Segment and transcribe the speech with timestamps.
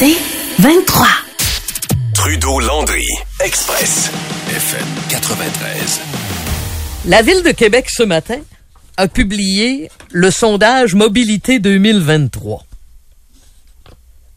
[0.00, 0.16] C'est
[0.62, 1.06] 23.
[2.14, 3.04] Trudeau-Landry,
[3.44, 4.10] Express,
[4.48, 6.00] FM 93.
[7.04, 8.38] La Ville de Québec ce matin
[8.96, 12.64] a publié le sondage Mobilité 2023.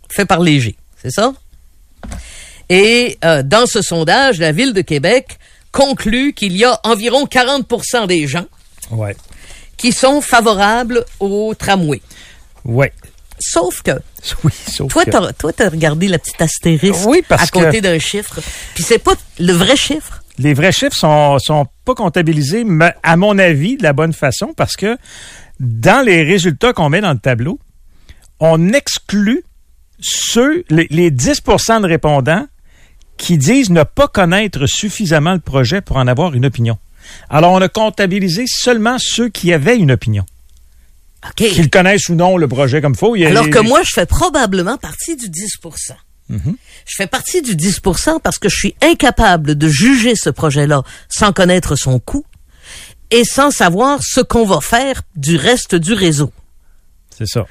[0.10, 1.34] Fait par Léger, c'est ça?
[2.68, 5.40] Et euh, dans ce sondage, la Ville de Québec
[5.72, 8.46] conclut qu'il y a environ 40% des gens
[8.92, 9.16] Ouais.
[9.78, 12.02] qui sont favorables au tramway.
[12.66, 12.92] Ouais.
[13.46, 13.92] Sauf que,
[14.44, 17.78] Oui, sauf toi, que- t'as, toi, t'as regardé la petite astérisque Oui, parce à côté
[17.80, 18.40] que- d'un chiffre.
[18.74, 20.24] Puis c'est pas le vrai chiffre.
[20.38, 24.54] les vrais chiffres sont, sont pas comptabilisés, mais à mon avis, de la bonne façon,
[24.56, 24.98] parce que
[25.60, 27.60] dans les résultats qu'on met dans le tableau,
[28.40, 29.44] on exclut
[30.00, 32.48] ceux, les, les 10% de répondants
[33.18, 36.78] qui disent ne pas connaître suffisamment le projet pour en avoir une opinion.
[37.30, 40.26] Alors, on a comptabilisé seulement ceux qui avaient une opinion.
[41.30, 41.36] OK.
[41.50, 45.16] Qu'ils connaissent ou non le projet comme a- Alors que moi, je fais probablement partie
[45.16, 45.58] du 10
[46.30, 46.56] Mhm.
[46.86, 51.34] Je fais partie du 10% parce que je suis incapable de juger ce projet-là sans
[51.34, 52.26] connaître son coût
[53.12, 56.32] et sans savoir ce qu'on va faire du reste du réseau.
[57.16, 57.46] C'est ça.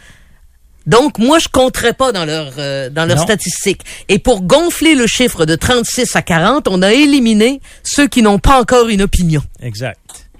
[0.86, 3.82] Donc, moi, je compterai pas dans leurs euh, dans leurs statistiques.
[4.08, 8.40] Et pour gonfler le chiffre de 36 à 40, on a éliminé ceux qui n'ont
[8.40, 9.42] pas encore une opinion.
[9.60, 10.30] Exact.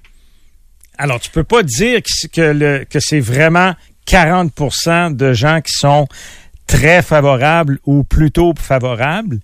[0.99, 3.75] Alors, tu peux pas dire que, c'est- que, vraiment
[4.07, 6.07] 40% de gens qui sont
[6.67, 9.39] très favorables ou plutôt favorables,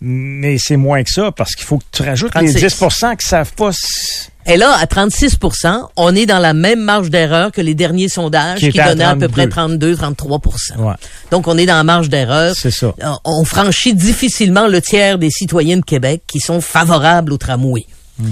[0.00, 2.54] mais c'est moins que ça parce qu'il faut que tu rajoutes 36.
[2.54, 3.70] les 10 qui savent pas.
[3.72, 8.08] si- Et là, à 36% on est dans la même marge d'erreur que les derniers
[8.08, 9.94] sondages Qui qui, était à donnaient à peu près 32.
[9.96, 10.94] 32-33 Ouais.
[11.30, 12.54] Donc, on est dans la marge d'erreur.
[12.56, 12.94] C'est ça.
[13.02, 17.84] Euh, On franchit difficilement le tiers des citoyens de Québec qui sont favorables au tramway.
[18.18, 18.30] Mm.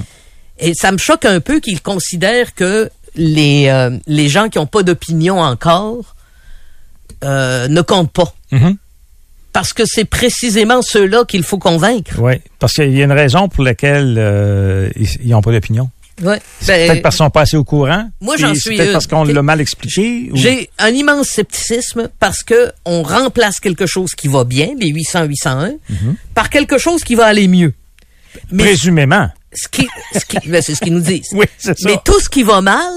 [0.58, 4.66] Et ça me choque un peu qu'ils considèrent que les, euh, les gens qui n'ont
[4.66, 6.14] pas d'opinion encore
[7.24, 8.34] euh, ne comptent pas.
[8.52, 8.76] Mhm.
[9.52, 12.12] Parce que c'est précisément ceux-là qu'il faut convaincre.
[12.18, 15.90] Oui, parce qu'il y a une raison pour laquelle euh, ils n'ont pas d'opinion.
[16.22, 16.40] Ouais.
[16.66, 18.08] Ben, peut-être parce qu'ils sont pas assez au courant.
[18.22, 20.30] Moi, j'en suis peut-être parce qu'on l'a mal expliqué.
[20.32, 24.88] ou- J'ai un immense scepticisme parce que on remplace quelque chose qui va bien, les
[24.92, 25.76] 800-801,
[26.34, 27.72] par quelque chose qui va aller mieux.
[28.50, 29.28] Mais Présumément.
[29.56, 31.28] Ce qui, ce qui, ben, c'est ce qu'ils nous disent.
[31.32, 31.88] Oui, c'est ça.
[31.88, 32.92] Mais tout ce qui va mal,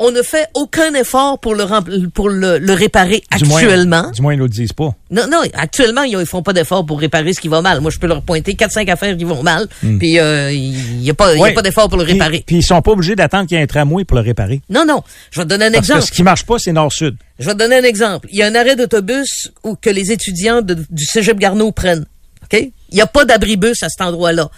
[0.00, 4.10] on ne fait aucun effort pour le rem- pour le, le réparer Du moins- actuellement.
[4.10, 4.90] du moins, ils ne le disent pas.
[5.12, 7.80] Non, non, actuellement, ils, ils font pas d'effort pour réparer ce qui va mal.
[7.80, 9.98] Moi, je peux leur pointer 4-5 affaires qui vont mal, Hmm.
[9.98, 11.54] puis euh, il y a pas, il y a Ouais.
[11.54, 12.42] pas d'effort pour le réparer.
[12.44, 14.62] Puis, ils sont pas obligés d'attendre qu'il y ait un tramway pour le réparer.
[14.68, 15.02] Non, non.
[15.30, 16.06] Je vais te donner un Parce que exemple.
[16.08, 17.16] ce qui marche pas, c'est nord-sud.
[17.38, 18.26] Je vais te donner un exemple.
[18.32, 22.04] Il y a un arrêt d'autobus où que les étudiants de- du Cégep Garneau prennent.
[22.44, 22.60] OK?
[22.90, 24.50] Il n'y a pas d'abribus à cet endroit-là.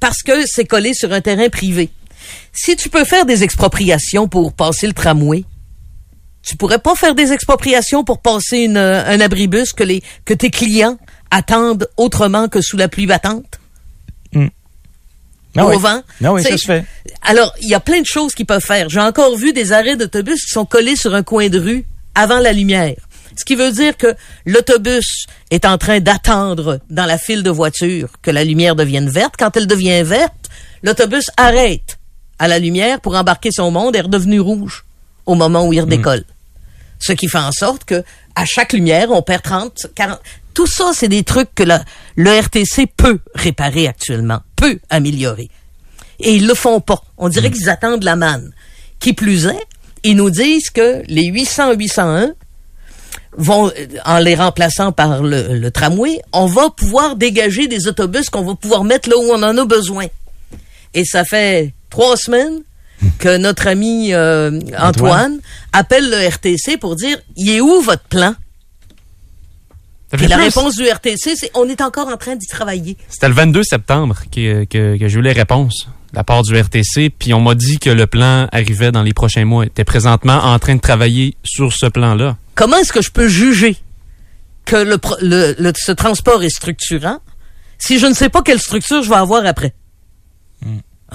[0.00, 1.90] Parce que c'est collé sur un terrain privé.
[2.52, 5.44] Si tu peux faire des expropriations pour passer le tramway,
[6.42, 10.34] tu pourrais pas faire des expropriations pour passer une, euh, un abribus que les que
[10.34, 10.98] tes clients
[11.30, 13.58] attendent autrement que sous la pluie battante?
[15.56, 15.76] Ah au oui.
[15.78, 16.02] vent?
[16.22, 16.84] Ah oui, ça se fait.
[17.22, 18.88] Alors, il y a plein de choses qu'ils peuvent faire.
[18.88, 21.84] J'ai encore vu des arrêts d'autobus qui sont collés sur un coin de rue
[22.14, 22.96] avant la lumière.
[23.36, 24.14] Ce qui veut dire que
[24.46, 29.34] l'autobus est en train d'attendre dans la file de voitures que la lumière devienne verte.
[29.38, 30.50] Quand elle devient verte,
[30.82, 31.98] l'autobus arrête
[32.38, 34.84] à la lumière pour embarquer son monde et est redevenu rouge
[35.26, 36.24] au moment où il redécolle.
[36.98, 38.02] Ce qui fait en sorte que
[38.34, 40.18] à chaque lumière, on perd 30, 40.
[40.54, 41.84] Tout ça, c'est des trucs que la-
[42.16, 45.50] le RTC peut réparer actuellement, peut améliorer.
[46.20, 47.02] Et ils le font pas.
[47.18, 48.52] On dirait qu'ils attendent la manne.
[49.00, 49.66] Qui plus est,
[50.04, 52.34] ils nous disent que les 800-801
[53.36, 53.70] vont,
[54.04, 58.54] en les remplaçant par le, le tramway, on va pouvoir dégager des autobus qu'on va
[58.54, 60.06] pouvoir mettre là où on en a besoin.
[60.94, 62.62] Et ça fait trois semaines
[63.18, 65.38] que notre ami euh, Antoine?
[65.72, 68.34] Appelle le RTC pour dire, il est où votre plan?
[70.12, 72.96] La réponse du RTC, c'est on est encore en train d'y travailler.
[73.08, 76.56] C'était le 22 septembre que, que, que j'ai eu les réponses de la part du
[76.56, 79.66] RTC, puis on m'a dit que le plan arrivait dans les prochains mois.
[79.66, 82.36] était présentement en train de travailler sur ce plan-là.
[82.54, 83.76] Comment est-ce que je peux juger
[84.64, 87.18] que le, le- le- ce transport est structurant
[87.78, 89.74] si je ne sais pas quelle structure je vais avoir après?
[90.64, 90.68] Ah,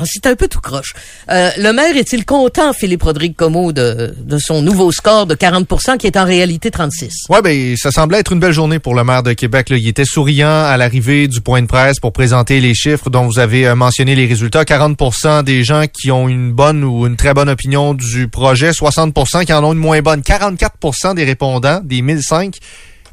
[0.06, 0.94] C'est un peu tout croche.
[1.30, 6.08] Euh, le maire est-il content, Philippe Rodrigue Como, de, son nouveau score de 40% qui
[6.08, 7.26] est en réalité 36?
[7.30, 9.70] Ouais, ben ça semblait être une belle journée pour le maire de Québec.
[9.70, 9.78] Là.
[9.78, 13.40] Il était souriant à l'arrivée du point de presse pour présenter les chiffres dont vous
[13.40, 14.64] avez euh, mentionné les résultats.
[14.64, 19.46] 40% des gens qui ont une bonne ou une très bonne opinion du projet, 60%
[19.46, 20.22] qui en ont une moins bonne.
[20.22, 22.58] 44% des répondants, des 1005,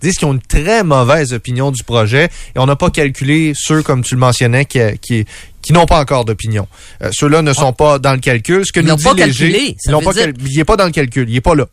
[0.02, 2.24] disent qu'ils ont une très mauvaise opinion du projet.
[2.54, 5.24] Et on n'a pas calculé ceux, comme tu le mentionnais, qui, qui,
[5.62, 6.68] qui n'ont pas encore d'opinion.
[7.02, 8.64] Euh, Ceux-là ne sont pas dans le calcul.
[8.66, 10.58] Ce que Ils nous dit pas Léger, calculé, ça ils veut pas dire- cal- il
[10.60, 11.28] est pas dans le calcul.
[11.30, 11.66] Il est pas là.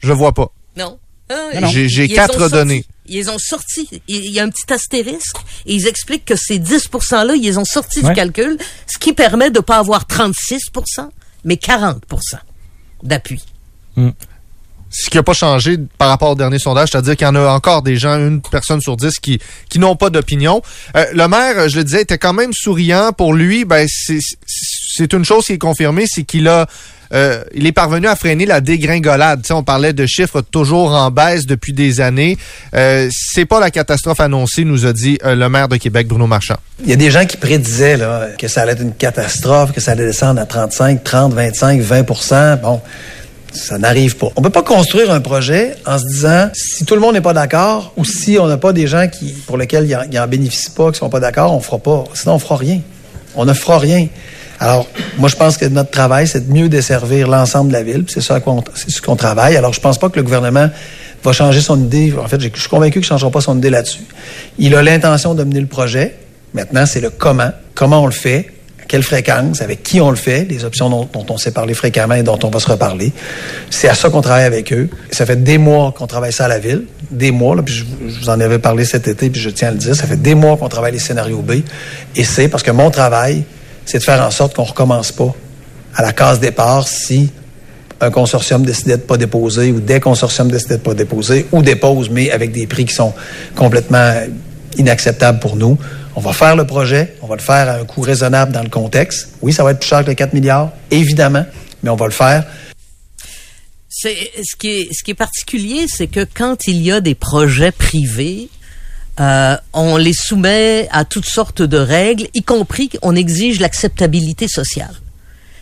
[0.00, 0.52] Je vois pas.
[0.76, 0.98] Non.
[1.30, 2.84] Ah, J'ai- j'ai quatre données.
[3.06, 3.88] Ils ont sorti.
[4.08, 5.36] Il y a un petit astérisque
[5.66, 8.14] et ils expliquent que ces 10 %-là, ils ont sorti du Ouais.
[8.14, 8.56] calcul,
[8.86, 10.62] ce qui permet de pas avoir 36
[11.44, 12.02] mais 40
[13.02, 13.42] d'appui.
[14.96, 17.48] Ce qui n'a pas changé par rapport au dernier sondage, c'est-à-dire qu'il y en a
[17.48, 20.62] encore des gens, une personne sur dix, qui, qui n'ont pas d'opinion.
[20.96, 23.10] Euh, le maire, je le disais, était quand même souriant.
[23.12, 26.66] Pour lui, ben, c'est une chose qui est confirmée, c'est qu'il a
[27.12, 29.44] euh, il est parvenu à freiner la dégringolade.
[29.50, 32.36] On parlait de chiffres toujours en baisse depuis des années.
[32.74, 36.26] Euh, c'est pas la catastrophe annoncée, nous a dit euh, le maire de Québec, Bruno
[36.26, 36.56] Marchand.
[36.82, 39.80] Il y a des gens qui prédisaient là, que ça allait être une catastrophe, que
[39.80, 42.80] ça allait descendre à 35, 30, 25, 20% Bon,
[43.54, 44.28] ça n'arrive pas.
[44.36, 47.32] On peut pas construire un projet en se disant si tout le monde n'est pas
[47.32, 50.26] d'accord ou si on n'a pas des gens qui pour lesquels ils en, ils en
[50.26, 52.04] bénéficient pas, qui sont pas d'accord, on fera pas.
[52.14, 52.80] Sinon, on fera rien.
[53.36, 54.08] On ne fera rien.
[54.60, 54.86] Alors,
[55.18, 58.04] moi, je pense que notre travail, c'est de mieux desservir l'ensemble de la ville.
[58.08, 58.40] C'est ça
[58.74, 59.56] ce qu'on travaille.
[59.56, 60.70] Alors, je pense pas que le gouvernement
[61.22, 62.12] va changer son idée.
[62.16, 64.04] En fait, je suis convaincu qu'il ne changera pas son idée là-dessus.
[64.58, 66.16] Il a l'intention de mener le projet.
[66.52, 67.50] Maintenant, c'est le comment.
[67.74, 68.50] Comment on le fait,
[68.88, 72.22] quelle fréquence, avec qui on le fait, les options dont, on s'est parlé fréquemment et
[72.22, 73.12] dont on va se reparler.
[73.70, 74.88] C'est à ça qu'on travaille avec eux.
[75.10, 76.84] Ça fait des mois qu'on travaille ça à la ville.
[77.10, 79.68] Des mois, là, puis je, je vous en avais parlé cet été, puis je tiens
[79.68, 79.94] à le dire.
[79.94, 81.62] Ça fait des mois qu'on travaille les scénarios B.
[82.16, 83.44] Et c'est parce que mon travail,
[83.84, 85.34] c'est de faire en sorte qu'on recommence pas
[85.94, 87.30] à la case départ si
[88.00, 92.10] un consortium décidait de pas déposer ou des consortiums décidaient de pas déposer ou dépose,
[92.10, 93.14] mais avec des prix qui sont
[93.54, 94.12] complètement
[94.78, 95.78] inacceptables pour nous.
[96.16, 98.68] On va faire le projet, on va le faire à un coût raisonnable dans le
[98.68, 99.30] contexte.
[99.42, 101.44] Oui, ça va être plus cher que les 4 milliards, évidemment,
[101.82, 102.44] mais on va le faire.
[103.88, 107.14] C'est ce qui est ce qui est particulier, c'est que quand il y a des
[107.14, 108.48] projets privés,
[109.20, 114.94] euh, on les soumet à toutes sortes de règles, y compris qu'on exige l'acceptabilité sociale.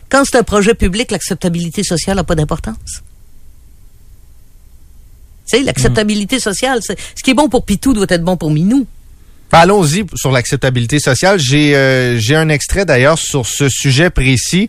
[0.09, 3.03] Quand c'est un projet public, l'acceptabilité sociale n'a pas d'importance.
[5.47, 8.51] Tu sais, l'acceptabilité sociale, c'est ce qui est bon pour Pitou doit être bon pour
[8.51, 8.87] Minou.
[9.53, 11.39] Ben, Allons-y sur l'acceptabilité sociale.
[11.39, 14.69] J'ai euh, un extrait d'ailleurs sur ce sujet précis.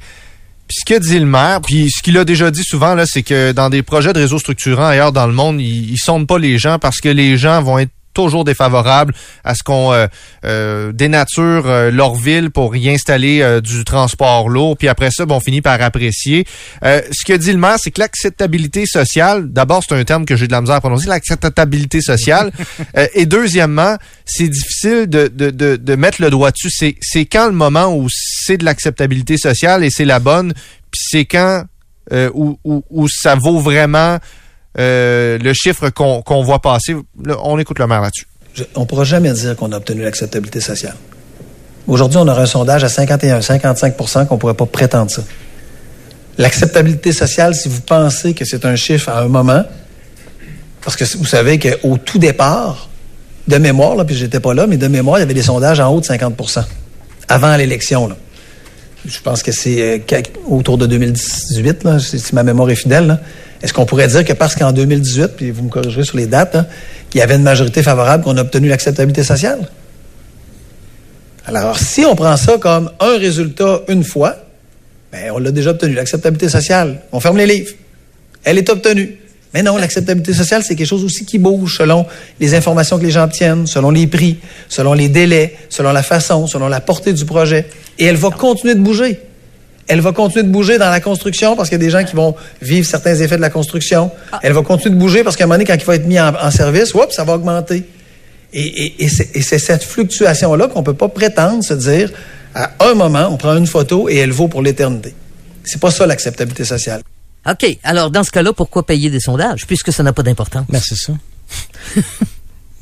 [0.68, 3.24] Puis ce que dit le maire, puis ce qu'il a déjà dit souvent, là, c'est
[3.24, 6.38] que dans des projets de réseaux structurants ailleurs dans le monde, ils, ils sondent pas
[6.38, 9.14] les gens parce que les gens vont être toujours défavorables
[9.44, 10.08] à ce qu'on euh,
[10.46, 14.78] euh, dénature euh, leur ville pour y installer euh, du transport lourd.
[14.78, 16.46] Puis après ça, bon, on finit par apprécier.
[16.84, 20.36] Euh, ce que dit le maire, c'est que l'acceptabilité sociale, d'abord, c'est un terme que
[20.36, 22.52] j'ai de la misère à prononcer, l'acceptabilité sociale.
[22.98, 26.70] Euh, et deuxièmement, c'est difficile de, de, de, de mettre le doigt dessus.
[26.70, 30.54] C'est, c'est quand le moment où c'est de l'acceptabilité sociale et c'est la bonne,
[30.92, 31.64] puis c'est quand
[32.12, 34.20] euh, où, où, où ça vaut vraiment
[34.80, 36.96] euh, le chiffre qu'on, voit passer.
[37.44, 38.28] On écoute le maire là-dessus.
[38.76, 40.96] On ne pourra jamais dire qu'on a obtenu l'acceptabilité sociale.
[41.88, 45.24] Aujourd'hui, on aura un sondage à 51-55% qu'on ne pourrait pas prétendre ça.
[46.38, 49.64] L'acceptabilité sociale, si vous pensez que c'est un chiffre à un moment,
[50.84, 52.90] parce que vous savez qu'au tout départ,
[53.48, 55.80] de mémoire, là, puis j'étais pas là, mais de mémoire, il y avait des sondages
[55.80, 56.64] en haut de 50%
[57.28, 58.10] avant l'élection.
[59.06, 63.20] Je pense que c'est euh, autour de 2018, là, si ma mémoire est fidèle.
[63.64, 66.56] Est-ce qu'on pourrait dire que parce qu'en 2018, puis vous me corrigerez sur les dates,
[66.56, 66.68] hein,
[67.10, 69.70] qu'il y avait une majorité favorable qu'on a obtenu l'acceptabilité sociale?
[71.46, 74.36] Alors, si on prend ça comme un résultat une fois,
[75.14, 77.04] ben, on l'a déjà obtenu, l'acceptabilité sociale.
[77.14, 77.72] On ferme les livres.
[78.44, 79.18] Elle est obtenue.
[79.54, 82.06] Mais non, l'acceptabilité sociale, c'est quelque chose aussi qui bouge selon
[82.40, 86.48] les informations que les gens obtiennent, selon les prix, selon les délais, selon la façon,
[86.48, 87.68] selon la portée du projet.
[87.98, 89.22] Et elle va continuer de bouger.
[89.88, 92.16] Elle va continuer de bouger dans la construction parce qu'il y a des gens qui
[92.16, 94.12] vont vivre certains effets de la construction.
[94.42, 96.20] Elle va continuer de bouger parce qu'à un moment donné, quand il va être mis
[96.20, 97.84] en, en service, oups, ça va augmenter.
[98.54, 102.12] Et, et- et c'est et c'est cette fluctuation-là qu'on peut pas prétendre se dire,
[102.56, 105.14] à un moment, on prend une photo et elle vaut pour l'éternité.
[105.64, 107.02] C'est pas ça l'acceptabilité sociale.
[107.50, 107.78] OK.
[107.84, 110.66] Alors, dans ce cas-là, pourquoi payer des sondages, puisque ça n'a pas d'importance?
[110.70, 111.14] Ben, c'est ça.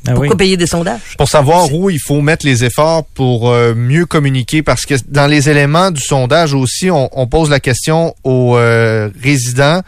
[0.06, 0.36] Ah Pourquoi oui.
[0.36, 1.16] payer des sondages?
[1.16, 5.26] Pour savoir où il faut mettre les efforts pour euh, mieux communiquer, parce que dans
[5.28, 9.80] les éléments du sondage aussi, on, on pose la question aux euh, résidents.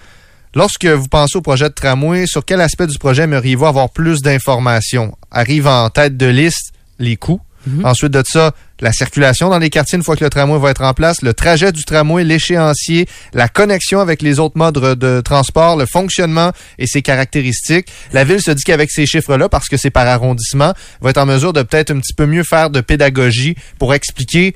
[0.54, 4.22] Lorsque vous pensez au projet de tramway, sur quel aspect du projet aimeriez-vous avoir plus
[4.22, 5.16] d'informations?
[5.32, 7.40] Arrive en tête de liste les coûts.
[7.82, 10.82] Ensuite de ça, la circulation dans les quartiers une fois que le tramway va être
[10.82, 15.76] en place, le trajet du tramway, l'échéancier, la connexion avec les autres modes de transport,
[15.76, 17.88] le fonctionnement et ses caractéristiques.
[18.12, 21.26] La ville se dit qu'avec ces chiffres-là, parce que c'est par arrondissement, va être en
[21.26, 24.54] mesure de peut-être un petit peu mieux faire de pédagogie pour expliquer.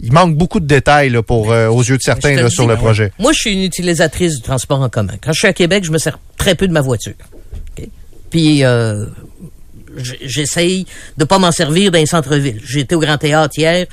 [0.00, 2.76] Il manque beaucoup de détails là, pour euh, aux yeux de certains là, sur le
[2.76, 3.12] projet.
[3.18, 5.14] Moi, je suis une utilisatrice du transport en commun.
[5.22, 7.14] Quand je suis à Québec, je me sers très peu de ma voiture.
[8.30, 9.06] Puis, euh,
[9.96, 10.86] j'essaye
[11.16, 12.60] de pas m'en servir dans les centres-villes.
[12.64, 13.86] J'étais au Grand Théâtre hier.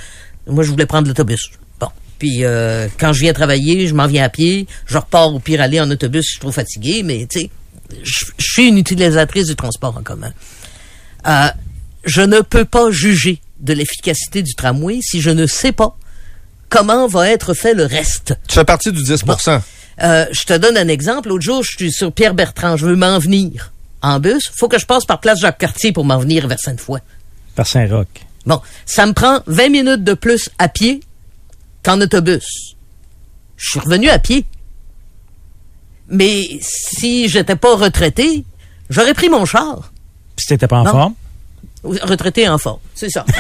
[0.48, 1.52] Moi, je voulais prendre l'autobus.
[1.80, 1.88] Bon.
[2.20, 4.68] Puis, euh, quand je viens travailler, je m'en viens à pied.
[4.86, 7.04] Je repars au pire aller en autobus je suis trop fatigué.
[7.04, 7.50] Mais, tu sais,
[8.04, 10.32] je suis une utilisatrice du transport en commun.
[11.28, 11.48] Euh,
[12.04, 15.96] je ne peux pas juger de l'efficacité du tramway si je ne sais pas
[16.70, 18.34] comment va être fait le reste.
[18.48, 19.24] Tu fais partie du 10
[20.04, 21.30] Euh, je te donne un exemple.
[21.30, 22.78] L'autre jour, je suis sur Pierre Bertrand.
[22.78, 24.50] Je veux m'en venir en bus.
[24.56, 27.00] faut que je passe par Place Jacques-Cartier pour m'en venir vers Sainte-Foy.
[27.56, 28.08] Par Saint-Roch.
[28.46, 31.02] Bon, ça me prend 20 minutes de plus à pied
[31.84, 32.76] qu'en autobus.
[33.58, 34.46] Je suis revenu à pied.
[36.08, 38.44] Mais si j'étais pas retraité,
[38.90, 39.92] j'aurais pris mon char.
[40.36, 40.92] Puis si t'étais pas en Non.
[40.92, 41.14] forme?
[41.84, 43.26] Retraité en forme, c'est ça.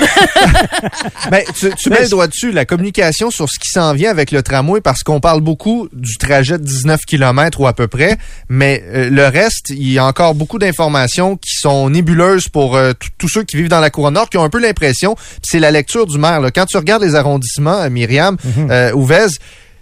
[1.30, 4.32] Ben, tu, tu mets le doigt dessus, la communication sur ce qui s'en vient avec
[4.32, 8.18] le tramway, parce qu'on parle beaucoup du trajet de 19 km ou à peu près,
[8.50, 12.94] mais euh, le reste, il y a encore beaucoup d'informations qui sont nébuleuses pour euh,
[13.18, 15.72] tous ceux qui vivent dans la couronne nord, qui ont un peu l'impression, c'est la
[15.72, 16.42] lecture du maire.
[16.42, 16.52] là.
[16.52, 18.38] Quand tu regardes les arrondissements, euh, Myriam,
[18.70, 19.28] euh, Ouvez,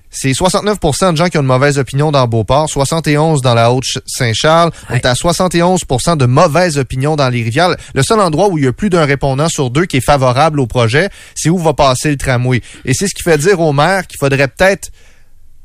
[0.10, 4.72] c'est 69% de gens qui ont une mauvaise opinion dans Beauport, 71% dans la Haute-Saint-Charles,
[4.90, 7.76] on est à 71% de mauvaises opinions dans les rivières.
[7.94, 10.60] Le seul endroit où il y a plus d'un répondant sur deux qui est favorable
[10.60, 12.62] au projet, c'est où va passer le tramway.
[12.86, 14.90] Et c'est ce qui fait dire au maire qu'il faudrait peut-être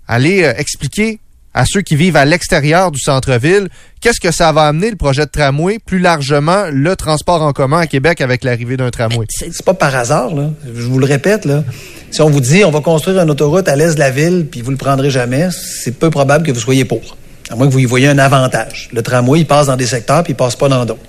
[0.06, 1.20] aller euh, expliquer
[1.54, 3.68] à ceux qui vivent à l'extérieur du centre-ville
[4.04, 7.78] qu'est-ce que ça va amener le projet de tramway, plus largement le transport en commun
[7.78, 9.25] à Québec avec l'arrivée d'un tramway.
[9.30, 10.50] C'est pas par hasard, là.
[10.75, 11.64] Je vous le répète, là.
[12.11, 14.61] Si on vous dit, on va construire une autoroute à l'est de la ville, puis
[14.61, 17.16] vous le prendrez jamais, c'est peu probable que vous soyez pour.
[17.49, 18.90] À moins que vous y voyez un avantage.
[18.92, 21.00] Le tramway, il passe dans des secteurs, puis il passe pas dans d'autres.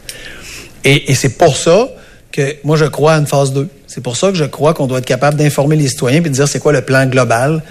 [0.86, 1.90] Et, c'est pour ça
[2.32, 3.68] que moi, je crois à une phase 2.
[3.88, 6.36] C'est pour ça que je crois qu'on doit être capable d'informer les citoyens puis de
[6.36, 7.62] dire c'est quoi le plan global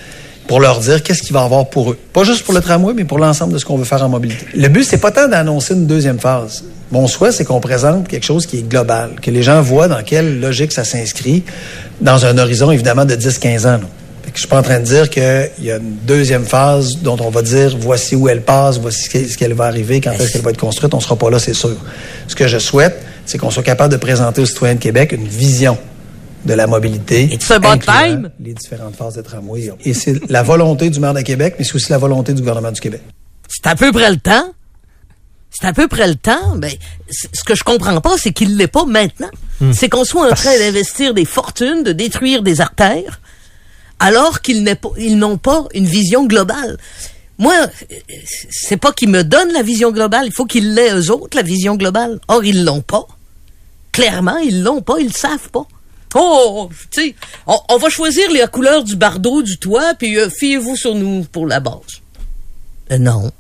[0.47, 1.99] pour leur dire qu'est-ce qu'il va y avoir pour eux.
[2.13, 4.47] Pas juste pour le tramway, mais pour l'ensemble de ce qu'on veut faire en mobilité.
[4.55, 6.65] Le but, c'est pas tant d'annoncer une deuxième phase.
[6.91, 10.03] Mon souhait, c'est qu'on présente quelque chose qui est global, que les gens voient dans
[10.03, 11.43] quelle logique ça s'inscrit
[12.01, 13.65] dans un horizon, évidemment, de 10-15 ans.
[13.65, 13.81] là.
[14.25, 16.99] Fait que je suis pas en train de dire qu'il y a une deuxième phase
[17.03, 20.33] dont on va dire voici où elle passe, voici ce qu'elle va arriver, quand est-ce
[20.33, 20.95] qu'elle va être construite.
[20.95, 21.77] On sera pas là, c'est sûr.
[22.29, 25.27] Ce que je souhaite, c'est qu'on soit capable de présenter aux citoyens de Québec une
[25.27, 25.77] vision
[26.45, 27.25] de la mobilité.
[27.25, 28.31] It's about incluant time.
[28.41, 29.71] Les différentes phases de tramway.
[29.85, 32.73] Et c'est la volonté du maire de Québec, mais c'est aussi la volonté du gouvernement
[32.73, 33.03] du Québec.
[33.49, 34.53] C'est à peu près le temps.
[35.51, 36.57] C'est à peu près le temps.
[36.57, 36.73] Ben,
[37.11, 39.31] ce que je comprends pas, c'est qu'il l'est pas maintenant.
[39.73, 43.21] C'est qu'on soit en train d'investir des fortunes, de détruire des artères,
[44.01, 46.77] alors qu'ils n'est pas- n'ont pas une vision globale.
[47.39, 47.55] Moi,
[48.51, 51.43] c'est pas qu'ils me donnent la vision globale, il faut qu'ils l'aient eux autres, la
[51.45, 52.19] vision globale.
[52.29, 53.07] Or, ils l'ont pas.
[53.93, 55.67] Clairement, ils l'ont pas, ils le savent pas.
[56.14, 57.14] Oh, tu sais,
[57.47, 61.25] on, on va choisir la couleur du bardeau du toit, puis euh, fiez-vous sur nous
[61.25, 61.75] pour la base.
[62.92, 63.30] Euh, non.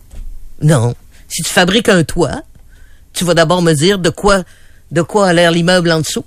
[0.60, 0.94] Non.
[1.28, 2.42] Si tu fabriques un toit,
[3.12, 4.42] tu vas d'abord me dire de quoi,
[4.90, 6.24] de quoi a l'air l'immeuble en dessous.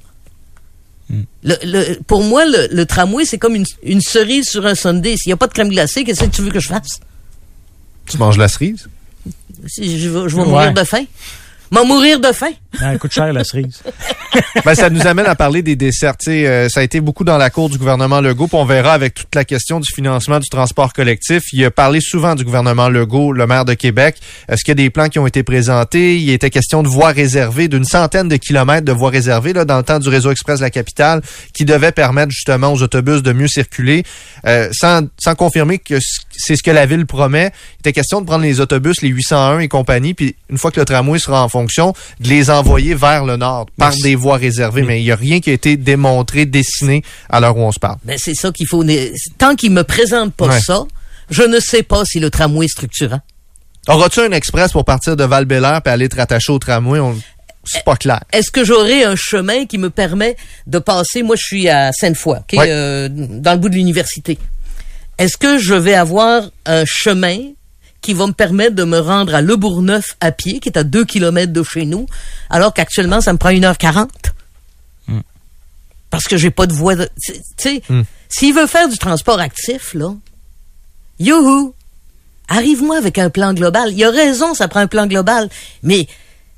[1.09, 5.15] Le, le- pour moi, le, le tramway, c'est comme une, une cerise sur un sundae.
[5.15, 6.99] S'il n'y a pas de crème glacée, qu'est-ce que tu veux que je fasse?
[8.05, 8.87] Tu manges la cerise?
[9.67, 10.47] Si je, vais- je vais Ouais.
[10.49, 11.05] mourir de faim.
[11.71, 12.51] M'en mourir de faim.
[12.79, 13.81] Ah, elle coûte cher, la cerise.
[14.63, 16.15] Ben, ça nous amène à parler des desserts.
[16.17, 18.47] Tu sais, euh, ça a été beaucoup dans la cour du gouvernement Legault.
[18.47, 21.41] puis on verra avec toute la question du financement du transport collectif.
[21.53, 24.17] Il a parlé souvent du gouvernement Legault, le maire de Québec.
[24.47, 26.17] Est-ce qu'il y a des plans qui ont été présentés?
[26.17, 29.77] Il était question de voies réservées, d'une centaine de kilomètres de voies réservées là, dans
[29.77, 31.21] le temps du réseau express de la capitale,
[31.53, 34.03] qui devait permettre justement aux autobus de mieux circuler.
[34.45, 35.95] Euh, sans, sans confirmer que
[36.31, 39.59] c'est ce que la ville promet, il était question de prendre les autobus, les 801
[39.59, 43.25] et compagnie, puis une fois que le tramway sera en fonction, de les envoyer vers
[43.25, 44.83] le nord par des voies réservées.
[44.83, 47.79] Mais il n'y a rien qui a été démontré, dessiné à l'heure où on se
[47.79, 47.97] parle.
[48.03, 48.83] Ben, c'est ça qu'il faut.
[49.37, 50.59] Tant qu'il me présente pas Ouais.
[50.59, 50.83] ça,
[51.29, 53.19] je ne sais pas si le tramway est structurant.
[53.87, 56.99] Auras-tu un express pour partir de val et aller te rattacher au tramway?
[56.99, 57.17] On-
[57.69, 58.21] C'est pas clair.
[58.31, 60.37] Est-ce que j'aurai un chemin qui me permet
[60.67, 62.65] de passer, moi je suis à Sainte-Foy, Ouais.
[62.69, 64.37] euh, dans le bout de l'université.
[65.17, 67.37] Est-ce que je vais avoir un chemin
[68.07, 70.85] qui va me permettre de me rendre à Le Bourgneuf à pied, qui est à
[70.85, 72.05] 2 km de chez nous,
[72.49, 74.07] alors qu'actuellement ça me prend 1h40?
[76.09, 77.09] Parce que j'ai pas de voie de...
[77.21, 78.03] Tu sais, Hmm.
[78.29, 80.13] s'il veut faire du transport actif, là,
[81.19, 81.73] youhou!
[82.47, 83.91] Arrive-moi avec un plan global.
[83.91, 85.49] Il a raison, ça prend un plan global.
[85.83, 86.07] Mais,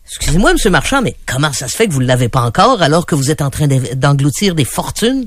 [0.06, 3.08] excusez-moi, Monsieur Marchand, mais comment ça se fait que vous ne l'avez pas encore alors
[3.08, 5.26] que vous êtes en train d'en- d'engloutir des fortunes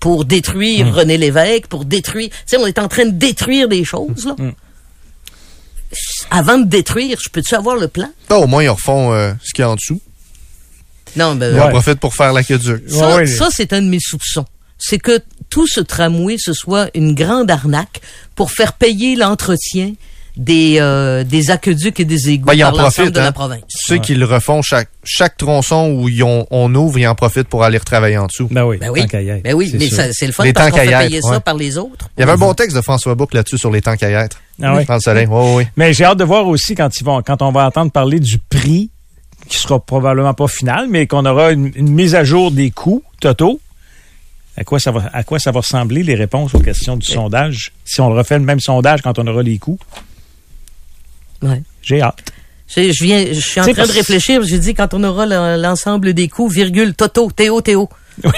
[0.00, 2.30] pour détruire René Lévesque, pour détruire...
[2.30, 4.36] Tu sais, on est en train de détruire des choses, là?
[6.30, 8.08] Avant de détruire, je peux-tu avoir le plan?
[8.28, 10.00] Ah, au moins, ils refont euh, ce qu'il y a en dessous.
[11.16, 11.52] Non, ben...
[11.54, 11.70] Ils en Ouais.
[11.70, 12.84] profitent pour faire l'aqueduc.
[12.88, 13.26] Ça, Ouais, ouais.
[13.26, 14.44] ça c'est un de mes soupçons.
[14.78, 15.20] C'est que
[15.50, 18.00] tout ce tramway, ce soit une grande arnaque
[18.36, 19.94] pour faire payer l'entretien
[20.40, 23.14] des, euh, des aqueducs et des égouts Ben, par l'ensemble profitent.
[23.14, 23.24] de hein.
[23.24, 23.60] la province.
[23.68, 27.46] Ceux qui le refont, chaque, chaque tronçon où ils ont- on ouvre, ils en profitent
[27.46, 28.48] pour aller retravailler en dessous.
[28.50, 30.86] Ben oui, Ben oui, ben oui c'est mais c'est le fun Les parce qu'on fait
[31.06, 32.08] payer ça par les autres.
[32.16, 34.14] Il y avait un bon texte de François Bouc là-dessus sur les temps qu'à y
[34.14, 34.40] être.
[34.62, 34.86] Ah oui.
[34.86, 35.26] Dans le soleil.
[35.26, 35.68] Ouais, ouais, ouais.
[35.76, 38.38] Mais j'ai hâte de voir aussi quand ils vont, quand on va entendre parler du
[38.38, 38.88] prix
[39.46, 43.02] qui sera probablement pas finale, mais qu'on aura une, une mise à jour des coûts
[43.20, 43.60] totaux.
[44.56, 47.72] À quoi ça va, à quoi ça va ressembler les réponses aux questions du sondage
[47.84, 49.78] si on refait le même sondage quand on aura les coûts?
[51.42, 51.62] Ouais.
[51.82, 52.18] J'ai hâte.
[52.68, 54.42] Je, je viens, je suis en train de réfléchir.
[54.44, 57.88] J'ai dit quand on aura le- l'ensemble des coûts, virgule, Toto, Théo, Théo.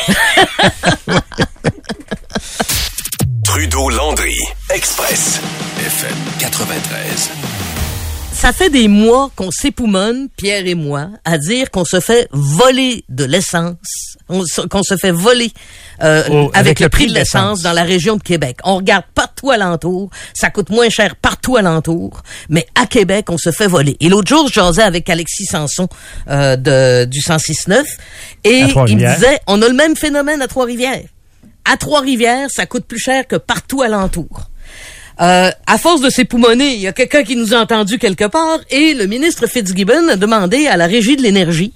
[3.45, 4.37] Trudeau-Landry,
[4.71, 5.41] Express,
[5.79, 7.31] FM 93.
[8.33, 13.05] Ça fait des mois qu'on s'époumonne, Pierre et moi, à dire qu'on se fait voler
[13.09, 15.53] de l'essence, on se- qu'on se fait voler
[16.03, 18.57] euh, Oh, avec, le prix de l'essence dans la région de Québec.
[18.65, 23.53] On regarde partout alentour, ça coûte moins cher partout alentour, mais à Québec, on se
[23.53, 23.97] fait voler.
[24.01, 25.89] Et l'autre jour, je jasais avec Alexis Sanson
[26.29, 27.85] euh, de, du 106.9
[28.45, 31.05] et il me disait, on a le même phénomène à Trois-Rivières.
[31.71, 34.49] À Trois-Rivières, ça coûte plus cher que partout alentour.
[35.21, 38.59] Euh, à force de s'époumoner, il y a quelqu'un qui nous a entendu quelque part
[38.71, 41.73] et le ministre Fitzgibbon a demandé à la Régie de l'énergie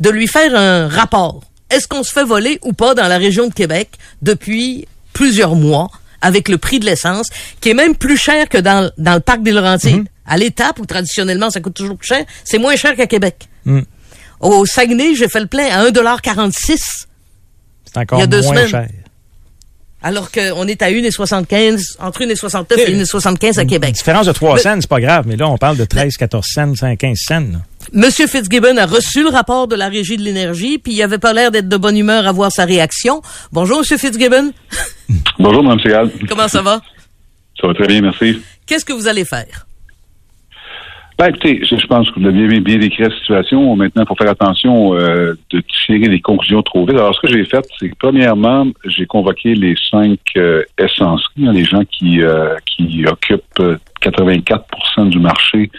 [0.00, 1.40] de lui faire un rapport.
[1.70, 3.90] Est-ce qu'on se fait voler ou pas dans la région de Québec
[4.22, 5.90] depuis plusieurs mois
[6.22, 7.28] avec le prix de l'essence
[7.60, 10.06] qui est même plus cher que dans, dans le parc des Laurentides?
[10.28, 13.48] À l'étape où traditionnellement ça coûte toujours plus cher, c'est moins cher qu'à Québec.
[13.64, 13.80] Mm.
[14.40, 16.76] Au Saguenay, j'ai fait le plein à 1,46
[17.84, 18.68] C'est encore Il y a deux moins semaines.
[18.68, 18.88] cher.
[20.02, 23.88] Alors qu'on est à 1,75, entre 1,69 et 1,75 à Québec.
[23.90, 26.16] Une différence de 3 Mais- cents, c'est pas grave, mais là, on parle de 13,
[26.16, 27.40] 14 cents, 5, 15 cents.
[27.40, 27.58] là.
[27.92, 31.32] Monsieur Fitzgibbon a reçu le rapport de la Régie de l'énergie, puis il avait pas
[31.32, 33.22] l'air d'être de bonne humeur à voir sa réaction.
[33.52, 34.52] Bonjour, Monsieur Fitzgibbon.
[35.38, 36.10] Bonjour, Mme Segal.
[36.28, 36.80] Comment ça va?
[37.60, 38.42] Ça va très bien, merci.
[38.66, 39.66] Qu'est-ce que vous allez faire?
[41.18, 43.74] Ben, écoutez, je, je pense que vous avez bien, décrit la situation.
[43.74, 46.96] Maintenant, il faut faire attention euh, de tirer des conclusions trop vite.
[46.96, 51.52] Alors, ce que j'ai fait, c'est que, premièrement, j'ai convoqué les cinq euh, essenceries, hein,
[51.52, 55.70] les gens qui, euh, qui occupent euh, 84% du marché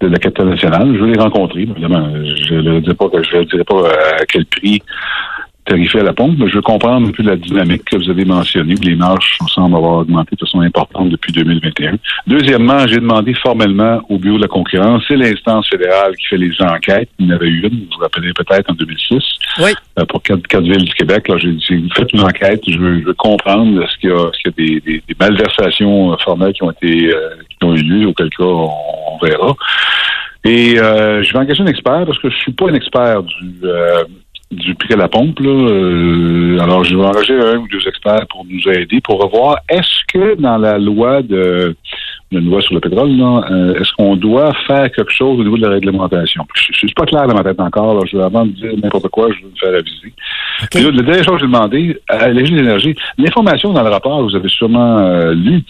[0.00, 0.94] de la capitale nationale.
[0.94, 1.62] Je veux les rencontrer.
[1.62, 4.82] Évidemment, je ne dirai pas je dirai pas euh, à quel prix
[5.68, 8.24] tarifé à la pompe, mais je veux comprendre un peu la dynamique que vous avez
[8.24, 8.74] mentionnée.
[8.74, 11.96] où Les marges semblent avoir augmenté de façon importante depuis 2021.
[12.26, 16.52] Deuxièmement, j'ai demandé formellement au Bureau de la concurrence, c'est l'instance fédérale qui fait les
[16.62, 17.10] enquêtes.
[17.18, 19.22] Il y en avait eu une, vous vous rappelez peut-être, en 2006,
[19.62, 19.70] Oui.
[19.98, 21.28] euh, pour quatre, quatre villes du Québec.
[21.28, 24.30] Là, j'ai dit, faites une enquête, je veux, je veux comprendre est-ce qu'il y a,
[24.32, 27.74] qu'il y a des, des- des malversations euh, formelles qui ont été euh, qui ont
[27.74, 28.70] eu lieu, auquel cas on,
[29.12, 29.54] on verra.
[30.44, 33.34] Et euh, je vais engager un expert parce que je suis pas un expert du
[33.64, 34.04] euh,
[34.50, 35.40] du prix à la pompe.
[35.40, 35.50] Là.
[35.50, 40.04] Euh, alors, je vais engager un ou deux experts pour nous aider pour revoir est-ce
[40.12, 41.76] que dans la loi de
[42.30, 45.56] la loi sur le pétrole, là, euh, est-ce qu'on doit faire quelque chose au niveau
[45.56, 46.46] de la réglementation?
[46.54, 47.94] Je, je suis pas clair dans ma tête encore.
[47.94, 48.02] Là.
[48.10, 50.12] Je avant de dire n'importe quoi, je veux me faire aviser.
[50.70, 54.22] Puis là, la dernière chose que j'ai demandé à l'Église d'énergie, l'information dans le rapport,
[54.22, 55.62] vous avez sûrement euh, lu,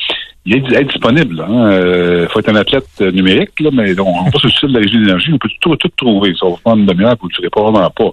[0.47, 1.45] il est, est disponible.
[1.49, 1.67] Il hein.
[1.71, 4.69] Euh, faut être un athlète euh, numérique, là, mais on, on va sur le site
[4.69, 6.33] de la Régie d'énergie, on peut tout, tout trouver.
[6.41, 8.11] Ça va prendre une demi-heure, vous ne le ferez probablement pas.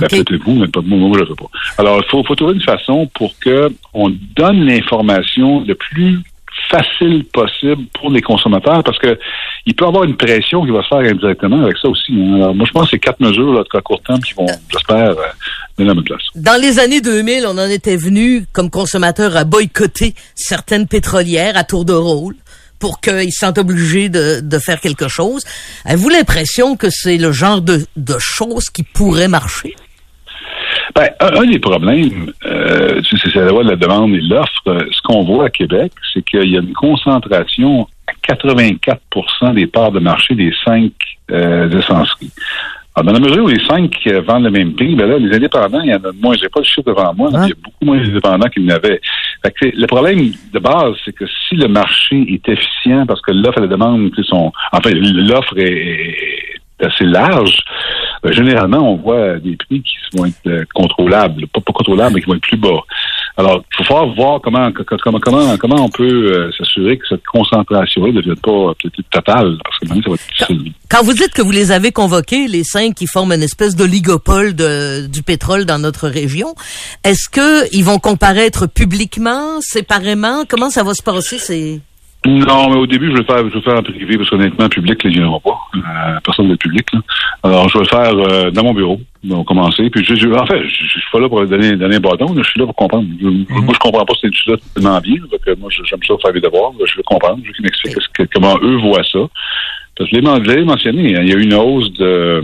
[0.00, 0.10] Ben, OK.
[0.10, 1.50] Peut-être vous, mais pas moi, moi je ne le fais pas.
[1.82, 6.20] Alors, il faut, faut trouver une façon pour que on donne l'information le plus
[6.70, 9.18] facile possible pour les consommateurs parce que
[9.66, 12.12] il peut y avoir une pression qui va se faire indirectement avec ça aussi.
[12.12, 12.34] hein.
[12.36, 15.10] Alors, moi, je pense que c'est quatre mesures là, à court terme qui vont, j'espère,
[15.10, 15.14] euh,
[15.78, 16.22] mettre à ma place.
[16.34, 21.64] Dans les années 2000, on en était venu, comme consommateur, à boycotter certaines pétrolières à
[21.64, 22.34] tour de rôle
[22.78, 25.44] pour qu'ils se sentent obligés de, de faire quelque chose.
[25.84, 29.74] Avez-vous l'impression que c'est le genre de, de choses qui pourrait marcher?
[30.94, 34.62] Ben, un, un des problèmes, euh, c'est la loi de la demande et de l'offre.
[34.90, 39.92] Ce qu'on voit à Québec, c'est qu'il y a une concentration à 84 des parts
[39.92, 40.92] de marché des cinq
[41.30, 42.32] euh, essenceries.
[42.96, 45.34] Alors, dans la mesure où les cinq euh, vendent le même prix, ben là, les
[45.34, 46.36] indépendants, il y en a moins.
[46.40, 47.44] J'ai pas le chiffre devant moi, mais Hein?
[47.46, 49.00] il y a beaucoup moins d'indépendants qu'il n'avait.
[49.44, 53.20] Fait que c'est- le problème de base, c'est que si le marché est efficient, parce
[53.22, 57.56] que l'offre et la demande, sont, enfin, l'offre est, est assez large,
[58.22, 62.20] ben, généralement, on voit des prix qui vont être euh, contrôlables, pas, pas contrôlables, mais
[62.22, 62.80] qui vont être plus bas.
[63.36, 68.12] Alors, il faut voir comment comment comment comment on peut euh, s'assurer que cette concentration-là
[68.12, 70.72] ne devienne pas euh, peut-être totale, parce que ça va être difficile.
[70.88, 74.54] Quand vous dites que vous les avez convoqués, les cinq qui forment une espèce d'oligopole
[74.54, 76.54] du pétrole dans notre région,
[77.02, 80.44] est-ce que ils vont comparaître publiquement, séparément?
[80.48, 81.80] Comment ça va se passer?
[82.26, 84.68] Non, mais au début, je vais le faire, je vais faire en privé, parce qu'honnêtement,
[84.68, 85.58] public, ne viendront pas.
[85.76, 86.86] Euh, personne de public.
[86.92, 87.00] Là.
[87.42, 89.00] Alors, je vais le faire euh, dans mon bureau.
[89.30, 89.90] On va commencer.
[89.90, 92.32] Puis, je, je- en fait, je, je suis pas là pour donner, donner un bâton.
[92.34, 92.42] là.
[92.42, 93.06] Je suis là pour comprendre.
[93.20, 95.16] Je- Moi, je comprends pas cette étude-là tellement bien.
[95.30, 96.72] Donc, moi, j'aime ça faire des devoirs.
[96.86, 97.38] Je veux comprendre.
[97.42, 99.18] Je veux qu'ils m'expliquent comment eux voient ça.
[99.96, 101.16] Parce que je l'ai mentionné.
[101.16, 102.42] hein, il y a eu une hausse de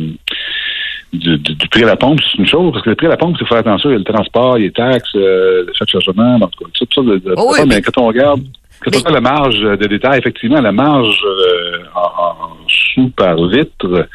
[1.12, 3.10] du, du- du prix à la pompe, c'est une chose, parce que le prix à
[3.10, 5.10] la pompe, c'est faire attention, il y a le transport, il y a les taxes,
[5.16, 7.00] euh, le frais de chargement, en tout cas, tout ça.
[7.02, 8.42] De, de- Oh oui, mais, mais- quand on regarde,
[8.80, 12.48] quand on regarde la marge de détail, effectivement, la marge euh, en, en
[12.94, 14.08] sous par litre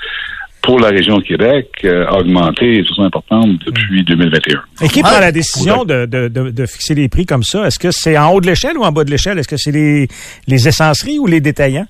[0.61, 4.61] pour la région de Québec euh, a augmenté de façon importante depuis 2021.
[4.81, 7.67] Et qui prend la décision de, de, de, de fixer les prix comme ça?
[7.67, 9.37] Est-ce que c'est en haut de l'échelle ou en bas de l'échelle?
[9.37, 10.07] Est-ce que c'est les,
[10.47, 11.85] les essenceries ou les détaillants?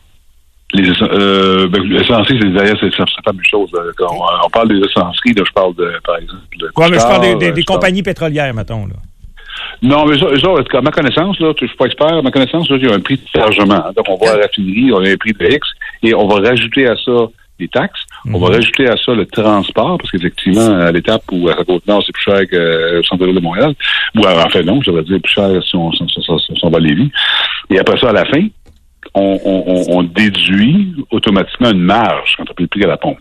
[0.74, 3.70] Les euh, ben, essenceries, c'est d'ailleurs c'est pas la même chose.
[3.98, 7.00] Quand on, on parle des essenceries, là, je parle de, par exemple, de Ouais, mais
[7.00, 8.88] je parle des, euh, des parle- compagnies pétrolières, mettons.
[8.88, 8.96] Là.
[9.86, 12.22] Non, mais ça, ça, tout cas, à ma connaissance, là, je suis pas expert, à
[12.22, 13.84] ma connaissance, là, il y a un prix de chargement.
[13.96, 15.68] Donc, on va à la raffinerie, on a un prix de X,
[16.04, 17.12] et on va rajouter à ça
[17.60, 18.02] des taxes.
[18.34, 22.04] On va rajouter à ça le transport, parce qu'effectivement, à l'étape où à la Côte-Nord,
[22.06, 23.74] c'est plus cher que euh, centre-ville de Montréal.
[24.18, 26.30] Ou, euh, en fait, non, je devrais dire plus cher si on, si on, si
[26.32, 27.12] on- si on va à Lévis.
[27.70, 28.46] Et après ça, à la fin,
[29.14, 33.20] on, on, on- déduit automatiquement une marge quand on paye le prix à la pompe.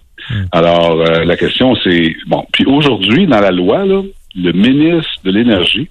[0.52, 2.14] Alors, euh, la question, c'est...
[2.26, 4.02] Bon, puis aujourd'hui, dans la loi, là,
[4.34, 5.88] le ministre de l'Énergie,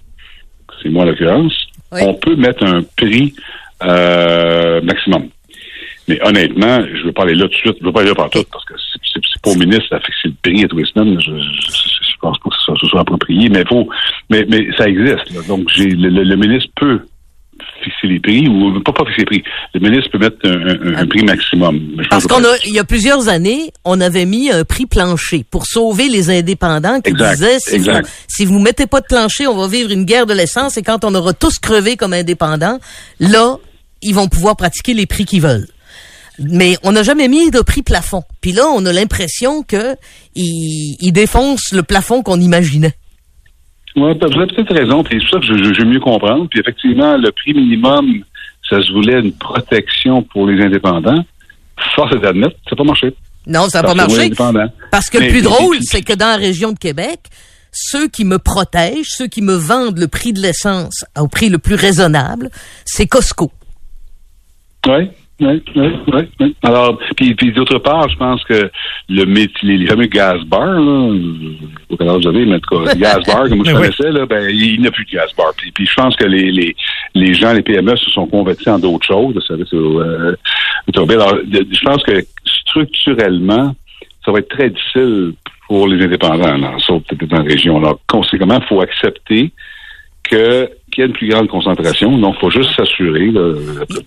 [0.84, 1.54] c'est moi en l'occurrence,
[1.92, 2.02] Oui.
[2.04, 3.34] on peut mettre un prix
[3.84, 5.28] euh, maximum.
[6.08, 7.78] Mais honnêtement, je veux pas aller là tout de suite.
[7.80, 9.00] Je veux pas aller là partout parce que c'est-
[9.42, 11.20] pas au ministre à fixer le prix à tous les semaines.
[11.20, 13.90] Je, je pense pas que ce soit, ce soit approprié, mais faut,
[14.30, 15.30] mais, mais ça existe.
[15.34, 15.42] là.
[15.48, 17.02] Donc, j'ai le, le- le ministre peut
[17.84, 19.44] fixer les prix ou pas pas fixer les prix.
[19.74, 20.52] Le ministre peut mettre un,
[20.96, 21.80] un- un prix maximum.
[22.00, 25.46] Je Parce qu'on a, il y a plusieurs années, on avait mis un prix plancher
[25.50, 27.92] pour sauver les indépendants qui Exact, disaient si vous,
[28.28, 31.04] si vous mettez pas de plancher, on va vivre une guerre de l'essence et quand
[31.06, 32.80] on aura tous crevé comme indépendants,
[33.20, 33.58] là,
[34.02, 35.68] ils vont pouvoir pratiquer les prix qu'ils veulent.
[36.40, 38.24] Mais on n'a jamais mis de prix plafond.
[38.42, 39.96] Puis là, on a l'impression que
[40.36, 42.94] ils, ils défoncent le plafond qu'on imaginait.
[43.96, 46.48] Oui, vous avez peut-être raison, puis c'est ça que je, je, je veux mieux comprendre.
[46.50, 48.24] Puis effectivement, le prix minimum,
[48.70, 51.24] ça se voulait une protection pour les indépendants.
[51.96, 53.16] Force est d'admettre, ça n'a pas marché.
[53.46, 54.32] Non, ça n'a pas marché.
[54.92, 57.20] Parce que le plus mais- drôle, c'est que dans la région de Québec,
[57.72, 61.58] ceux qui me protègent, ceux qui me vendent le prix de l'essence au prix le
[61.58, 62.50] plus raisonnable,
[62.86, 63.52] c'est Costco.
[64.88, 66.22] Oui, oui, oui, oui.
[66.40, 66.56] oui.
[66.64, 68.70] Alors, puis, puis d'autre part, je pense que
[69.10, 71.10] le métier, les, les fameux gaz bars, là,
[71.90, 73.74] vous avez, mais en tout cas, gaz bar, comme je Oui.
[73.74, 75.52] connaissais, là, ben, il n'y a plus de gaz bar.
[75.58, 76.76] Puis, puis je pense que les, les,
[77.16, 80.36] les gens, les PME se sont convertis en d'autres choses, vous savez, c'est, euh.
[81.10, 83.76] Alors, je pense que structurellement,
[84.26, 85.34] ça va être très difficile
[85.68, 87.78] pour les indépendants, là, sauf peut-être dans la région.
[87.78, 89.52] Alors, conséquemment, il faut accepter
[90.24, 92.18] que qu'il y a une plus grande concentration.
[92.18, 93.54] Donc, il faut juste s'assurer, là,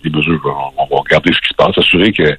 [0.03, 0.41] des mesures,
[0.77, 2.37] on, on va regarder ce qui se passe, s'assurer qu'il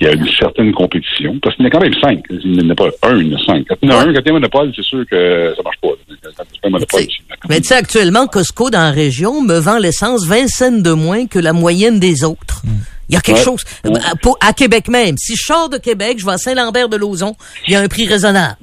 [0.00, 1.38] y a une certaine compétition.
[1.42, 2.20] parce qu'il y en a quand même cinq.
[2.30, 3.64] Il n'y en a pas un, il y en a cinq.
[3.68, 5.52] Quand il y en a un, quand il y a un monopole, c'est sûr que
[5.56, 5.88] ça marche pas.
[5.88, 8.78] Quand il y a un monopole, Tu sais, c'est- Mais tu sais, actuellement, Costco dans
[8.80, 12.62] la région me vend l'essence 20 cents de moins que la moyenne des autres.
[13.08, 13.44] Il y a quelque Ouais.
[13.44, 13.60] chose.
[13.84, 13.98] Ouais.
[14.10, 15.16] À, pour- à Québec même.
[15.18, 17.36] Si je sors de Québec, je vais à Saint-Lambert-de-Lauzon,
[17.66, 18.56] il y a un prix raisonnable.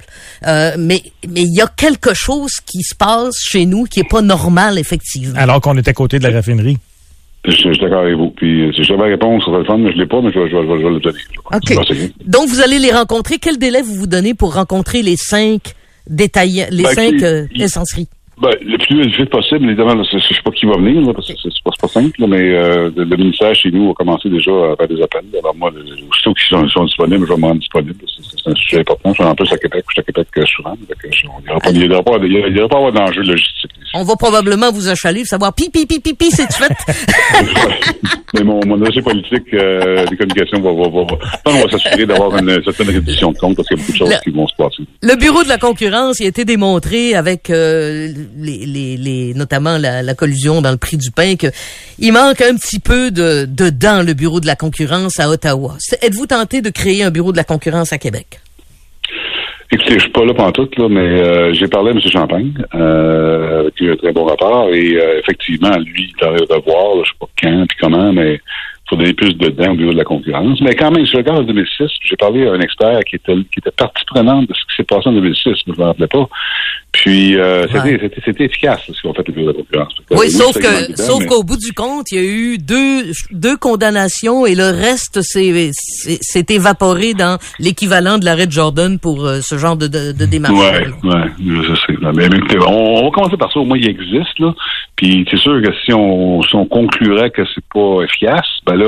[0.46, 4.08] Euh, mais mais il y a quelque chose qui se passe chez nous qui est
[4.08, 5.38] pas normal, effectivement.
[5.38, 6.78] Alors qu'on est à côté de la raffinerie.
[7.44, 8.30] Je, suis d'accord avec vous.
[8.30, 10.38] Puis, euh, si j'avais la réponse sur le téléphone, mais je l'ai pas, mais je,
[10.38, 12.12] vais- je, vais- je vais OK.
[12.24, 13.38] Donc, vous allez les rencontrer.
[13.38, 15.74] Quel délai vous vous donnez pour rencontrer les cinq
[16.08, 18.06] détaillants, les Ben, cinq euh, essenceries?
[18.40, 21.28] Ben, le plus vite possible, évidemment, là, je sais pas qui va venir, là, parce
[21.28, 24.50] que c'est pas, simple, là, mais euh, le, le ministère chez nous a commencé déjà
[24.50, 25.24] à faire des appels.
[25.38, 25.70] Alors moi,
[26.10, 27.94] aussitôt qu'ils sont, sont disponibles, je vais me rendre disponible.
[28.06, 29.10] C'est un sujet important.
[29.10, 30.76] Je suis en plus à Québec, je suis à Québec euh, souvent.
[30.78, 33.70] Il n'y aura pas, il pas, avoir d'enjeu logistique.
[33.94, 36.72] On va probablement vous achaler, savoir pi, pi, pi, pi, pi, c'est fait.
[38.34, 42.06] mais mon, mon dossier politique euh, des communications va, va, va, va, on va s'assurer
[42.06, 44.30] d'avoir une certaine réduction de compte parce qu'il y a beaucoup de choses Le- qui
[44.30, 44.82] vont se passer.
[45.02, 49.78] Le bureau de la concurrence il a été démontré avec euh, les, les, les- notamment
[49.78, 51.46] la, collusion dans le prix du pain que
[51.98, 55.76] il manque un petit peu de dedans le bureau de la concurrence à Ottawa.
[56.02, 58.40] Êtes-vous tenté de créer un bureau de la concurrence à Québec?
[59.74, 62.00] Écoutez, je suis pas là pendant tout, là, mais euh, j'ai parlé à M.
[62.00, 66.62] Champagne, euh, avec lui, un très bon rapport, et euh, effectivement, lui, il arrive de
[66.66, 68.38] voir, je sais pas quand puis comment, mais
[68.92, 70.60] faut donner plus de dents au bureau de la concurrence.
[70.60, 73.34] Mais quand même, si je regarde en 2006, j'ai parlé à un expert qui était
[73.34, 75.84] qui était partie prenante de ce qui s'est passé en 2006, mais je ne me
[75.84, 76.28] rappelais pas.
[76.92, 77.98] Puis euh, c'était, Ouais.
[78.02, 79.94] c'était, c'était efficace ce qu'on fait le bureau de la concurrence.
[80.10, 80.60] Oui, sauf que
[80.92, 84.54] dedans, sauf mais- qu'au bout du compte, il y a eu deux deux condamnations et
[84.54, 89.86] le reste s'est évaporé dans l'équivalent de l'arrêt de Jordan pour euh, ce genre de,
[89.86, 90.52] de, de démarche.
[90.54, 91.96] Ouais, ouais, je sais.
[92.14, 93.58] Mais, mais on, on va commencer par ça.
[93.60, 94.52] Au moins, il existe, là.
[94.96, 98.81] Puis, c'est sûr que si on, si on conclurait que c'est pas efficace, ben là,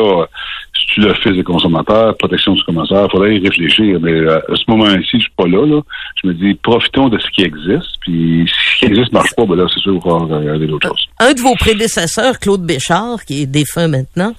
[0.77, 3.99] si tu le fais des consommateurs, protection du consommateur, il faudrait y réfléchir.
[4.01, 5.81] Mais euh, à ce moment-ci, je suis pas là, là.
[6.23, 7.95] Je me dis, profitons de ce qui existe.
[8.01, 10.89] Puis, si ce qui existe marche pas, ben là, c'est sûr qu'il va regarder d'autres
[10.89, 11.07] choses.
[11.21, 14.35] un de vos prédécesseurs, Claude Béchard, qui est défunt maintenant,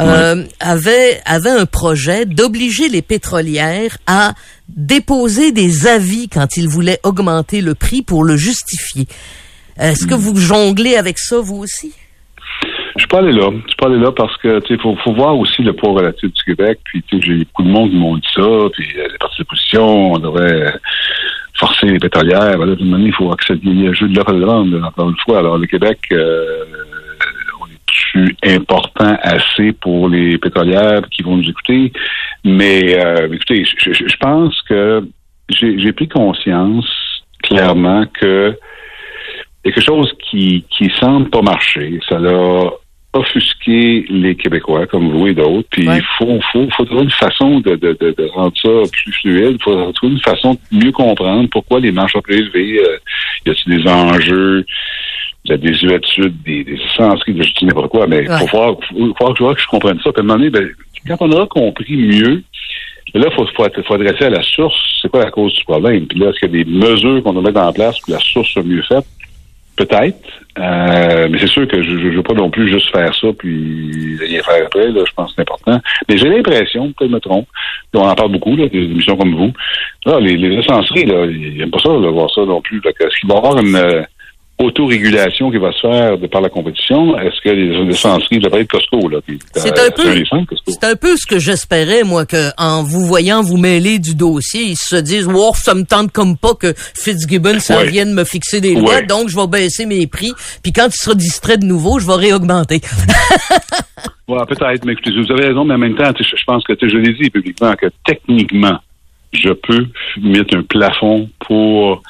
[0.00, 4.34] euh, avait, avait un projet d'obliger les pétrolières à
[4.68, 9.06] déposer des avis quand ils voulaient augmenter le prix pour le justifier.
[9.78, 11.94] Est-ce que vous jonglez avec ça, vous aussi?
[12.98, 13.50] Je suis pas allé là.
[13.52, 16.32] Je suis pas allé là parce que tu faut, faut voir aussi le poids relatif
[16.32, 16.80] du Québec.
[16.84, 18.42] Puis tu sais, j'ai beaucoup de monde qui m'ont dit ça.
[18.72, 20.74] Puis euh, les partis d'opposition, on devrait
[21.54, 22.56] forcer les pétrolières.
[22.56, 25.38] Voilà, d'une manière, il faut accepter le jeu de l'offre de demande, encore une fois.
[25.38, 26.64] Alors le Québec, euh,
[28.44, 31.92] important assez pour les pétrolières qui vont nous écouter?
[32.44, 35.06] Mais euh, écoutez, je, pense que
[35.50, 36.88] j'ai pris conscience
[37.44, 38.50] clairement que
[39.64, 42.00] a quelque chose qui, qui semble pas marcher.
[42.08, 42.70] Ça l'a
[43.14, 45.68] offusqué les Québécois, comme vous et d'autres.
[45.70, 46.00] Puis il Ouais.
[46.18, 49.56] faut, faut, faut trouver une façon de, de, de, de rendre ça plus fluide.
[49.58, 52.80] Il faut trouver une façon de mieux comprendre pourquoi les marges sont plus élevées.
[52.80, 52.98] Euh,
[53.46, 54.66] y a-t-il des enjeux,
[55.44, 58.38] de la désuétude, des, des senscrits, je dis n'importe quoi, mais il Ouais.
[58.40, 60.12] faut voir, faut, faut voir que je comprenne ça.
[60.12, 60.68] Puis à un moment donné, ben,
[61.06, 62.42] quand on aura compris mieux,
[63.14, 66.06] là, il faut, faut, faut adresser à la source, c'est quoi la cause du problème?
[66.06, 68.12] Puis là, est-ce qu'il y a des mesures qu'on doit mettre en place pour que
[68.12, 69.06] la source soit mieux faite?
[69.76, 70.18] Peut-être.
[70.58, 74.16] Euh, mais c'est sûr que je ne veux pas non plus juste faire ça puis
[74.20, 74.90] rien faire après.
[74.90, 75.80] Là, je pense que c'est important.
[76.08, 77.46] Mais j'ai l'impression, peut-être que je me trompe,
[77.94, 79.52] on en parle beaucoup, là, des émissions comme vous.
[80.06, 80.64] Là, les, les là,
[81.26, 82.80] ils n'aiment pas ça, là, voir ça non plus.
[82.84, 84.02] Est-ce qu'il va y avoir une euh,
[84.58, 87.18] autorégulation qui va se faire de par la compétition?
[87.18, 89.18] Est-ce que les essenceries, ça va être Costco, là?
[89.26, 90.24] puis, C'est euh, un peu-.
[90.66, 94.62] C'est un peu ce que j'espérais, moi, que en vous voyant vous mêler du dossier,
[94.62, 97.88] ils se disent, wow, ça me tente comme pas que Fitzgibbon ça Ouais.
[97.88, 99.06] vienne me fixer des lois, Ouais.
[99.06, 100.32] donc je vais baisser mes prix.
[100.62, 102.80] Puis quand il sera distrait de nouveau, je vais réaugmenter.
[104.28, 106.96] Ouais, peut-être, mais écoutez, vous avez raison, mais en même temps, je pense que je
[106.98, 108.78] l'ai dit publiquement que techniquement,
[109.32, 109.86] je peux
[110.20, 112.02] mettre un plafond pour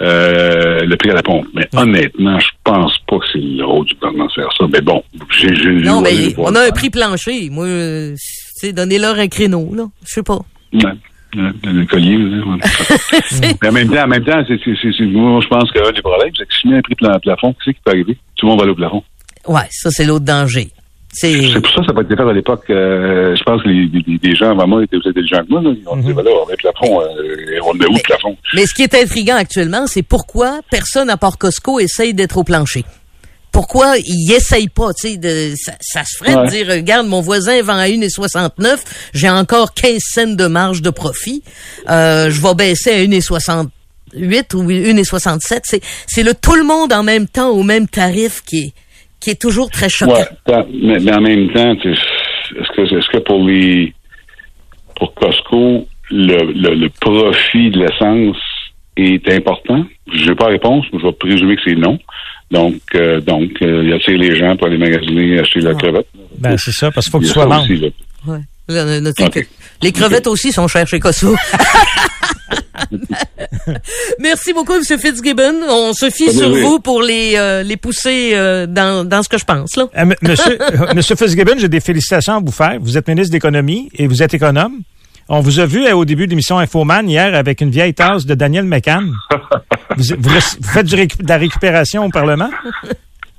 [0.00, 1.46] euh, le prix à la pompe.
[1.54, 4.66] Mais honnêtement, je pense pas que c'est le rôle du gouvernement de faire ça.
[4.72, 5.02] Mais bon,
[5.38, 5.50] j'ai
[5.82, 7.48] non, mais on a un prix plancher.
[7.50, 7.66] Moi,
[8.16, 9.84] c'est donnez-leur un créneau, là.
[10.06, 10.38] Je sais pas.
[10.74, 10.92] Ouais.
[11.34, 12.16] Le collier,
[13.60, 15.92] mais en même temps, en même temps, c'est, c'est, c'est, c'est- moi, je pense qu'un
[15.92, 18.16] des problèmes, c'est que si je mets un prix pla- plafond, qu'est-ce qui peut arriver?
[18.36, 19.02] Tout le monde va aller au plafond.
[19.46, 20.68] Ouais, ça, c'est l'autre danger.
[21.18, 21.32] C'est...
[21.62, 22.64] Pour ça que ça va être fait à l'époque.
[22.68, 25.62] euh, je pense que les, les- les gens avant moi étaient plus intelligents que moi.
[25.62, 25.70] Là.
[25.80, 27.00] Ils ont dit, ben là, on met le plafond.
[27.00, 28.36] euh, on met où le plafond?
[28.54, 32.44] Mais ce qui est intriguant actuellement, c'est pourquoi personne à part Costco essaye d'être au
[32.44, 32.84] plancher?
[33.50, 37.22] Pourquoi ils essayent pas, tu sais, de, ça, ça se ferait de dire, regarde, mon
[37.22, 38.76] voisin vend à 1,69,
[39.14, 41.42] j'ai encore 15 cents de marge de profit,
[41.88, 45.60] euh, je vais baisser à 1,68 ou 1,67.
[45.64, 48.72] C'est, c'est le tout le monde en même temps au même tarif qui est,
[49.26, 50.12] qui est toujours très choquant.
[50.46, 53.92] Ouais, mais, mais en même temps, est-ce que, pour les
[54.94, 58.36] pour Costco, le, le, le profit de l'essence
[58.96, 59.84] est important?
[60.12, 61.98] Je n'ai pas réponse, mais je vais présumer que c'est non.
[62.52, 66.06] Donc, euh, donc, euh, il attire les gens pour aller magasiner, acheter la crevette.
[66.38, 67.66] Ben, c'est ça, parce qu'il faut que tu sois membre.
[68.28, 68.38] Ouais.
[68.68, 71.36] Les crevettes aussi sont chères chez Costco.
[74.20, 74.82] Merci beaucoup, M.
[74.98, 75.54] Fitzgibbon.
[75.68, 76.60] On se fie Oui, sur oui.
[76.62, 79.76] vous pour les, euh, les pousser euh, dans, dans ce que je pense.
[79.76, 79.84] Là.
[79.96, 82.78] Euh, m- monsieur, euh, monsieur Fitzgibbon, j'ai des félicitations à vous faire.
[82.80, 84.80] Vous êtes ministre d'économie et vous êtes économe.
[85.28, 88.26] On vous a vu euh, au début de l'émission Infoman hier avec une vieille tasse
[88.26, 89.12] de Daniel McCann.
[89.96, 92.50] Vous, vous- vous faites du récu- de la récupération au Parlement?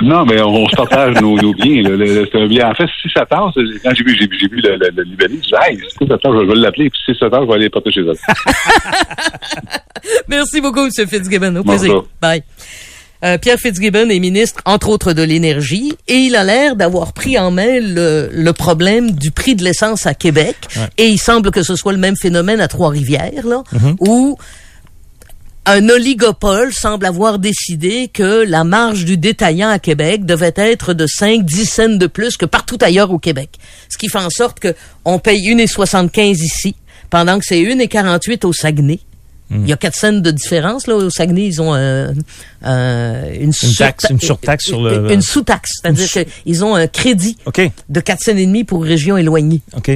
[0.02, 1.82] Non, mais on, on se partage nos, nos biens.
[1.82, 1.90] là.
[1.90, 2.70] Le- le- c'est un bien.
[2.70, 5.40] En fait, si ça tasse, quand j'ai vu, j'ai, j'ai vu le, le, le libellé,
[5.42, 7.54] je dis, hey, si ça tasse, je vais l'appeler, puis si ça tasse, je vais
[7.54, 8.14] aller le porter chez eux.
[10.28, 10.92] Merci beaucoup, M.
[11.08, 11.56] Fitzgibbon.
[11.56, 11.80] Au Bonjour.
[11.80, 12.04] plaisir.
[12.22, 12.44] Bye.
[13.24, 17.40] Euh, Pierre Fitzgibbon est ministre, entre autres, de l'Énergie, et il a l'air d'avoir pris
[17.40, 20.56] en main le, le problème du prix de l'essence à Québec.
[21.00, 23.64] Et il semble que ce soit le même phénomène à Trois-Rivières, là,
[24.00, 24.38] où
[25.68, 31.06] un oligopole semble avoir décidé que la marge du détaillant à Québec devait être de
[31.06, 33.50] 5-10 cents de plus que partout ailleurs au Québec.
[33.90, 34.74] Ce qui fait en sorte que
[35.06, 36.76] on paye 1,75 ici,
[37.10, 39.00] pendant que c'est 1,48 au Saguenay.
[39.50, 40.88] Il y a 4 cents de différence.
[40.88, 42.14] Là, au Saguenay, ils ont un-
[42.64, 45.70] un- une, taxe- une surtaxe sur le- Une, sous-taxe.
[45.82, 46.06] C'est-à-dire
[46.44, 47.38] qu'ils ont un crédit
[47.88, 49.62] de 4 cents et demi pour régions éloignées.
[49.78, 49.90] OK.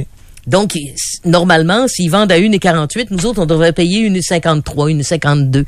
[0.46, 0.76] Donc,
[1.24, 4.62] normalement, s'ils vendent à 1,48, nous autres, on devrait payer 1,53,
[5.02, 5.64] 1,52.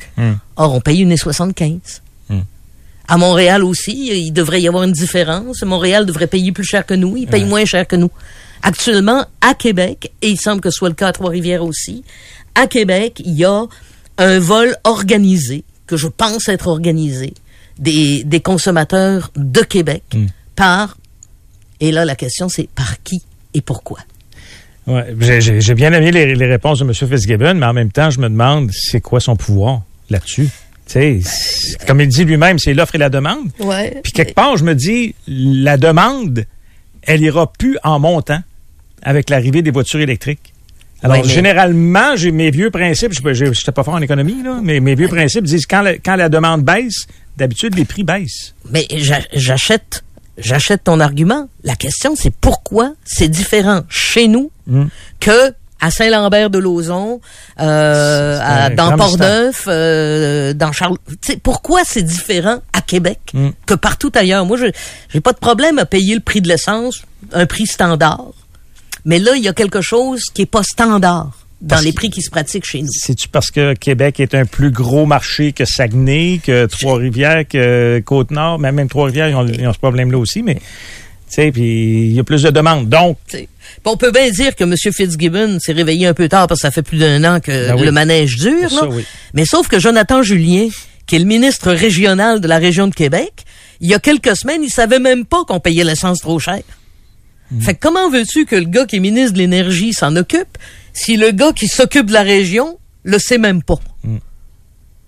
[0.57, 2.01] Or, on paye 1,75.
[3.07, 5.63] À Montréal aussi, il devrait y avoir une différence.
[5.63, 7.17] Montréal devrait payer plus cher que nous.
[7.19, 8.11] Il paye moins cher que nous.
[8.63, 12.03] Actuellement, à Québec, et il semble que ce soit le cas à Trois-Rivières aussi,
[12.55, 13.67] à Québec, il y a
[14.17, 17.35] un vol organisé, que je pense être organisé,
[17.79, 20.03] des, des consommateurs de Québec
[20.57, 20.97] par,
[21.81, 23.99] et là, la question, c'est par qui et pourquoi?
[24.87, 25.15] Ouais,
[25.61, 26.93] j'ai- bien aimé les, les réponses de M.
[26.93, 30.49] Fitzgibbon, mais en même temps, je me demande c'est quoi son pouvoir là-dessus?
[31.87, 33.49] Comme il dit lui-même, c'est l'offre et la demande.
[33.61, 34.01] Ouais.
[34.03, 36.45] Puis quelque part, je me dis, la demande,
[37.03, 38.41] elle ira plus en montant
[39.03, 40.53] avec l'arrivée des voitures électriques.
[41.03, 44.61] Alors, Ouais, mais- généralement, j'ai mes vieux principes, je n'étais pas fort en économie, là,
[44.63, 47.07] mais mes vieux principes disent quand la, quand la demande baisse,
[47.39, 48.55] d'habitude, les prix baissent.
[48.71, 50.04] Mais j'a- j'achète
[50.39, 51.49] j'achète ton argument.
[51.63, 54.85] La question, c'est pourquoi c'est différent chez nous Mm.
[55.21, 57.21] que à Saint-Lambert de Lauzon,
[57.61, 60.97] euh, un dans Port-Neuf, euh, dans Charles.
[61.43, 63.51] Pourquoi c'est différent à Québec Mm.
[63.67, 64.47] que partout ailleurs?
[64.47, 64.67] Moi, je
[65.11, 68.25] j'ai pas de problème à payer le prix de l'essence, un prix standard.
[69.05, 71.33] Mais là, il y a quelque chose qui est pas standard
[71.65, 72.91] dans Parce les prix qui se pratiquent chez nous.
[72.91, 78.59] C'est-tu parce que Québec est un plus gros marché que Saguenay, que Trois-Rivières, que Côte-Nord?
[78.59, 80.61] Même Trois-Rivières, ils ont, ils ont ce problème-là aussi, mais, tu
[81.29, 82.91] sais, puis il y a plus de demandes.
[82.91, 83.17] Donc,
[83.87, 84.75] on peut bien dire que M.
[84.77, 87.77] Fitzgibbon s'est réveillé un peu tard parce que ça fait plus d'un an que Ben
[87.77, 87.87] oui.
[87.87, 88.71] le manège dure.
[88.71, 88.89] Ça, là.
[88.91, 89.07] oui.
[89.33, 90.69] Mais sauf que Jonathan Julien,
[91.07, 93.33] qui est le ministre régional de la région de Québec,
[93.81, 96.61] il y a quelques semaines, il savait même pas qu'on payait l'essence trop cher.
[97.51, 97.61] Hmm.
[97.61, 100.59] Fait que comment veux-tu que le gars qui est ministre de l'Énergie s'en occupe?
[100.95, 103.79] Si le gars qui s'occupe de la région le sait même pas?
[104.03, 104.17] Hmm.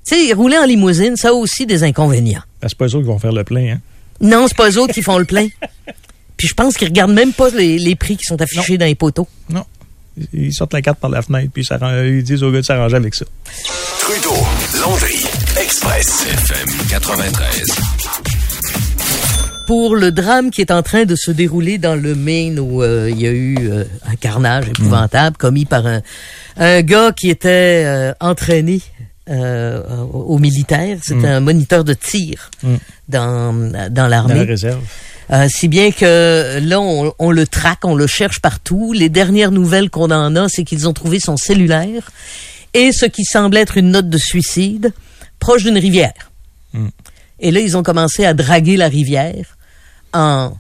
[0.07, 2.43] Tu sais, rouler en limousine, ça a aussi des inconvénients.
[2.61, 3.81] ben, c'est pas eux autres qui vont faire le plein, hein?
[4.21, 5.49] Non, c'est pas eux autres qui font le plein.
[6.37, 8.95] Puis je pense qu'ils regardent même pas les, les prix qui sont affichés dans les
[8.95, 9.27] poteaux.
[9.49, 9.65] Non.
[10.33, 13.15] Ils sortent la carte par la fenêtre, puis ils disent au gars de s'arranger avec
[13.15, 13.27] ça.
[14.01, 14.35] Trudeau,
[14.81, 15.27] Landry,
[15.61, 18.36] Express, FM 93.
[19.67, 23.11] Pour le drame qui est en train de se dérouler dans le Maine où euh,
[23.11, 26.01] il y a eu euh, un carnage épouvantable commis par un,
[26.57, 28.81] un gars qui était euh, entraîné
[29.29, 30.99] euh, au, au militaire.
[31.03, 32.75] C'était un moniteur de tir Mm.
[33.09, 34.43] dans, dans Dans la l'armée.
[34.43, 34.81] réserve.
[35.33, 38.93] Euh, si bien que là, on, on le traque, on le cherche partout.
[38.93, 42.11] Les dernières nouvelles qu'on en a, c'est qu'ils ont trouvé son cellulaire
[42.75, 44.93] et ce qui semble être une note de suicide
[45.41, 46.31] proche d'une rivière.
[46.73, 46.87] Mm.
[47.41, 49.57] Et là, ils ont commencé à draguer la rivière
[50.13, 50.53] en,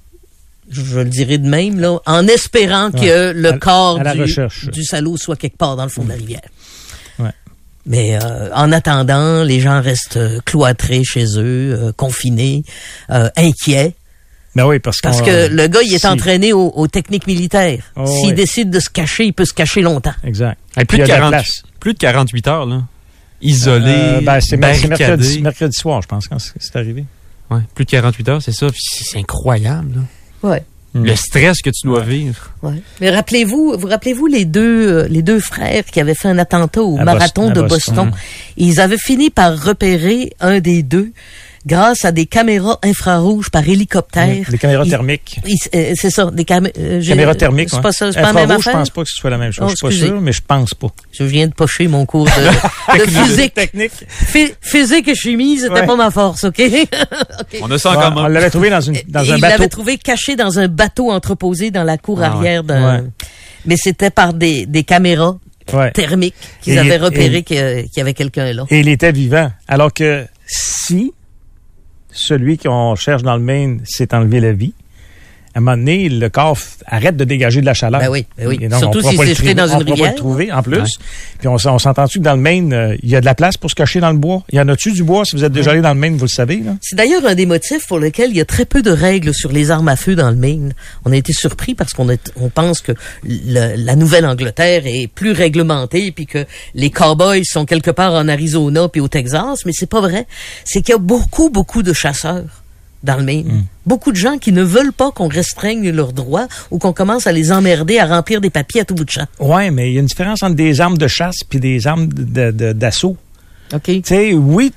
[0.70, 3.00] je le dirais de même, là, en espérant Ouais.
[3.00, 4.66] que le À- corps à du, recherche.
[4.70, 6.42] du salaud soit quelque part dans le fond de la rivière.
[7.18, 7.30] Ouais.
[7.86, 12.64] Mais euh, en attendant, les gens restent euh, cloîtrés chez eux, euh, confinés,
[13.10, 13.94] euh, inquiets.
[14.56, 17.84] Ben oui, parce, que le gars, il est si- entraîné aux, aux techniques militaires.
[17.94, 20.14] Oh, S'il décide de se cacher, il peut se cacher longtemps.
[20.24, 20.58] Exact.
[20.74, 21.62] Plus, Puis de il y a de la 40 place.
[21.78, 22.82] plus de 48 heures, là.
[23.42, 25.40] Isolé, Euh, ben, c'est mer- c'est mercredi, barricadé.
[25.42, 27.04] mercredi soir, je pense, quand c'est arrivé.
[27.50, 28.66] Ouais, plus de 48 heures, c'est ça.
[28.74, 30.00] C'est incroyable.
[30.42, 30.48] là.
[30.50, 30.62] Ouais.
[30.94, 31.04] Mm.
[31.04, 32.50] Le stress que tu dois vivre.
[32.62, 32.80] Ouais.
[33.00, 36.82] Mais rappelez-vous, vous rappelez-vous les deux euh, les deux frères qui avaient fait un attentat
[36.82, 37.68] au À marathon Boston- de.
[37.68, 38.12] Boston.
[38.56, 41.12] Ils avaient fini par repérer un des deux
[41.66, 44.46] grâce à des caméras infrarouges par hélicoptère.
[44.48, 45.40] Les caméras thermiques.
[45.74, 48.58] euh, c'est ça, des camé- euh, j'ai- Caméras thermiques, C'est pas ça, c'est pas la
[48.58, 49.64] je pense pas que ce soit la même chose.
[49.66, 50.86] Oh, je suis pas sûr, mais je pense pas.
[51.12, 53.54] Je viens de pocher mon cours de, de physique.
[53.54, 53.90] Technique.
[54.08, 55.86] Phy- physique et chimie, c'était Ouais.
[55.86, 56.60] pas ma force, OK?
[57.40, 57.58] OK.
[57.62, 58.24] On a ça en commun.
[58.24, 59.52] on l'avait trouvé dans, une, dans un il bateau.
[59.58, 62.98] l'avait trouvé caché dans un bateau entreposé dans la cour Ah arrière d'un.
[63.02, 63.04] Ouais.
[63.64, 65.36] Mais c'était par des, des caméras
[65.72, 65.90] Ouais.
[65.90, 68.66] thermiques qu'ils avaient repéré qu'il y avait quelqu'un là.
[68.70, 69.50] Et il était vivant.
[69.66, 71.12] Alors que si
[72.16, 74.72] celui qu'on cherche dans le Maine s'est enlevé la vie,
[75.56, 77.98] à un moment donné, le corps arrête de dégager de la chaleur.
[78.02, 78.58] Ben oui, ben oui.
[78.68, 80.10] Donc, Surtout on s'il pas s'est jeté dans on une pourra pas rivière.
[80.12, 80.76] le trouver en plus.
[80.76, 80.84] Ouais.
[81.38, 83.56] Puis on, on s'entend-tu que dans le Maine, euh, il y a de la place
[83.56, 84.42] pour se cacher dans le bois?
[84.52, 85.24] Il y en a-tu du bois?
[85.24, 86.62] Si vous êtes déjà allé dans le Maine, vous le savez.
[86.82, 89.50] C'est d'ailleurs un des motifs pour lesquels il y a très peu de règles sur
[89.50, 90.74] les armes à feu dans le Maine.
[91.06, 92.06] On a été surpris parce qu'on
[92.38, 92.92] on pense que
[93.24, 98.88] le- la Nouvelle-Angleterre est plus réglementée puis que les cowboys sont quelque part en Arizona
[98.90, 100.26] puis au Texas, mais c'est pas vrai.
[100.66, 102.44] C'est qu'il y a beaucoup, beaucoup de chasseurs
[103.06, 103.64] dans le Maine.
[103.86, 107.32] Beaucoup de gens qui ne veulent pas qu'on restreigne leurs droits ou qu'on commence à
[107.32, 109.26] les emmerder à remplir des papiers à tout bout de champ.
[109.40, 112.08] Ouais, mais il y a une différence entre des armes de chasse puis des armes
[112.08, 113.16] d'assaut.
[113.72, 113.82] OK?
[113.84, 114.72] Tu sais, oui,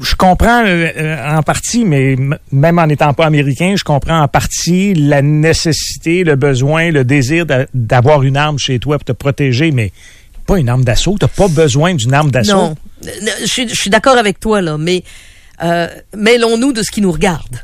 [0.00, 2.16] je comprends euh, euh, en partie, mais
[2.50, 7.46] même en n'étant pas américain, je comprends en partie la nécessité, le besoin, le désir
[7.46, 9.92] d'a- d'avoir une arme chez toi pour te protéger, mais
[10.46, 11.16] pas une arme d'assaut.
[11.18, 12.52] T'as pas besoin d'une arme d'assaut.
[12.56, 12.74] Non,
[13.06, 13.08] Euh,
[13.40, 15.02] je suis, je suis d'accord avec toi là, mais
[15.64, 17.56] euh, mêlons-nous de ce qui nous regarde.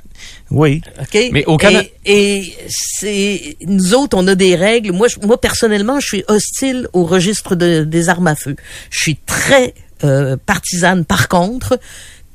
[0.51, 0.81] Oui.
[1.01, 1.19] OK?
[1.33, 4.93] Mais au Cana- Et, et c'est nous autres, on a des règles.
[4.93, 8.57] Moi, je- moi personnellement, je suis hostile au registre de- des armes à feu.
[8.91, 11.05] Je suis très euh, partisane.
[11.05, 11.79] Par contre,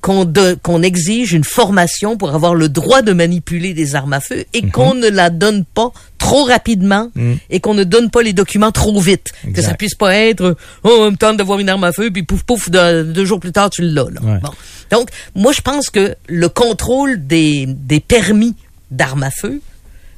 [0.04, 4.70] qu'on exige une formation pour avoir le droit de manipuler des armes à feu et
[4.70, 7.38] qu'on ne la donne pas trop rapidement Mhm.
[7.49, 9.32] et qu'on ne donne pas les documents trop vite.
[9.56, 12.24] Que ça puisse pas être «Oh, on me tente d'avoir une arme à feu, puis
[12.24, 14.04] pouf, pouf, de- deux jours plus tard, tu l'as.
[14.12, 14.22] là.
[14.22, 14.39] Ouais.
[14.43, 14.49] Bon.
[14.91, 18.56] Donc, moi, je pense que le contrôle des, des permis
[18.91, 19.62] d'armes à feu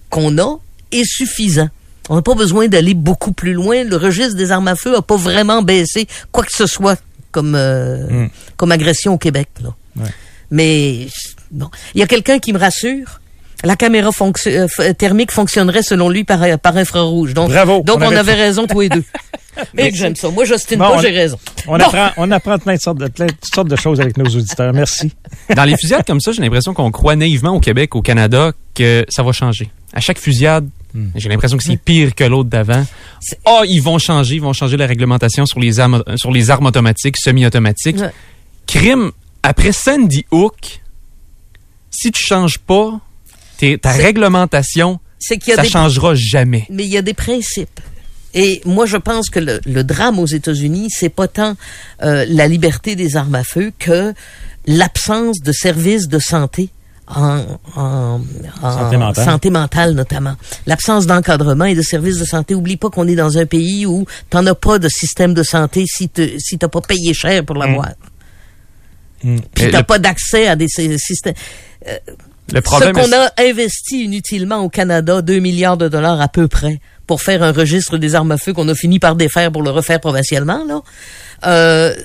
[0.09, 0.57] qu'on a
[0.91, 1.69] est suffisant.
[2.09, 3.83] On n'a pas besoin d'aller beaucoup plus loin.
[3.83, 6.99] Le registre des armes à feu n'a pas vraiment baissé quoi que ce soit
[7.35, 8.29] comme, euh, Mm.
[8.55, 9.49] comme agression au Québec.
[9.61, 9.69] Là.
[9.97, 10.09] Ouais.
[10.51, 11.07] Mais
[11.51, 13.19] bon, il y a quelqu'un qui me rassure.
[13.63, 17.33] la caméra fonction- euh, f- thermique fonctionnerait selon lui par, par infrarouge.
[17.33, 19.03] Donc, Bravo, donc on on, avait raison tous les deux.
[19.73, 20.29] Mais j'aime ça.
[20.29, 21.39] Moi, j'ostine Bon, pas, on- j'ai raison.
[21.65, 21.83] On, Bon.
[21.85, 24.71] apprend, on apprend plein de, sortes de, plein de sortes de choses avec nos auditeurs.
[24.73, 25.13] Merci.
[25.55, 29.03] Dans les fusillades comme ça, j'ai l'impression qu'on croit naïvement au Québec, au Canada, que
[29.09, 29.69] ça va changer.
[29.93, 30.67] À chaque fusillade,
[31.15, 32.85] j'ai l'impression que c'est pire que l'autre d'avant.
[33.45, 36.65] Ah, ils vont changer, ils vont changer la réglementation sur les armes, sur les armes
[36.65, 37.97] automatiques, semi-automatiques.
[37.97, 38.11] Ouais.
[38.67, 39.11] Crime,
[39.43, 40.81] après Sandy Hook,
[41.91, 42.99] si tu changes pas
[43.81, 46.65] ta réglementation, ça des changera jamais.
[46.69, 47.79] mais il y a des principes.
[48.33, 51.55] Et moi, je pense que le, le drame aux États-Unis, c'est pas tant
[52.03, 54.13] euh, la liberté des armes à feu que
[54.67, 56.69] l'absence de services de santé
[57.07, 57.39] en,
[57.75, 58.21] en-
[58.63, 59.25] en Santé mentale.
[59.25, 60.35] santé mentale, notamment.
[60.65, 62.55] L'absence d'encadrement et de services de santé.
[62.55, 65.85] Oublie pas qu'on est dans un pays où t'en as pas de système de santé
[65.87, 67.89] si tu si t'as pas payé cher pour l'avoir.
[69.23, 69.37] Mm.
[69.53, 71.35] Puis t'as le- pas d'accès à des sy- systèmes.
[72.53, 76.47] Le problème Ce qu'on a investi inutilement au Canada, 2 milliards de dollars à peu
[76.47, 79.63] près, pour faire un registre des armes à feu qu'on a fini par défaire pour
[79.63, 80.81] le refaire provincialement, là.
[81.47, 81.95] Euh,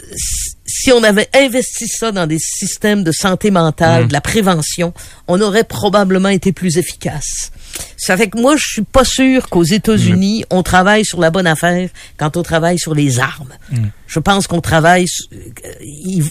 [0.71, 4.95] si on avait investi ça dans des systèmes de santé mentale, de la prévention,
[5.27, 7.51] on aurait probablement été plus efficace.
[7.97, 11.47] Ça fait que moi, je suis pas sûr qu'aux États-Unis, on travaille sur la bonne
[11.47, 13.53] affaire quand on travaille sur les armes.
[14.07, 16.23] Je pense qu'on travaille, euh,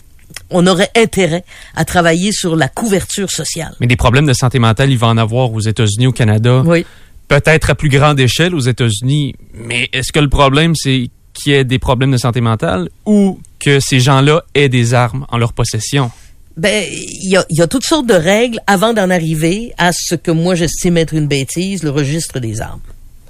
[0.50, 1.44] on aurait intérêt
[1.76, 3.76] à travailler sur la couverture sociale.
[3.80, 6.64] Mais des problèmes de santé mentale, il va en avoir aux États-Unis, au Canada.
[6.66, 6.86] Oui.
[7.28, 9.36] Peut-être à plus grande échelle aux États-Unis.
[9.54, 13.40] Mais est-ce que le problème, c'est qu'il y ait des problèmes de santé mentale ou
[13.60, 16.12] que ces gens-là aient des armes en leur possession?
[16.58, 19.92] Ben, il y a, il y a toutes sortes de règles avant d'en arriver à
[19.94, 22.82] ce que moi j'estime être une bêtise, le registre des armes.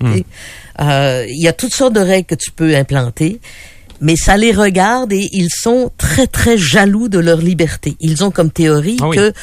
[0.02, 0.24] Ok?
[0.82, 3.39] Euh, Il y a toutes sortes de règles que tu peux implanter,
[4.02, 7.95] mais ça les regarde et ils sont très très jaloux de leur liberté.
[8.00, 9.18] Ils ont comme théorie Ah oui.
[9.18, 9.34] que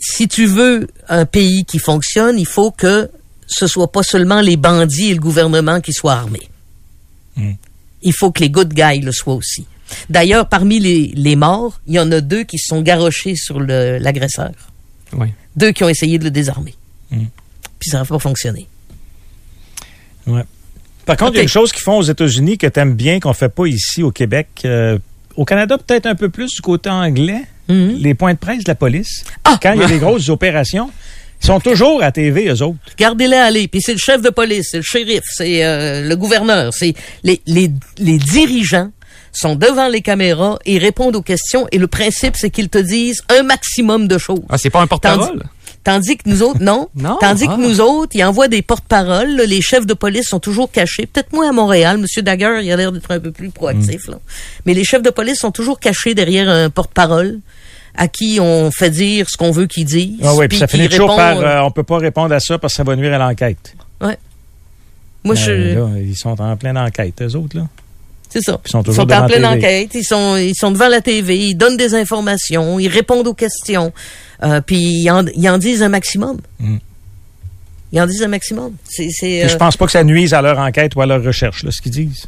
[0.00, 3.10] si tu veux un pays qui fonctionne, il faut que
[3.46, 6.48] ce soit pas seulement les bandits et le gouvernement qui soient armés.
[8.02, 9.66] Il faut que les good guys le soient aussi.
[10.10, 13.60] D'ailleurs, parmi les, les morts, il y en a deux qui se sont garochés sur
[13.60, 14.52] l'agresseur.
[15.12, 15.28] Oui.
[15.54, 16.74] Deux qui ont essayé de le désarmer.
[17.10, 18.66] Puis ça n'a pas fonctionné.
[20.26, 20.42] Ouais.
[21.04, 23.20] Par contre, il y a une chose qu'ils font aux États-Unis que tu aimes bien,
[23.20, 24.48] qu'on fait pas ici au Québec.
[24.64, 24.98] Euh,
[25.36, 27.42] au Canada, peut-être un peu plus du côté anglais.
[27.68, 27.96] Mhm.
[27.98, 29.24] Les points de presse de la police.
[29.44, 29.58] Ah!
[29.62, 30.90] Quand il y a des grosses opérations,
[31.42, 32.76] ils sont toujours à TV, eux autres.
[32.98, 33.68] Gardez-les aller.
[33.68, 37.40] Puis c'est le chef de police, c'est le shérif, c'est euh, le gouverneur, c'est les,
[37.46, 38.90] les, les dirigeants
[39.32, 41.66] sont devant les caméras et répondent aux questions.
[41.70, 44.40] Et le principe, c'est qu'ils te disent un maximum de choses.
[44.48, 45.42] Ah, c'est pas un porte-parole?
[45.84, 46.88] Tandis, que nous autres, non.
[46.96, 47.18] Non?
[47.20, 47.54] Tandis Ah.
[47.54, 49.36] que nous autres, ils envoient des porte-paroles.
[49.46, 51.06] Les chefs de police sont toujours cachés.
[51.06, 51.98] Peut-être moins à Montréal.
[51.98, 54.08] Monsieur Dagger, il a l'air d'être un peu plus proactif.
[54.08, 54.16] Là.
[54.64, 57.38] Mais les chefs de police sont toujours cachés derrière un porte-parole
[57.96, 60.18] à qui on fait dire ce qu'on veut qu'ils disent.
[60.22, 62.58] Ah oui, puis ça finit toujours répond, par euh, on peut pas répondre à ça
[62.58, 63.74] parce que ça va nuire à l'enquête.
[64.00, 65.52] Moi, Ben, je...
[65.74, 67.66] là, ils sont en pleine enquête, eux autres, là.
[68.28, 68.60] C'est ça.
[68.64, 71.36] Ils sont Ils toujours sont en pleine enquête, ils sont, ils sont devant la TV,
[71.38, 73.92] ils donnent des informations, ils répondent aux questions,
[74.42, 76.38] euh, puis ils en, ils en disent un maximum.
[76.60, 76.76] Mm.
[77.92, 78.74] Ils en disent un maximum.
[78.84, 81.22] C'est, c'est, Je euh, pense pas que ça nuise à leur enquête ou à leur
[81.22, 82.26] recherche, là, ce qu'ils disent.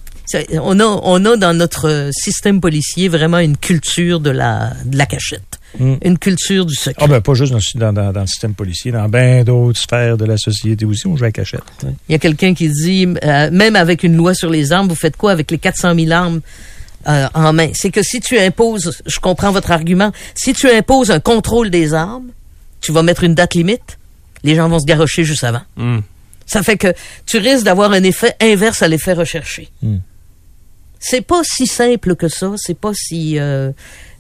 [0.63, 5.07] On, a, on a dans notre système policier vraiment une culture de la, de la
[5.07, 5.43] cachette,
[5.79, 5.95] Mm.
[6.03, 6.95] une culture du secret.
[7.05, 10.25] Ah ben pas juste dans, dans- dans le système policier, dans bien d'autres sphères de
[10.25, 11.61] la société aussi, on joue à la cachette.
[12.09, 14.95] Il y a quelqu'un qui dit, euh, même avec une loi sur les armes, vous
[14.95, 16.41] faites quoi avec les 400 000 armes
[17.07, 17.69] euh, en main?
[17.75, 21.93] C'est que si tu imposes, je comprends votre argument, si tu imposes un contrôle des
[21.93, 22.29] armes,
[22.81, 23.99] tu vas mettre une date limite,
[24.45, 25.63] les gens vont se garrocher juste avant.
[25.77, 25.99] Hmm.
[26.47, 26.95] Ça fait que
[27.27, 29.69] tu risques d'avoir un effet inverse à l'effet recherché.
[29.83, 29.99] Hmm.
[31.01, 33.71] C'est pas si simple que ça, c'est pas si euh,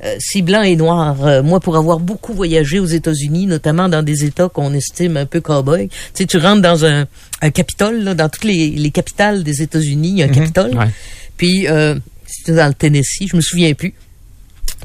[0.04, 1.26] euh, si blanc et noir.
[1.26, 5.26] Euh, moi, pour avoir beaucoup voyagé aux États-Unis, notamment dans des États qu'on estime un
[5.26, 7.06] peu cow-boy, tu sais, tu rentres dans un,
[7.42, 10.76] un Capitole, là, dans toutes les, les capitales des États-Unis, il y a un Capitole.
[10.76, 10.88] Ouais.
[11.36, 13.94] Puis, euh, c'était dans le Tennessee, je me souviens plus.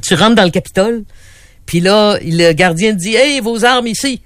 [0.02, 1.04] Tu rentres dans le Capitole,
[1.68, 4.22] puis là, le gardien te dit, hey, vos armes ici.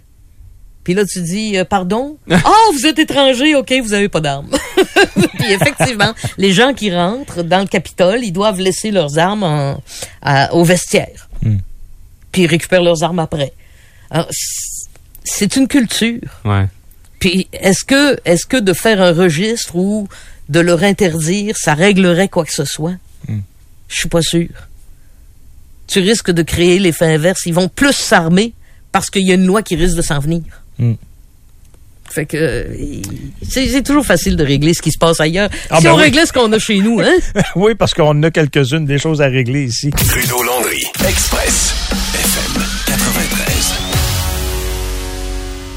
[0.87, 2.17] Puis là, tu dis, euh, pardon?
[2.31, 4.49] oh, vous êtes étranger, ok, vous avez pas d'armes.
[5.37, 9.83] puis effectivement, les gens qui rentrent dans le Capitole, ils doivent laisser leurs armes en-
[10.21, 11.27] à- au vestiaire.
[12.31, 13.51] Puis ils récupèrent leurs armes après.
[15.25, 16.21] C'est une culture.
[16.45, 16.67] Ouais.
[17.19, 20.07] Puis est-ce que est-ce que de faire un registre ou
[20.47, 22.95] de leur interdire, ça réglerait quoi que ce soit?
[23.27, 24.47] Je suis pas sûr.
[25.87, 27.41] Tu risques de créer l'effet inverse.
[27.45, 28.53] Ils vont plus s'armer
[28.93, 30.43] parce qu'il y a une loi qui risque de s'en venir.
[30.79, 30.93] Mm.
[32.09, 32.63] Fait que euh,
[33.47, 35.49] c'est toujours facile de régler ce qui se passe ailleurs.
[35.69, 36.03] Ah si ben on oui.
[36.03, 37.13] réglait ce qu'on a chez nous, hein?
[37.55, 39.89] Oui, parce qu'on a quelques-unes des choses à régler ici.
[39.91, 41.73] Trudeau Landry, Express,
[42.13, 43.86] FM 93.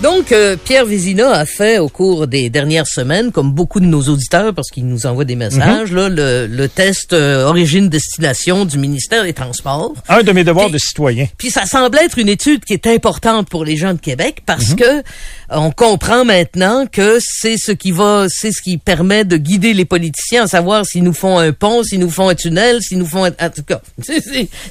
[0.03, 4.03] Donc, euh, Pierre Vézina a fait au cours des dernières semaines, comme beaucoup de nos
[4.03, 9.25] auditeurs, parce qu'ils nous envoient des messages, là, le, le test euh, origine-destination du ministère
[9.25, 9.93] des Transports.
[10.09, 11.27] Un de mes devoirs de citoyen.
[11.37, 14.75] Puis ça semble être une étude qui est importante pour les gens de Québec parce
[14.75, 15.03] que euh,
[15.51, 19.85] on comprend maintenant que c'est ce qui va, c'est ce qui permet de guider les
[19.85, 23.07] politiciens à savoir s'ils nous font un pont, s'ils nous font un tunnel, s'ils nous
[23.07, 23.83] font un, en tout cas,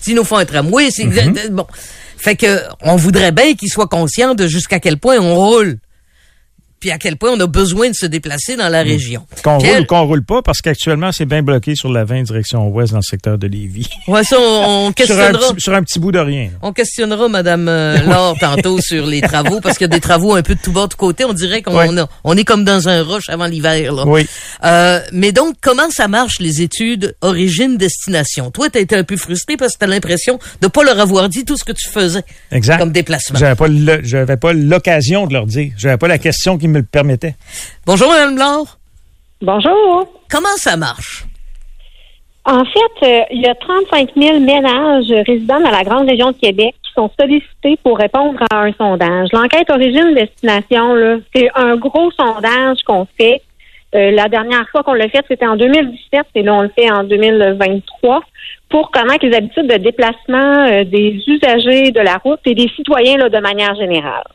[0.02, 1.06] s'ils nous font un tramway, c'est
[1.52, 1.68] bon.
[2.20, 5.78] Fait que on voudrait bien qu'ils soient conscients de jusqu'à quel point on roule.
[6.80, 9.26] Puis à quel point on a besoin de se déplacer dans la région.
[9.44, 12.24] Qu'on Pierre- roule ou qu'on roule pas, parce qu'actuellement, c'est bien bloqué sur la 20
[12.24, 13.88] direction ouest dans le secteur de Lévis.
[14.08, 14.46] Ouais, ça, on, on
[14.80, 15.54] sur, un questionnera.
[15.54, 16.50] petit, sur un petit bout de rien.
[16.62, 20.34] On questionnera Madame euh, Laure tantôt sur les travaux parce qu'il y a des travaux
[20.36, 21.26] un peu de tout bas de côté.
[21.26, 21.78] On dirait qu'on
[22.24, 23.92] on est comme dans un rush avant l'hiver.
[23.94, 24.04] là.
[24.08, 24.26] Oui.
[24.64, 28.52] Euh, mais donc, comment ça marche les études origine-destination?
[28.52, 31.46] Toi, t'as été un peu frustré parce que t'as l'impression de pas leur avoir dit
[31.46, 32.78] tout ce que tu faisais Exact.
[32.78, 33.38] comme déplacement.
[33.38, 35.72] J'avais pas le- j'avais pas l'occasion de leur dire.
[35.78, 37.36] J'avais pas la question qui me le permettait.
[37.86, 38.78] Bonjour Madame Laure.
[39.42, 40.08] Bonjour.
[40.30, 41.26] Comment ça marche?
[42.46, 46.38] En fait, euh, il y a 35 000 ménages résidant dans la grande région de
[46.38, 49.30] Québec qui sont sollicités pour répondre à un sondage.
[49.34, 53.42] L'enquête origine-destination, c'est un gros sondage qu'on fait.
[53.96, 56.92] Euh, la dernière fois qu'on l'a fait, c'était en 2017 et là, on le fait
[56.92, 58.22] en 2023
[58.70, 63.18] pour connaître les habitudes de déplacement euh, des usagers de la route et des citoyens
[63.18, 64.26] là, de manière générale.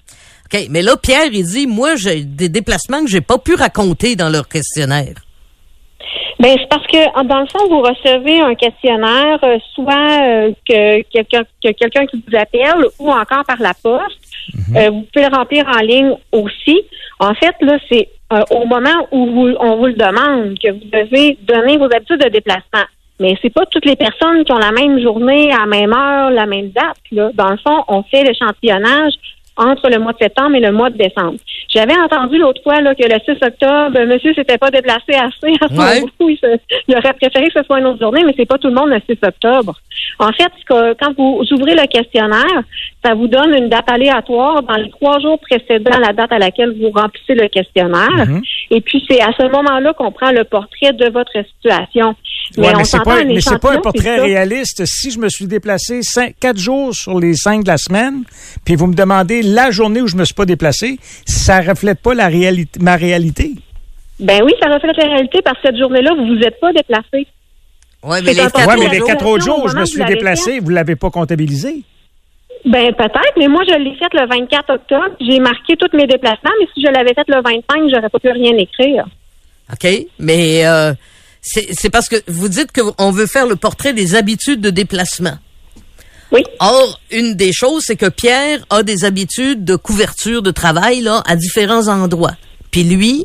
[0.55, 4.15] OK, mais là, Pierre, il dit, moi, j'ai des déplacements que j'ai pas pu raconter
[4.17, 5.15] dans leur questionnaire.
[6.41, 10.53] Ben c'est parce que en- dans le fond vous recevez un questionnaire, euh, soit euh,
[10.69, 14.19] que quelqu'un que quelqu'un qui vous appelle ou encore par la poste.
[14.77, 16.83] Euh, vous pouvez le remplir en ligne aussi.
[17.21, 20.91] En fait là c'est euh, au moment où vous, on vous le demande que vous
[20.93, 22.85] devez donner vos habitudes de déplacement.
[23.21, 26.31] Mais c'est pas toutes les personnes qui ont la même journée, à la même heure,
[26.31, 26.99] la même date.
[27.13, 27.31] Là.
[27.35, 29.15] Dans le fond, on fait l'échantillonnage
[29.57, 31.37] entre le mois de septembre et le mois de décembre.
[31.69, 35.55] J'avais entendu l'autre fois là, que le 6 octobre, euh, monsieur s'était pas déplacé assez
[35.61, 36.01] à son Ouais.
[36.21, 38.69] Il, se- il aurait préféré que ce soit une autre journée, mais c'est pas tout
[38.69, 39.75] le monde le 6 octobre.
[40.19, 42.63] En fait, quand vous ouvrez le questionnaire,
[43.05, 46.75] ça vous donne une date aléatoire dans les trois jours précédant la date à laquelle
[46.81, 48.27] vous remplissez le questionnaire.
[48.71, 52.15] Et puis, c'est à ce moment-là qu'on prend le portrait de votre situation.
[52.57, 54.85] Ouais, on mais c'est pas, mais c'est pas un portrait réaliste.
[54.87, 58.25] Si je me suis déplacé cinq, quatre jours sur les cinq de la semaine,
[58.65, 62.15] puis vous me demandez la journée où je me suis pas déplacé, ça reflète pas
[62.15, 63.53] la réalité, ma réalité?
[64.21, 67.27] Ben oui, ça reflète la réalité parce que cette journée-là, vous vous êtes pas déplacé.
[68.03, 69.77] Ouais, mais les quatre Ouais, mais autres les jours- quatre autres au jours où je
[69.77, 71.83] me suis déplacé, vous l'avez pas comptabilisé.
[72.65, 75.17] Ben peut-être, mais moi je l'ai fait le 24 octobre.
[75.21, 78.31] J'ai marqué tous mes déplacements, mais si je l'avais fait le 25, j'aurais pas pu
[78.31, 79.05] rien écrire.
[79.73, 79.87] OK,
[80.19, 80.95] mais euh,
[81.43, 85.39] c'est c'est parce que vous dites qu'on veut faire le portrait des habitudes de déplacement.
[86.33, 86.43] Oui.
[86.59, 91.23] Or, une des choses, c'est que Pierre a des habitudes de couverture de travail là
[91.27, 92.35] à différents endroits.
[92.71, 93.25] Puis lui,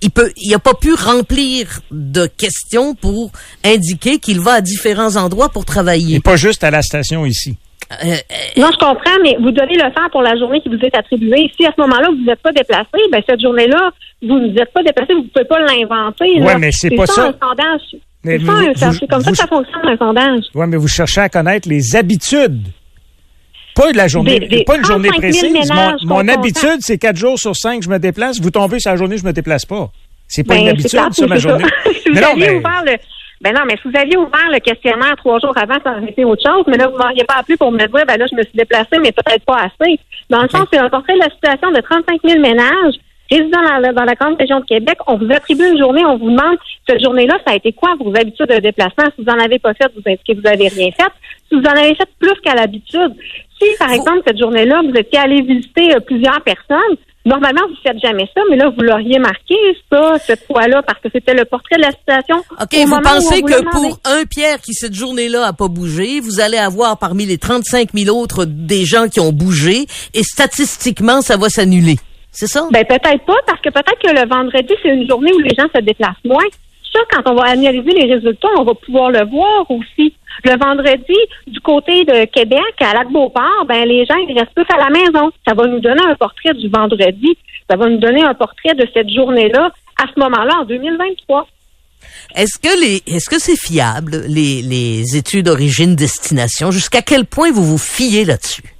[0.00, 3.32] il peut, il a pas pu remplir de questions pour
[3.64, 6.16] indiquer qu'il va à différents endroits pour travailler.
[6.16, 7.56] Et pas juste à la station ici.
[7.90, 8.14] Euh,
[8.56, 11.50] Non, je comprends, mais vous devez le faire pour la journée qui vous est attribuée.
[11.58, 13.90] Si à ce moment-là, vous n'êtes pas déplacé, ben cette journée-là,
[14.22, 16.40] vous ne vous êtes pas déplacé, vous ne pouvez pas l'inventer.
[16.42, 17.28] Ouais, mais c'est pas ça.
[17.28, 17.80] un sondage.
[18.24, 20.40] Mais C'est vous- un- vous- comme ça que ça fonctionne, un sondage.
[20.54, 22.66] Ouais, mais vous cherchez à connaître les habitudes.
[23.74, 25.70] Pas de la journée, Des- des pas une journée 35 000 précise.
[25.70, 28.40] Mon, ménages mon qu'on habitude, c'est quatre jours sur cinq, je me déplace.
[28.40, 29.88] Vous tombez sur la journée, je me déplace pas.
[30.26, 31.64] C'est pas Ben, une c'est habitude, ça, ma journée.
[32.06, 32.92] vous Mais non, mais- ouvert le,
[33.40, 36.24] ben non, mais si vous aviez ouvert le questionnaire trois jours avant, ça aurait été
[36.24, 36.64] autre chose.
[36.66, 38.98] Mais là, vous m'auriez pas appelé pour me dire, ben là, je me suis déplacée,
[39.00, 39.98] mais peut-être pas assez.
[40.28, 42.94] Dans le fond, c'est un portrait de la situation de 35 000 ménages
[43.30, 44.98] résidant dans la, dans la grande région de Québec.
[45.06, 46.56] On vous attribue une journée, on vous demande,
[46.88, 49.04] cette journée-là, ça a été quoi vos habitudes de déplacement?
[49.14, 51.12] Si vous en avez pas fait, vous indiquez que vous avez rien fait.
[51.48, 53.14] Si vous en avez fait plus qu'à l'habitude,
[53.60, 56.96] si, par exemple, cette journée-là, vous étiez allé visiter euh, plusieurs personnes,
[57.28, 59.54] Normalement, vous ne faites jamais ça, mais là, vous l'auriez marqué,
[59.92, 62.36] ça, cette fois-là, parce que c'était le portrait de la situation.
[62.58, 66.20] OK, au vous pensez vous que pour un Pierre qui, cette journée-là, a pas bougé,
[66.20, 71.20] vous allez avoir parmi les 35 000 autres des gens qui ont bougé et statistiquement,
[71.20, 71.96] ça va s'annuler.
[72.32, 72.66] C'est ça?
[72.70, 75.68] Ben, peut-être pas, parce que peut-être que le vendredi, c'est une journée où les gens
[75.74, 76.46] se déplacent moins.
[76.92, 80.14] Ça, quand on va analyser les résultats, on va pouvoir le voir aussi.
[80.44, 84.78] Le vendredi, du côté de Québec, à Lac-Beauport, ben, les gens, ils restent plus à
[84.78, 85.30] la maison.
[85.46, 87.36] Ça va nous donner un portrait du vendredi.
[87.68, 89.70] Ça va nous donner un portrait de cette journée-là
[90.00, 91.48] à ce moment-là, en 2023.
[92.34, 96.70] Est-ce que les, est-ce que c'est fiable, les, les études origine-destination?
[96.70, 98.77] Jusqu'à quel point vous vous fiez là-dessus?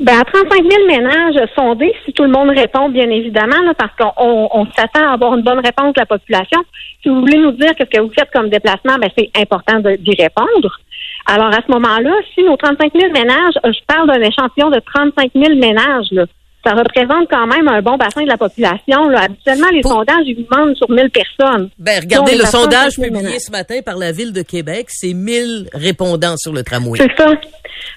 [0.00, 3.92] Ben, à 35 000 ménages sondés, si tout le monde répond, bien évidemment, là, parce
[3.96, 6.60] qu'on on, on s'attend à avoir une bonne réponse de la population.
[7.00, 10.20] Si vous voulez nous dire ce que vous faites comme déplacement, ben, c'est important d'y
[10.20, 10.80] répondre.
[11.26, 15.30] Alors, à ce moment-là, si nos 35 000 ménages, je parle d'un échantillon de 35
[15.32, 16.24] 000 ménages, là,
[16.64, 19.08] ça représente quand même un bon bassin de la population.
[19.08, 19.22] Là.
[19.22, 21.68] Habituellement, les Pour- sondages, ils vous demandent sur 1000 personnes.
[21.78, 24.86] Ben, regardez Donc, le sondage 5 000 publié ce matin par la Ville de Québec.
[24.88, 26.98] C'est 1000 répondants sur le tramway.
[27.00, 27.30] C'est ça.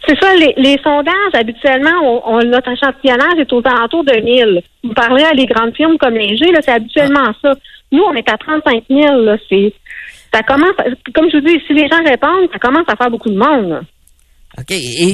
[0.08, 4.62] C'est ça, les, les sondages, habituellement, on, on- notre échantillonnage est aux alentours de 1000.
[4.84, 7.54] Vous parlez à les grandes firmes comme Léger, c'est habituellement ça.
[7.92, 9.38] Nous, on est à 35 000, là,
[10.34, 10.76] ça commence,
[11.16, 13.70] comme je vous dis, si les gens répondent, ça commence à faire beaucoup de monde,
[13.70, 13.82] là.
[14.60, 14.72] OK.
[14.72, 15.14] Et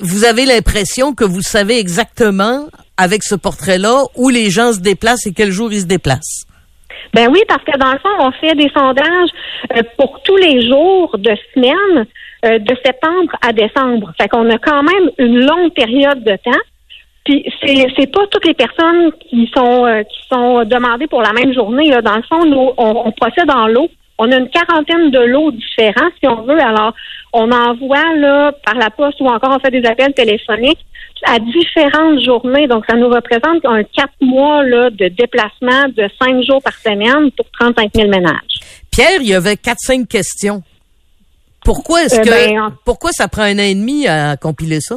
[0.00, 2.66] vous avez l'impression que vous savez exactement,
[2.96, 6.46] avec ce portrait-là, où les gens se déplacent et quel jour ils se déplacent?
[7.12, 9.30] Ben oui, parce que dans le fond, on fait des sondages
[9.76, 12.06] euh, pour tous les jours de semaine,
[12.44, 14.12] euh, de septembre à décembre.
[14.20, 16.60] Fait qu'on a quand même une longue période de temps.
[17.24, 21.32] Puis c'est c'est pas toutes les personnes qui sont euh, qui sont demandées pour la
[21.32, 21.90] même journée.
[22.02, 23.88] Dans le fond, nous, on, on procède en lot.
[24.18, 26.60] On a une quarantaine de lots différents, si on veut.
[26.60, 26.94] Alors,
[27.32, 30.84] on envoie là par la poste ou encore on fait des appels téléphoniques
[31.26, 32.68] à différentes journées.
[32.68, 37.30] Donc, ça nous représente un quatre mois là, de déplacement de cinq jours par semaine
[37.32, 38.60] pour 35 000 ménages.
[38.90, 40.62] Pierre, il y avait 4-5 questions.
[41.64, 44.80] Pourquoi est-ce Euh, que ben, en- pourquoi ça prend un an et demi à compiler
[44.80, 44.96] ça?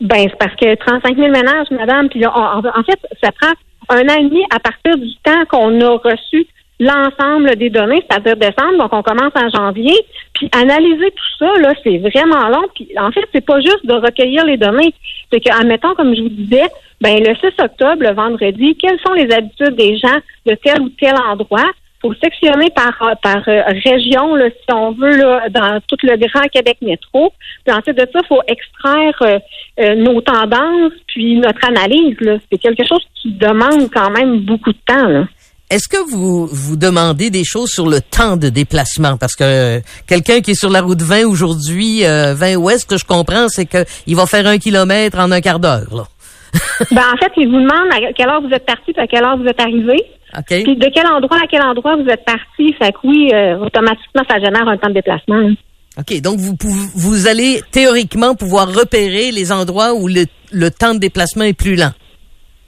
[0.00, 3.52] Ben, c'est parce que 35 000 ménages, madame, puis en fait, ça prend
[3.90, 6.46] un an et demi à partir du temps qu'on a reçu
[6.78, 9.96] l'ensemble des données, c'est-à-dire décembre, donc on commence en janvier,
[10.34, 13.94] puis analyser tout ça, là, c'est vraiment long, puis en fait, c'est pas juste de
[13.94, 14.92] recueillir les données,
[15.32, 16.66] c'est que, admettons, comme je vous disais,
[17.00, 20.88] ben, le 6 octobre, le vendredi, quelles sont les habitudes des gens de tel ou
[20.90, 21.70] tel endroit?
[22.02, 26.46] faut sectionner par, par euh, région, là, si on veut, là, dans tout le grand
[26.48, 27.32] Québec métro.
[27.64, 29.38] Puis ensuite de ça, faut extraire euh,
[29.80, 32.16] euh, nos tendances, puis notre analyse.
[32.20, 32.36] là.
[32.50, 35.08] C'est quelque chose qui demande quand même beaucoup de temps.
[35.08, 35.24] Là.
[35.68, 39.16] Est-ce que vous vous demandez des choses sur le temps de déplacement?
[39.16, 42.86] Parce que euh, quelqu'un qui est sur la route 20 aujourd'hui, euh, 20 ouest, ce
[42.86, 45.92] que je comprends, c'est qu'il va faire un kilomètre en un quart d'heure.
[45.92, 46.04] Là.
[46.92, 49.24] ben, en fait, ils vous demandent à quelle heure vous êtes parti, puis à quelle
[49.24, 50.00] heure vous êtes arrivé.
[50.38, 50.46] OK?
[50.48, 52.72] Puis de quel endroit à quel endroit vous êtes parti.
[52.78, 55.50] Fait que oui, euh, automatiquement, ça génère un temps de déplacement.
[55.98, 56.20] OK.
[56.20, 61.00] Donc, vous, pouvez- vous allez théoriquement pouvoir repérer les endroits où le, le temps de
[61.00, 61.92] déplacement est plus lent.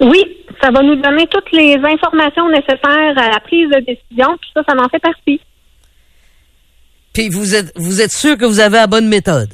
[0.00, 0.24] Oui,
[0.60, 4.62] ça va nous donner toutes les informations nécessaires à la prise de décision, puis ça,
[4.68, 5.40] ça en fait partie.
[7.14, 9.48] Puis vous êtes vous êtes sûr que vous avez la bonne méthode?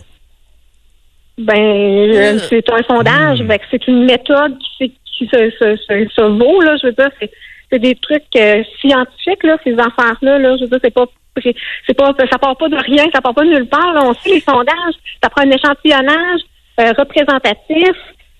[1.38, 6.22] Ben, euh, c'est un sondage, que c'est une méthode qui, qui se, se, se, se
[6.22, 7.30] vaut, là, je veux dire, c'est,
[7.70, 11.06] c'est des trucs euh, scientifiques, là, ces affaires-là, là, je veux dire, c'est pas,
[11.42, 14.02] c'est pas, ça part pas de rien, ça part pas de nulle part, là.
[14.04, 16.40] on sait les sondages, ça prend un échantillonnage
[16.80, 17.96] euh, représentatif,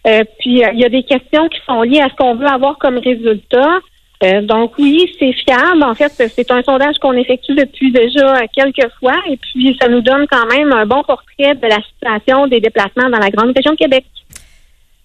[0.07, 2.47] euh, puis euh, il y a des questions qui sont liées à ce qu'on veut
[2.47, 3.79] avoir comme résultat.
[4.23, 5.83] Euh, donc oui, c'est fiable.
[5.83, 10.01] En fait, c'est un sondage qu'on effectue depuis déjà quelques fois et puis ça nous
[10.01, 13.73] donne quand même un bon portrait de la situation des déplacements dans la grande région
[13.73, 14.05] de Québec.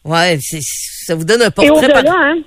[0.05, 1.71] Ouais, c'est- ça vous donne un Et portrait.
[1.71, 2.37] au-delà, par- hein?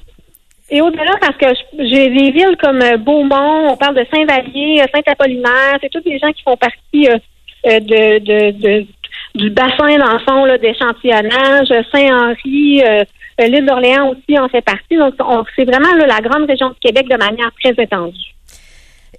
[0.70, 1.46] Et au-delà, parce que
[1.80, 6.32] j'ai des villes comme euh, Beaumont, on parle de Saint-Vallier, Saint-Apollinaire, c'est tous des gens
[6.32, 8.86] qui font partie euh, de, de, de-
[9.34, 11.68] du bassin, dans le fond, là, d'échantillonnage.
[11.92, 13.04] Saint-Henri, euh,
[13.38, 14.96] l'île d'Orléans aussi en fait partie.
[14.96, 18.16] Donc, on- c'est vraiment là, la grande région de Québec de manière très étendue.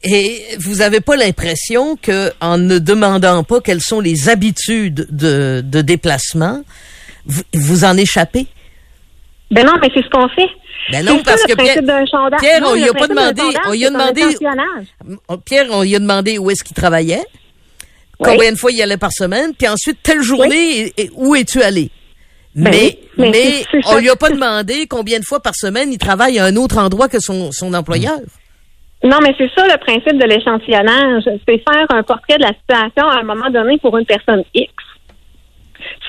[0.04, 5.62] Et vous avez pas l'impression que en ne demandant pas quelles sont les habitudes de,
[5.66, 6.62] de déplacement,
[7.26, 8.48] vous, vous en échappez?
[9.50, 10.50] Ben non, mais c'est ce qu'on fait.
[10.92, 13.86] Ben non, parce ça, que le Pierre, Non, on lui a pas demandé, on lui
[13.86, 14.86] a demandé, échantillonnage.
[15.46, 17.24] Pierre, on lui a demandé où est-ce qu'il travaillait,
[18.20, 18.30] Oui.
[18.30, 21.90] combien de fois il y allait par semaine, puis ensuite telle journée, où es-tu allé?
[22.56, 25.98] Ben mais oui, mais on lui a pas demandé combien de fois par semaine il
[25.98, 28.20] travaille à un autre endroit que son, son employeur.
[29.04, 31.24] Non, mais c'est ça le principe de l'échantillonnage.
[31.48, 34.72] C'est faire un portrait de la situation à un moment donné pour une personne X.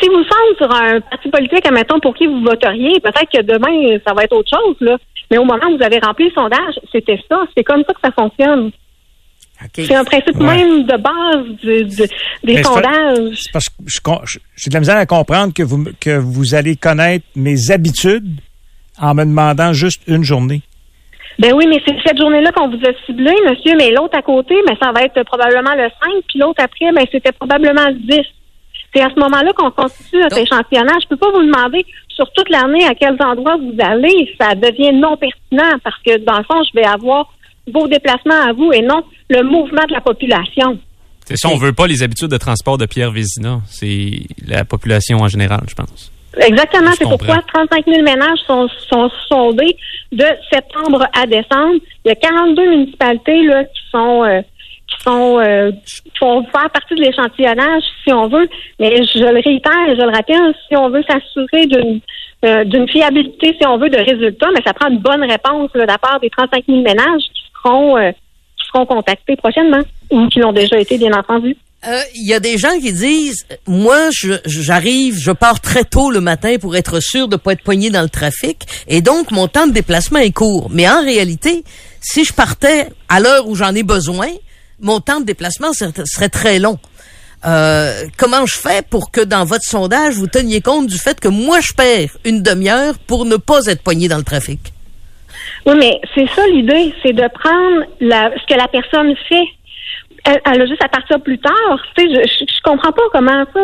[0.01, 3.99] Si vous semblez sur un parti politique, admettons, pour qui vous voteriez, peut-être que demain,
[4.07, 4.97] ça va être autre chose, là.
[5.31, 7.43] Mais au moment où vous avez rempli le sondage, c'était ça.
[7.57, 8.71] C'est comme ça que ça fonctionne.
[9.75, 10.57] C'est un principe Ouais.
[10.57, 11.97] même de base du- du-
[12.45, 13.39] des Mais sondages.
[13.43, 13.75] C'est parce que
[14.57, 18.41] j'ai de la misère à comprendre que vous, que vous allez connaître mes habitudes
[19.01, 20.63] en me demandant juste une journée.
[21.39, 24.55] Ben oui, mais c'est cette journée-là qu'on vous a ciblé, monsieur, mais l'autre à côté,
[24.69, 28.21] mais ça va être probablement le 5, puis l'autre après, ben c'était probablement le 10.
[28.95, 31.03] C'est à ce moment-là qu'on constitue notre Donc- échantillonnage.
[31.03, 34.33] Je peux pas vous demander sur toute l'année à quels endroits vous allez.
[34.41, 37.27] Ça devient non pertinent parce que, dans le fond, je vais avoir
[37.73, 40.79] vos déplacements à vous et non le mouvement de la population.
[41.25, 43.61] C'est ça, on veut pas les habitudes de transport de Pierre Vézina.
[43.67, 44.11] C'est
[44.47, 46.13] la population en général, je pense.
[46.37, 47.67] Exactement, c'est pourquoi comprends.
[47.67, 49.77] 35 000 ménages sont, sont sondés
[50.13, 51.81] de septembre à décembre.
[52.05, 54.41] Il y a 42 municipalités là, qui sont euh,
[54.89, 58.49] qui sont euh, qui font faire partie de l'échantillonnage, si on veut.
[58.81, 62.01] Mais je le réitère et je le rappelle, si on veut s'assurer d'une
[62.45, 65.87] euh, d'une fiabilité, si on veut, de résultats, mais ça prend une bonne réponse là,
[65.87, 68.11] de la part des 35 000 ménages qui seront, euh,
[68.57, 71.57] qui seront contactés prochainement ou qui l'ont déjà été, bien entendu.
[71.87, 74.09] Euh, Il y a des gens qui disent, moi,
[74.47, 78.03] j'arrive, je, pars très tôt le matin pour être sûr de pas être poigné dans
[78.03, 80.69] le trafic, et donc mon temps de déplacement est court.
[80.71, 81.65] Mais en réalité,
[82.01, 84.29] si je partais à l'heure où j'en ai besoin,
[84.81, 86.79] mon temps de déplacement serait, serait très long.
[87.47, 91.29] Euh, comment je fais pour que dans votre sondage, vous teniez compte du fait que
[91.29, 94.74] moi, je perds une demi-heure pour ne pas être poigné dans le trafic?
[95.67, 99.45] Oui, mais c'est ça l'idée, c'est de prendre la, ce que la personne fait.
[100.27, 101.53] Elle, elle a juste à partir plus tard.
[101.97, 103.61] Tu sais, je, je, je comprends pas comment ça.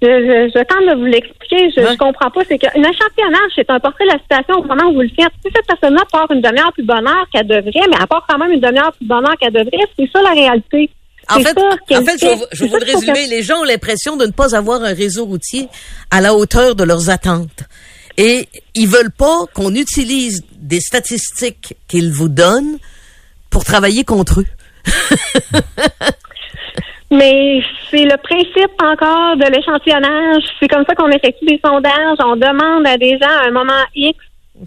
[0.00, 1.70] Je, tente de vous l'expliquer.
[1.76, 1.96] Je, Ouais.
[1.98, 2.40] comprends pas.
[2.48, 5.32] C'est qu'un échantillonnage, c'est un portrait de la situation au moment où vous le faites.
[5.44, 8.38] Si cette personne-là part une demi-heure plus bonne heure qu'elle devrait, mais elle part quand
[8.38, 10.88] même une demi-heure plus bonne heure qu'elle devrait, c'est ça la réalité.
[11.30, 12.46] En fait, en fait, je fait.
[12.52, 13.26] je vous résumer.
[13.28, 15.68] Les gens ont l'impression de ne pas avoir un réseau routier
[16.10, 17.64] à la hauteur de leurs attentes.
[18.18, 22.78] Et ils veulent pas qu'on utilise des statistiques qu'ils vous donnent
[23.48, 24.46] pour travailler contre eux.
[27.10, 30.42] Mais c'est le principe encore de l'échantillonnage.
[30.60, 32.18] C'est comme ça qu'on effectue des sondages.
[32.22, 34.18] On demande à des gens à un moment X,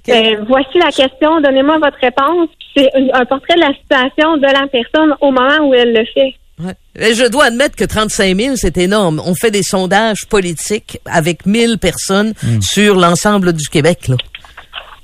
[0.10, 2.49] euh, voici la question, donnez-moi votre réponse.
[2.76, 6.36] C'est un portrait de la situation de la personne au moment où elle le fait.
[6.62, 7.14] Ouais.
[7.14, 9.22] Je dois admettre que 35 000, c'est énorme.
[9.26, 14.07] On fait des sondages politiques avec 1000 personnes sur l'ensemble du Québec.
[14.07, 14.16] Là.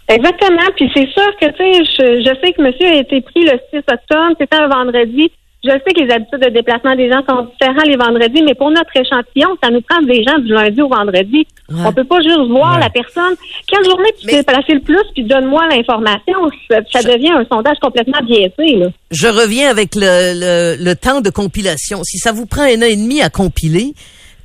[0.10, 0.70] Exactement.
[0.76, 3.60] Puis c'est sûr que, tu sais, je, je sais que monsieur a été pris le
[3.72, 5.32] 6 octobre, c'était un vendredi.
[5.66, 8.70] Je sais que les habitudes de déplacement des gens sont différents les vendredis, mais pour
[8.70, 11.48] notre échantillon, ça nous prend des gens du lundi au vendredi.
[11.70, 11.82] Ouais.
[11.86, 12.82] On peut pas juste voir Ouais.
[12.82, 13.36] la personne.
[13.68, 16.36] Quelle journée tu Mais- t'es placé le plus, puis donne-moi l'information?
[16.70, 18.88] Ça, ça devient un sondage complètement biaisé, là.
[19.12, 22.04] Je reviens avec le, le, le temps de compilation.
[22.04, 23.94] Si ça vous prend un an et demi à compiler,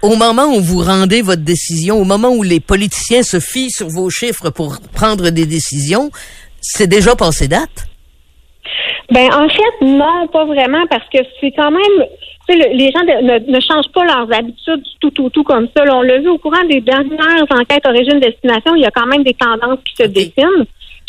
[0.02, 3.88] au moment où vous rendez votre décision, au moment où les politiciens se fient sur
[3.88, 6.10] vos chiffres pour prendre des décisions,
[6.60, 7.86] c'est déjà passé date.
[9.10, 12.06] Ben en fait, non, pas vraiment, parce que c'est quand même,
[12.48, 15.68] le- les gens de- ne, ne changent pas leurs habitudes du tout, tout, tout comme
[15.76, 15.84] ça.
[15.84, 15.96] là.
[15.96, 19.34] on l'a vu au courant des dernières enquêtes origine-destination, il y a quand même des
[19.34, 20.66] tendances qui se dessinent.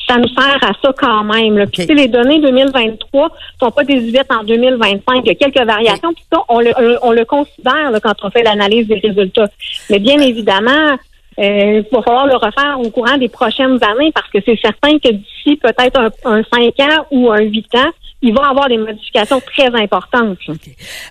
[0.08, 1.58] Ça nous sert à ça quand même.
[1.58, 1.66] Là.
[1.66, 1.88] Puis Ok.
[1.90, 5.22] tu sais, les données 2023 sont pas désuètes en 2025.
[5.24, 6.72] Il y a quelques variations, puis ça, on le,
[7.04, 9.48] on le considère là, quand on fait l'analyse des résultats.
[9.90, 10.98] Mais bien évidemment,
[11.40, 14.98] euh, il va falloir le refaire au courant des prochaines années parce que c'est certain
[15.00, 18.70] que d'ici peut-être un, un 5 ans ou un 8 ans, il va y avoir
[18.70, 20.38] des modifications très importantes.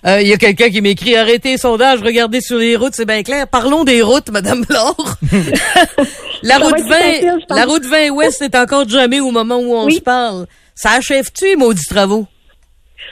[0.07, 3.05] Euh, Il y a quelqu'un qui m'écrit arrêtez les sondages, regardez sur les routes, c'est
[3.05, 3.45] bien clair.
[3.51, 5.15] Parlons des routes, Madame Laure.
[6.43, 7.57] la route être 20, facile, je pense.
[7.57, 9.93] la route 20 Ouest est encore jamais au moment où on Oui.
[9.95, 10.45] se parle.
[10.75, 12.25] Ça achève-tu les maudits travaux?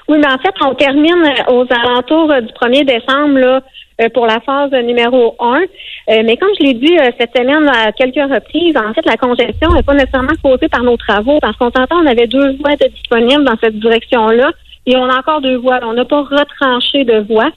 [0.08, 3.62] Oui, mais en fait, on termine euh, aux alentours du 1er décembre là,
[4.10, 5.62] pour la phase euh, numéro 1.
[5.62, 9.18] Euh, mais comme je l'ai dit euh, cette semaine à quelques reprises, en fait, la
[9.18, 12.76] congestion n'est pas nécessairement causée par nos travaux parce qu'on s'entend, on avait deux voies
[12.76, 14.52] disponibles dans cette direction-là
[14.86, 15.80] et on a encore deux voies.
[15.84, 17.52] On n'a pas retranché de voies.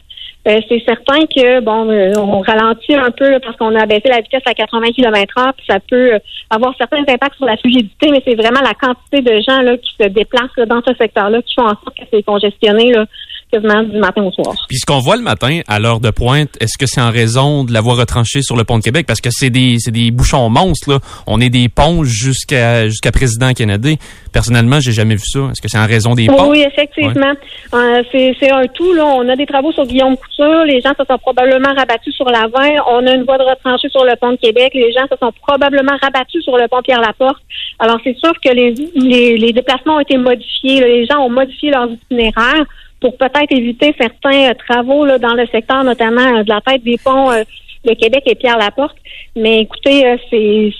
[0.46, 4.08] Euh, c'est certain que bon, euh, on ralentit un peu là, parce qu'on a baissé
[4.08, 6.18] la vitesse à 80 km/h, puis ça peut euh,
[6.50, 9.90] avoir certains impacts sur la fluidité, mais c'est vraiment la quantité de gens là qui
[9.98, 13.06] se déplacent là, dans ce secteur-là qui font en sorte que c'est congestionné là,
[13.54, 14.54] quasiment du matin au soir.
[14.68, 17.64] Puis ce qu'on voit le matin à l'heure de pointe, est-ce que c'est en raison
[17.64, 19.06] de la voie retranchée sur le pont de Québec?
[19.06, 20.98] Parce que c'est des, c'est des bouchons monstres, là.
[21.26, 23.98] On est des ponts jusqu'à jusqu'à Président Kennedy.
[24.32, 25.40] Personnellement, j'ai jamais vu ça.
[25.52, 26.50] Est-ce que c'est en raison des ponts?
[26.50, 27.32] oui, effectivement.
[27.74, 28.92] Euh, c'est c'est un tout.
[28.94, 29.04] Là.
[29.06, 30.64] On a des travaux sur Guillaume Couture.
[30.64, 32.82] Les gens se sont probablement rabattus sur la 20.
[32.88, 34.72] On a une voie de retranchée sur le pont de Québec.
[34.74, 37.42] Les gens se sont probablement rabattus sur le pont Pierre-Laporte.
[37.78, 40.80] Alors, c'est sûr que les, les, les déplacements ont été modifiés.
[40.80, 40.86] là.
[40.86, 42.64] Les gens ont modifié leurs itinéraires
[43.04, 46.82] pour peut-être éviter certains euh, travaux là, dans le secteur, notamment euh, de la tête
[46.82, 47.44] des ponts euh,
[47.84, 48.96] de Québec et Pierre-Laporte.
[49.36, 50.70] Mais écoutez, c'est...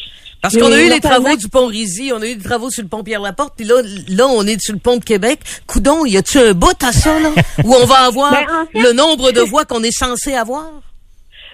[0.40, 2.82] Parce qu'on a eu les travaux du pont Rizy, on a eu des travaux sur
[2.82, 3.74] le pont Pierre-Laporte, puis là,
[4.08, 5.38] là, on est sur le pont de Québec.
[5.66, 7.28] Coudon, y a-tu un bout à ça, là?
[7.64, 10.64] Où on va avoir Ben, en fait- le nombre de voies qu'on est censé avoir?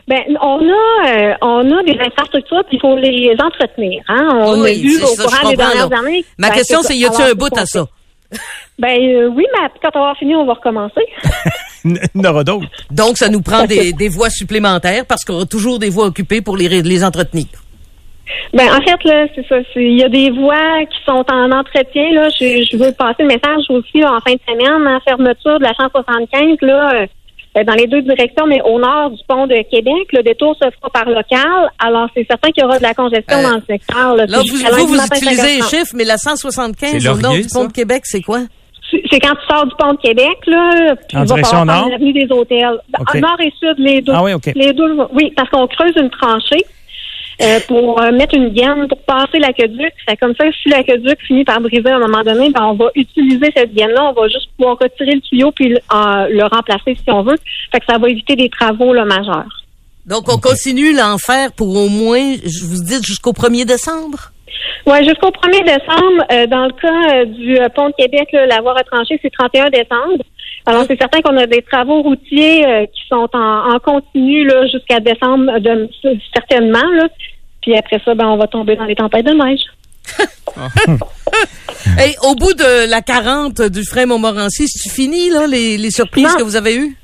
[0.07, 4.03] Ben, on a, euh, on a des infrastructures, puis il faut les entretenir.
[4.09, 4.29] Hein?
[4.35, 5.99] On Oui, a vu au ça, courant des dernières là.
[5.99, 6.25] années.
[6.39, 7.87] Ma Ben, question, c'est, y a-tu un bout à ça?
[8.79, 11.03] Ben euh, oui, mais quand on va fini, on va recommencer.
[11.85, 12.67] Il y en aura d'autres.
[12.91, 16.41] Donc, ça nous prend des, des voies supplémentaires parce qu'on aura toujours des voies occupées
[16.41, 17.47] pour les, entretenir.
[18.55, 19.57] Ben en fait là, c'est ça.
[19.75, 22.29] Il y a des voies qui sont en entretien là.
[22.31, 25.65] Je, je veux passer le message aussi là, en fin de semaine, en fermeture de
[25.65, 27.07] la 175 là.
[27.59, 30.69] Euh, dans les deux directions, mais au nord du pont de Québec, le détour se
[30.71, 31.71] fera par local.
[31.79, 34.15] Alors, c'est certain qu'il y aura de la congestion Euh, dans le secteur.
[34.17, 35.71] Là, Là, C'est vous, vous, utilisez les 5h30.
[35.71, 37.67] chiffres, mais la 175 C'est au nord du pont ça?
[37.67, 38.41] de Québec, c'est quoi?
[39.11, 41.89] C'est quand tu sors du pont de Québec, là, En tu vas direction nord?
[41.91, 42.79] l'avenue des hôtels.
[42.99, 43.15] OK.
[43.17, 44.13] Nord et sud, les deux.
[44.15, 44.51] Ah oui, OK.
[44.57, 46.65] Les deux, oui, parce qu'on creuse une tranchée.
[47.41, 49.93] Euh, pour euh, mettre une gaine pour passer l'aqueduc.
[50.21, 53.51] Comme ça, si l'aqueduc finit par briser à un moment donné, ben, on va utiliser
[53.57, 54.13] cette gaine-là.
[54.15, 55.79] On va juste pouvoir retirer le tuyau puis euh,
[56.29, 57.39] le remplacer si on veut.
[57.73, 59.65] Fait que ça va éviter des travaux là, majeurs.
[60.07, 64.33] Donc, on continue l'enfer pour au moins, je vous dis, jusqu'au 1er décembre?
[64.87, 66.25] Oui, jusqu'au 1er décembre.
[66.33, 69.31] euh, dans le cas euh, du euh, pont de Québec, là, la voie retranchée, c'est
[69.31, 70.23] 31 décembre.
[70.67, 75.59] Alors, c'est certain qu'on a des travaux routiers qui sont en, en continu jusqu'à décembre,
[75.59, 75.89] de,
[76.35, 76.87] certainement.
[76.93, 77.09] Là.
[77.63, 79.63] Puis après ça, ben, on va tomber dans les tempêtes de neige.
[81.99, 86.25] Hey, au bout de la 40 du frein Montmorency, c'est fini, là, les, les surprises
[86.33, 86.37] Non.
[86.39, 86.97] que vous avez eues?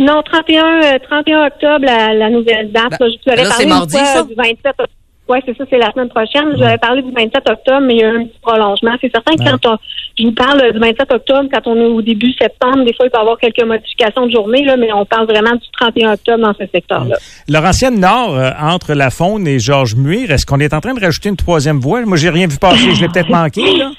[0.00, 0.64] Non, 31,
[0.94, 2.90] euh, 31 octobre, la, la nouvelle date.
[2.90, 4.22] Ben, là, je vous avais parlé mardi, fois, ça?
[4.24, 4.88] du 27 octobre.
[5.28, 6.52] Oui, c'est ça, c'est la semaine prochaine.
[6.52, 8.92] Je vous avais parlé du 27 octobre, mais il y a eu un petit prolongement.
[9.00, 9.76] C'est certain que quand on,
[10.18, 13.10] je vous parle du 27 octobre, quand on est au début septembre, des fois, il
[13.10, 16.38] peut y avoir quelques modifications de journée, là, mais on parle vraiment du 31 octobre
[16.38, 17.16] dans ce secteur-là.
[17.46, 21.00] Laurentienne Nord, euh, entre La Faune et Georges Muir, est-ce qu'on est en train de
[21.00, 22.00] rajouter une troisième voie?
[22.06, 22.94] Moi, j'ai rien vu passer.
[22.94, 23.90] Je l'ai peut-être manqué, là.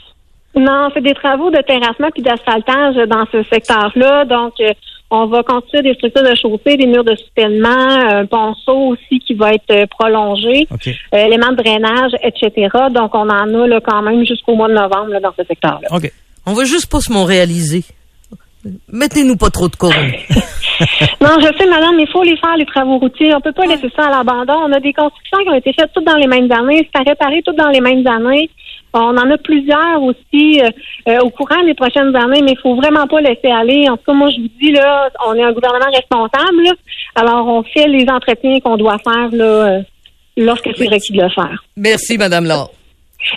[0.55, 4.25] Non, c'est des travaux de terrassement puis d'asphaltage dans ce secteur-là.
[4.25, 4.73] Donc, euh,
[5.11, 9.33] on va construire des structures de chaussée, des murs de soutènement, un ponceau aussi qui
[9.33, 10.87] va être euh, prolongé, OK.
[10.87, 12.67] euh, éléments de drainage, etc.
[12.91, 15.87] Donc, on en a là, quand même jusqu'au mois de novembre là, dans ce secteur-là.
[15.91, 16.11] OK.
[16.45, 17.83] On veut juste pas se montréaliser.
[18.91, 20.11] Mettez-nous pas trop de couronne.
[21.21, 23.35] Non, je sais, madame, mais il faut les faire, les travaux routiers.
[23.35, 24.53] On peut pas laisser ça à l'abandon.
[24.65, 26.87] On a des constructions qui ont été faites toutes dans les mêmes années.
[26.89, 28.49] C'est à réparer toutes dans les mêmes années.
[28.93, 30.69] On en a plusieurs aussi euh,
[31.07, 33.87] euh, au courant des prochaines années, mais il faut vraiment pas laisser aller.
[33.89, 36.63] En tout cas, moi, je vous dis, là, on est un gouvernement responsable.
[36.63, 36.71] là.
[37.15, 39.81] alors, on fait les entretiens qu'on doit faire là, euh,
[40.37, 41.63] lorsque c'est requis de le faire.
[41.77, 42.71] Merci, Madame Laure.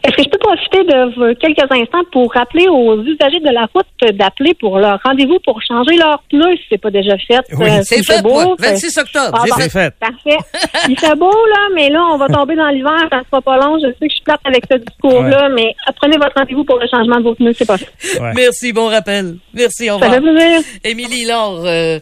[0.04, 4.14] Est-ce que je peux profiter de quelques instants pour rappeler aux usagers de la route
[4.16, 7.40] d'appeler pour leur rendez-vous pour changer leurs pneus si c'est pas déjà fait?
[7.52, 8.56] Oui, Euh, C'est fait, beau, moi.
[8.60, 9.30] fait- 26 octobre.
[9.32, 9.56] Ah, J'ai bon.
[9.56, 9.62] fait.
[9.64, 9.94] C'est fait.
[9.98, 10.38] Parfait.
[10.88, 13.76] Il fait beau, là, mais là, on va tomber dans l'hiver, ça sera pas long.
[13.78, 16.86] Je sais que je suis plate avec ce discours-là, mais prenez votre rendez-vous pour le
[16.88, 17.88] changement de vos pneus, c'est pas fait.
[18.20, 18.32] Ouais.
[18.36, 19.36] Merci, bon rappel.
[19.52, 20.12] Merci, au Ça revoir.
[20.12, 20.60] fait plaisir.
[20.84, 21.98] Émilie Laure, euh,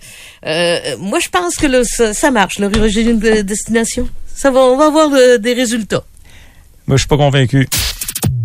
[0.47, 4.07] euh, moi, je pense que là, ça, ça marche, le Régime de destination.
[4.27, 6.03] Ça va, on va avoir de- des résultats.
[6.91, 7.69] Moi, je suis pas convaincu.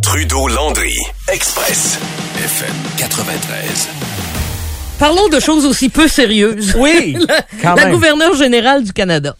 [0.04, 0.96] Trudeau-Landry,
[1.34, 1.98] Express,
[2.38, 3.89] FM 93.
[5.00, 6.76] Parlons de choses aussi peu sérieuses.
[6.78, 7.18] Oui,
[7.64, 9.36] la, la gouverneure générale du Canada,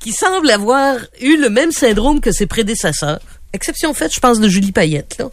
[0.00, 3.20] qui semble avoir eu le même syndrome que ses prédécesseurs,
[3.52, 5.30] exception faite, je pense, de Julie Payette, là,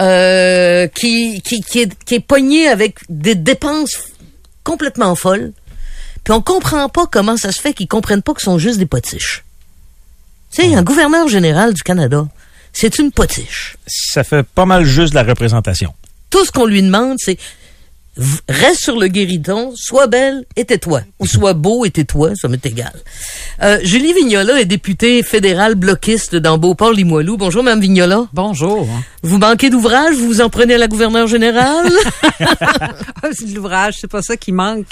[0.00, 3.96] euh, qui, qui, qui, est, qui est pognée avec des dépenses
[4.64, 5.52] complètement folles.
[6.24, 8.78] Puis on comprend pas comment ça se fait qu'ils comprennent pas que ce sont juste
[8.78, 9.44] des potiches.
[10.54, 12.28] Tu sais, un gouverneur général du Canada,
[12.72, 13.76] c'est une potiche.
[13.88, 15.92] Ça fait pas mal juste de la représentation.
[16.30, 17.38] Tout ce qu'on lui demande, c'est
[18.48, 21.02] reste sur le guéridon, sois belle et tais-toi.
[21.18, 22.92] Ou sois beau et tais-toi, ça m'est égal.
[23.62, 27.36] Euh, Julie Vignola est députée fédérale bloquiste dans Beauport-Limoilou.
[27.36, 28.26] Bonjour, Mme Vignola.
[28.32, 28.88] Bonjour.
[29.22, 31.90] Vous manquez d'ouvrage, vous vous en prenez à la gouverneure générale?
[33.22, 34.86] Ah, c'est de l'ouvrage, c'est pas ça qui manque.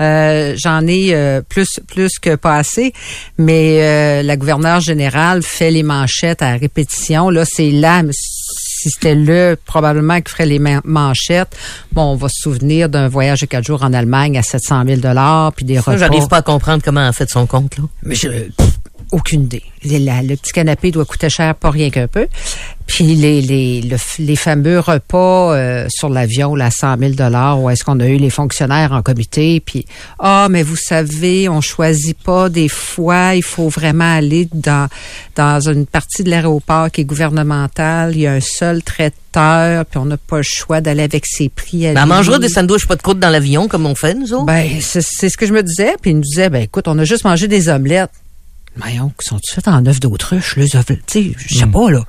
[0.00, 2.92] Euh, J'en ai euh, plus plus que pas assez,
[3.38, 7.28] mais euh, la gouverneure générale fait les manchettes à répétition.
[7.28, 8.02] Là, c'est là,
[8.82, 11.56] si c'était le probablement qui ferait les man- manchettes.
[11.92, 15.00] Bon, on va se souvenir d'un voyage de quatre jours en Allemagne à 700 000
[15.00, 15.96] dollars, puis des Ça, repas.
[15.98, 17.84] J'arrive pas à comprendre comment a fait son compte, là.
[18.02, 18.71] Mais je, pff,
[19.10, 19.62] aucune idée.
[19.84, 22.28] Les- la- le petit canapé doit coûter cher, pas rien qu'un peu.
[22.86, 27.70] Puis les, les, le les fameux repas euh, sur l'avion, là, 100 000 dollars, où
[27.70, 29.86] est-ce qu'on a eu les fonctionnaires en comité, puis
[30.18, 34.88] ah, mais vous savez, on choisit pas des fois, il faut vraiment aller dans
[35.36, 39.98] dans une partie de l'aéroport qui est gouvernementale, il y a un seul traiteur, puis
[39.98, 41.86] on n'a pas le choix d'aller avec ses prix.
[41.86, 44.32] à Ben, elle mangera des sandwichs pas de croûte dans l'avion, comme on fait, nous
[44.34, 44.44] autres.
[44.46, 45.94] Ben, c'est c'est ce que je me disais.
[46.02, 48.10] Puis il nous disait, ben écoute, on a juste mangé des omelettes.
[48.76, 51.02] Voyons, sont-ils faits en œufs d'autruche, les omelettes?
[51.06, 52.04] Tu sais, je sais pas, là.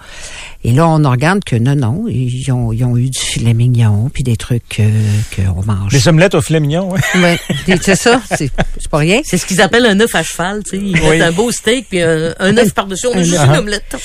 [0.66, 4.10] Et là, on regarde que non, non, ils ont, ils ont eu du filet mignon,
[4.14, 4.90] puis des trucs euh,
[5.36, 5.92] qu'on mange.
[5.92, 7.00] Les omelettes au filet mignon, ouais.
[7.22, 8.50] Ouais, des- c'est ça, c'est
[8.80, 9.22] c'est pas rien.
[9.26, 10.78] C'est ce qu'ils appellent un œuf à cheval, tu sais.
[10.78, 11.10] Ils Oui.
[11.10, 13.08] mettent un beau steak puis un, un œuf par-dessus.
[13.08, 13.96] On a juste une omelette.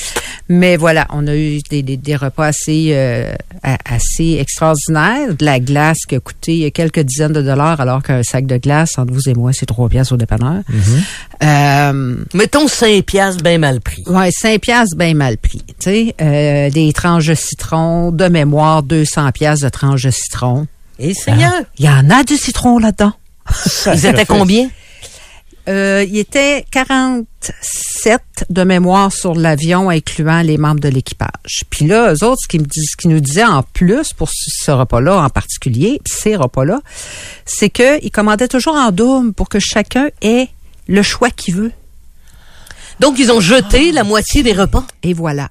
[0.49, 3.33] Mais voilà, on a eu des, des, des repas assez, euh,
[3.85, 5.33] assez extraordinaires.
[5.37, 8.97] De la glace qui a coûté quelques dizaines de dollars, alors qu'un sac de glace,
[8.97, 10.61] entre vous et moi, c'est trois pièces au dépanneur.
[11.43, 14.03] Euh, Mettons 5 piastres bien mal pris.
[14.07, 15.61] Ouais, 5 piastres bien mal pris.
[15.67, 16.15] Tu sais,
[16.49, 20.67] euh, des tranches de citron, de mémoire, 200 piastres de tranches de citron.
[20.97, 23.13] Et Seigneur, Il y en a du citron là-dedans.
[23.85, 24.69] ils étaient combien?
[25.67, 31.63] Euh, il était 47 de mémoire sur l'avion, incluant les membres de l'équipage.
[31.69, 34.29] Puis là, eux autres, ce qu'ils me disent, ce qu'ils nous disaient en plus pour
[34.31, 36.79] ce, repas-là en particulier, ces repas-là,
[37.45, 40.47] c'est qu'ils commandaient toujours en double pour que chacun ait
[40.87, 41.71] le choix qu'il veut.
[42.99, 44.85] Donc, ils ont jeté la moitié des repas.
[45.03, 45.49] Et voilà.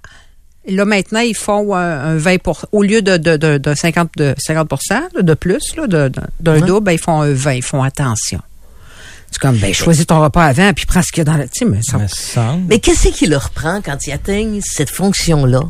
[0.68, 1.80] Là, maintenant, ils font un,
[2.14, 5.74] un 20 pour, au lieu de, de, de, de 50, de 50 là, de plus,
[5.76, 6.60] là, de- de- d'un Ouais.
[6.60, 8.40] double, ben, ils font un 20, ils font attention.
[9.30, 11.44] C'est comme, ben, choisis ton repas avant, puis prends ce qu'il y a dans la...
[11.48, 11.98] Tu sais, mais ça...
[11.98, 12.64] Me semble.
[12.68, 15.60] Mais qu'est-ce qui leur prend quand ils atteignent cette fonction-là?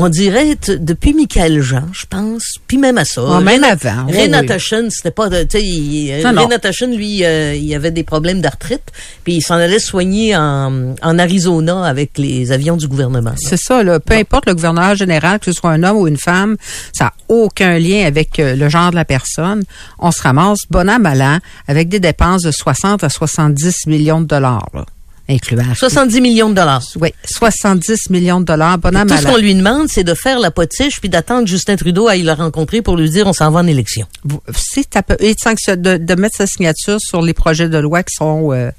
[0.00, 3.20] On dirait depuis Michael Jean, je pense, puis même à ça.
[3.28, 4.60] Ah, même avant, oui, Renata oui.
[4.60, 6.22] Schoen, c'était pas, de- tu sais.
[6.24, 8.92] Renata lui, euh, il avait des problèmes d'arthrite,
[9.24, 13.34] puis il s'en allait soigner en, en Arizona avec les avions du gouvernement.
[13.36, 13.98] C'est ça, là.
[13.98, 16.56] Peu importe le gouverneur général, que ce soit un homme ou une femme,
[16.92, 19.64] ça n'a aucun lien avec euh, le genre de la personne.
[19.98, 21.18] On se ramasse, bon an, mal
[21.66, 24.84] avec des dépenses de 60 à 70 millions de dollars, là,
[25.28, 25.74] incluant...
[25.74, 26.82] 70 millions de dollars.
[27.00, 30.50] Oui, 70 millions de dollars, bon Tout ce qu'on lui demande, c'est de faire la
[30.50, 33.60] potiche puis d'attendre que Justin Trudeau aille le rencontrer pour lui dire on s'en va
[33.60, 34.06] en élection.
[34.54, 38.02] C'est à peu, et de, de, de mettre sa signature sur les projets de loi
[38.02, 38.70] qui sont euh,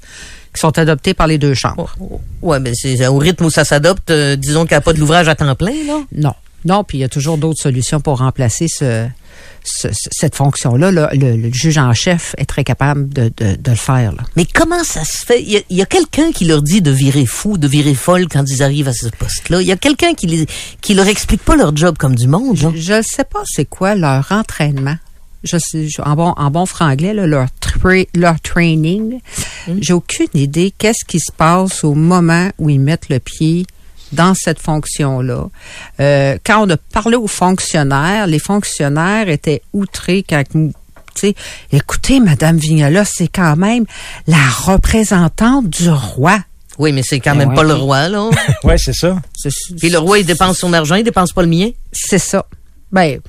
[0.54, 1.94] qui sont adoptés par les deux chambres.
[2.42, 4.98] Ouais, mais c'est au rythme où ça s'adopte, euh, disons qu'il n'y a pas de
[4.98, 6.00] l'ouvrage à temps plein, là.
[6.12, 6.34] Non,
[6.64, 9.06] non, puis il y a toujours d'autres solutions pour remplacer ce,
[9.64, 10.90] ce- ce- cette fonction-là.
[10.90, 11.10] là.
[11.12, 14.12] Le, le juge en chef est très capable de, de, de le faire.
[14.12, 14.22] Là.
[14.36, 15.42] Mais comment ça se fait?
[15.42, 18.62] Il y a, quelqu'un qui leur dit de virer fou, de virer folle quand ils
[18.62, 19.60] arrivent à ce poste-là?
[19.62, 20.46] Il y a quelqu'un qui, les,
[20.80, 22.72] qui leur explique pas leur job comme du monde, là?
[22.74, 24.96] Je ne sais pas c'est quoi leur entraînement.
[25.42, 29.20] Je sais, je- en bon en bon franglais, là, leur tra- leur training.
[29.80, 33.64] J'ai aucune idée qu'est-ce qui se passe au moment où ils mettent le pied
[34.12, 35.48] dans cette fonction-là.
[36.00, 40.72] Euh, quand on a parlé aux fonctionnaires, les fonctionnaires étaient outrés quand tu
[41.14, 41.34] sais,
[41.72, 43.84] écoutez, Madame Vignola, c'est quand même
[44.26, 46.38] la représentante du roi.
[46.78, 47.54] Oui, mais c'est quand Ben même ouais.
[47.56, 48.30] pas le roi, là.
[48.64, 49.20] Ouais, c'est ça.
[49.78, 51.70] Puis le roi, il dépense son argent, il dépense pas le mien.
[51.92, 52.46] C'est ça.
[52.92, 53.20] Ben,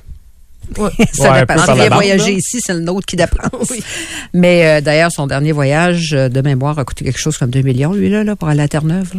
[0.78, 0.90] Ouais.
[1.12, 1.74] ça Ouais, dépend.
[1.74, 2.38] vient voyager là.
[2.38, 3.72] ici, c'est le nôtre qui dépense.
[4.32, 7.60] Mais euh, d'ailleurs, son dernier voyage euh, de mémoire a coûté quelque chose comme 2
[7.62, 9.12] millions, lui, là, là pour aller à Terre-Neuve.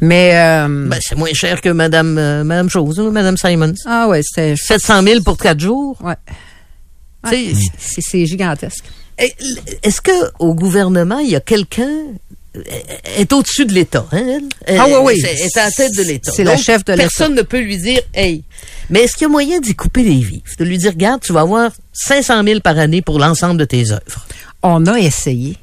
[0.00, 3.74] Mais, euh, Ben, c'est moins cher que Madame, euh, Madame Chose, là, Madame Simons.
[3.86, 4.54] ah ouais, c'était...
[4.56, 5.96] 700 000 pour quatre jours.
[6.02, 6.14] Ouais.
[7.24, 8.84] Ouais, c'est, gigantesque.
[9.16, 10.10] Est-ce que
[10.40, 11.88] au gouvernement, il y a quelqu'un
[13.16, 14.42] est au-dessus de l'État, hein, elle?
[14.66, 15.20] Elle- Ah oui, oui.
[15.20, 16.32] C'est est à la tête de l'État.
[16.32, 17.02] C'est la chef de l'État.
[17.04, 18.44] Personne ne peut lui dire, hey.
[18.90, 20.56] Mais est-ce qu'il y a moyen d'y couper les vifs?
[20.58, 23.90] De lui dire, regarde, tu vas avoir 500 000 par année pour l'ensemble de tes
[23.90, 24.26] œuvres.
[24.62, 25.56] On a essayé.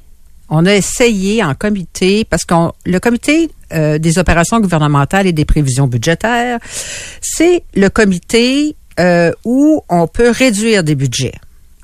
[0.50, 5.46] On a essayé en comité, parce que le comité euh, des opérations gouvernementales et des
[5.46, 6.58] prévisions budgétaires,
[7.22, 11.36] c'est le comité euh, où on peut réduire des budgets.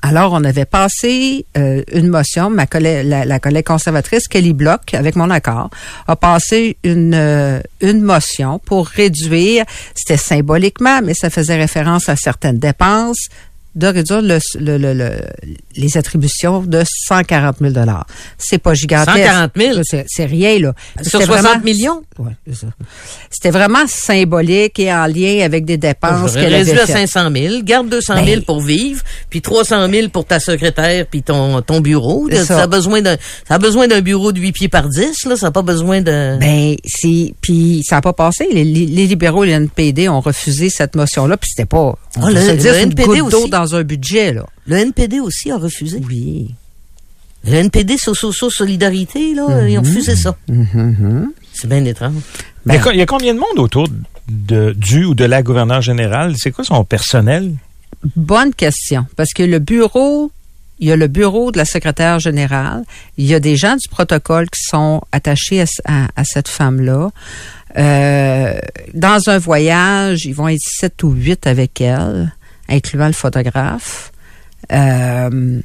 [0.02, 5.16] Alors, on avait passé euh, une motion, ma collègue, la, collègue conservatrice Kelly Block, avec
[5.16, 5.70] mon accord,
[6.06, 12.14] a passé une, euh, une motion pour réduire, c'était symboliquement, mais ça faisait référence à
[12.16, 13.28] certaines dépenses,
[13.74, 15.20] de réduire le- le- le-
[15.76, 17.74] les attributions de 140 000
[18.38, 19.18] C'est pas gigantesque.
[19.18, 19.80] 140 000?
[20.06, 20.74] C'est, rien, là.
[21.02, 22.02] Sur C'était 60 vraiment- millions?
[22.18, 22.66] Ouais, c'est ça.
[23.30, 27.08] C'était vraiment symbolique et en lien avec des dépenses qu'elle avait à faites.
[27.08, 31.22] 500 000, garde 200 000 Ben- pour vivre, puis 300 000 pour ta secrétaire puis
[31.22, 32.28] ton, ton bureau.
[32.32, 32.44] Ça.
[32.44, 32.62] ça.
[32.62, 33.16] a besoin d'un,
[33.46, 35.36] ça a besoin d'un bureau de 8 pieds par 10, là.
[35.36, 36.38] Ça n'a pas besoin de...
[36.38, 38.48] Ben, c'est puis ça n'a pas passé.
[38.52, 41.94] Les, les- libéraux et le NPD ont refusé cette motion-là, puis c'était pas.
[42.18, 42.36] On Ah, le-
[42.76, 43.50] NPD aussi.
[43.50, 44.46] dans un budget là.
[44.68, 46.00] Le NPD aussi a refusé.
[46.06, 46.54] Oui.
[47.44, 50.36] Le NPD Socio-Solidarité, là, ils ont refusé ça.
[51.54, 52.14] C'est bien étrange.
[52.66, 53.88] Il y a co- il y, a combien de monde autour
[54.28, 56.34] de, du ou de la gouverneure générale?
[56.36, 57.52] C'est quoi son personnel?
[58.16, 60.32] Bonne question, parce que le bureau,
[60.80, 62.82] il y a le bureau de la secrétaire générale,
[63.16, 67.10] il y a des gens du protocole qui sont attachés à- à cette femme-là.
[67.78, 68.58] Euh,
[68.94, 72.32] dans un voyage, ils vont être sept ou huit avec elle,
[72.68, 74.12] incluant le photographe.
[74.72, 75.60] Euh,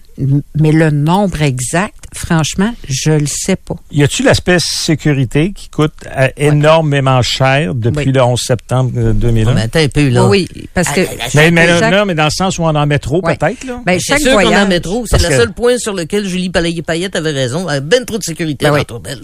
[0.55, 3.75] mais le nombre exact, franchement, je le sais pas.
[3.91, 8.11] Y a-tu l'aspect sécurité qui coûte euh, énormément cher depuis Oui.
[8.13, 9.53] le 11 septembre euh, 2001?
[9.53, 10.27] Mais un peu, là.
[10.27, 12.59] Oui, oui, parce que Ah, la- la- mais, mais, chaque- là, mais dans le sens
[12.59, 13.35] où on en met trop, Ouais.
[13.35, 13.81] peut-être, là?
[13.85, 15.05] ben, C'est chaque sûr qu'on voyage, en met trop.
[15.07, 17.67] C'est le que- seul point sur lequel Julie Payette avait raison.
[17.69, 18.81] Elle a ben trop de sécurité Ben oui.
[18.81, 19.23] autour d'elle.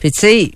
[0.00, 0.50] Puis tu sais,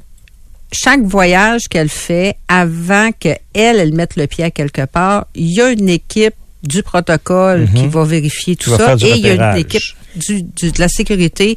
[0.72, 5.60] chaque voyage qu'elle fait, avant qu'elle, elle mette le pied à quelque part, il y
[5.60, 9.58] a une équipe du protocole qui va vérifier tout ça et il y a une
[9.58, 9.82] équipe
[10.16, 11.56] du, du- de la sécurité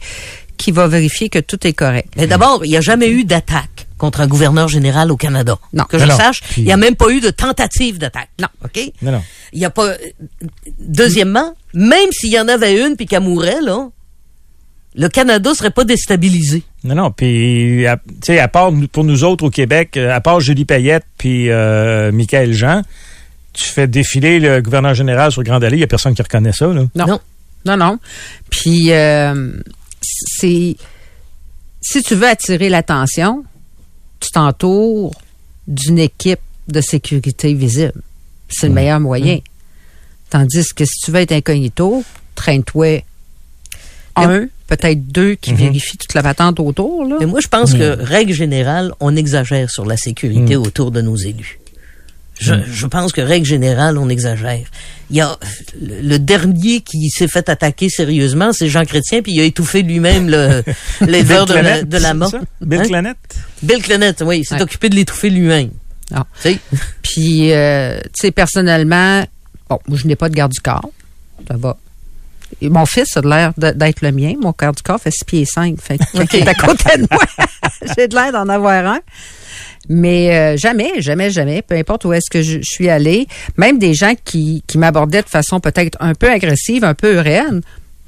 [0.57, 2.13] qui va vérifier que tout est correct.
[2.17, 5.57] Mais d'abord, il n'y a jamais eu d'attaque contre un gouverneur général au Canada.
[5.73, 5.85] Non.
[5.85, 6.15] Que je non.
[6.15, 8.29] sache, Puis- il n'y a même pas eu de tentative d'attaque.
[8.39, 8.47] Non.
[8.63, 8.79] OK?
[9.01, 9.23] Non, non.
[9.53, 9.93] Il y a pas.
[10.79, 13.89] Deuxièmement, même s'il y en avait une puis qu'elle mourrait, là,
[14.95, 16.63] le Canada serait pas déstabilisé.
[16.83, 17.11] Non, non.
[17.11, 20.39] Puis, à- tu sais, à part nous- pour nous autres au Québec, euh, à part
[20.41, 22.81] Julie Payette puis euh, Michael Jean,
[23.53, 26.53] tu fais défiler le gouverneur général sur Grande Allée, il n'y a personne qui reconnaît
[26.53, 26.85] ça, là?
[26.95, 27.05] Non.
[27.05, 27.19] Non.
[27.65, 27.99] Non, non.
[28.49, 29.51] Puis, euh,
[30.01, 30.75] c'est.
[31.81, 33.43] Si tu veux attirer l'attention,
[34.31, 35.11] t'entoures
[35.67, 38.01] d'une équipe de sécurité visible.
[38.49, 39.39] C'est le meilleur moyen.
[40.29, 42.03] Tandis que si tu veux être incognito,
[42.35, 43.03] traîne-toi
[44.15, 47.05] un, peut-être deux qui vérifient toute la patente autour.
[47.05, 47.17] Là.
[47.19, 51.15] Mais moi, je pense que, règle générale, on exagère sur la sécurité autour de nos
[51.15, 51.60] élus.
[52.41, 54.65] Je, je pense que, règle générale, on exagère.
[55.11, 55.37] Il y a
[55.79, 59.83] le, le dernier qui s'est fait attaquer sérieusement, c'est Jean Chrétien, puis il a étouffé
[59.83, 60.63] lui-même le-
[61.01, 62.31] l'éleveur de, la, de la c'est mort.
[62.31, 62.39] ça?
[62.61, 63.13] Bill Hein?
[63.61, 64.61] Bill Clenette, oui, il s'est Ouais.
[64.63, 65.69] occupé de l'étouffer lui-même.
[66.13, 66.25] Ah.
[66.41, 66.59] Tu sais?
[67.03, 69.23] Puis, euh, tu sais, personnellement,
[69.69, 70.89] bon, moi, je n'ai pas de garde du corps.
[71.47, 71.77] Ça va.
[72.59, 74.33] Et mon fils a de l'air d'être le mien.
[74.41, 75.79] Mon garde du corps fait 6 pieds 5.
[75.79, 77.23] Fait que quand il est à côté de moi,
[77.97, 78.99] j'ai de l'air d'en avoir un.
[79.93, 83.27] Mais euh, jamais, jamais, jamais, peu importe où est-ce que je, je suis allée,
[83.57, 87.59] même des gens qui, qui m'abordaient de façon peut-être un peu agressive, un peu reine,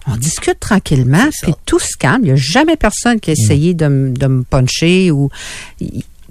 [0.07, 2.21] on discute tranquillement, puis tout se calme.
[2.23, 5.29] Il n'y a jamais personne qui a essayé de, me- de me puncher ou...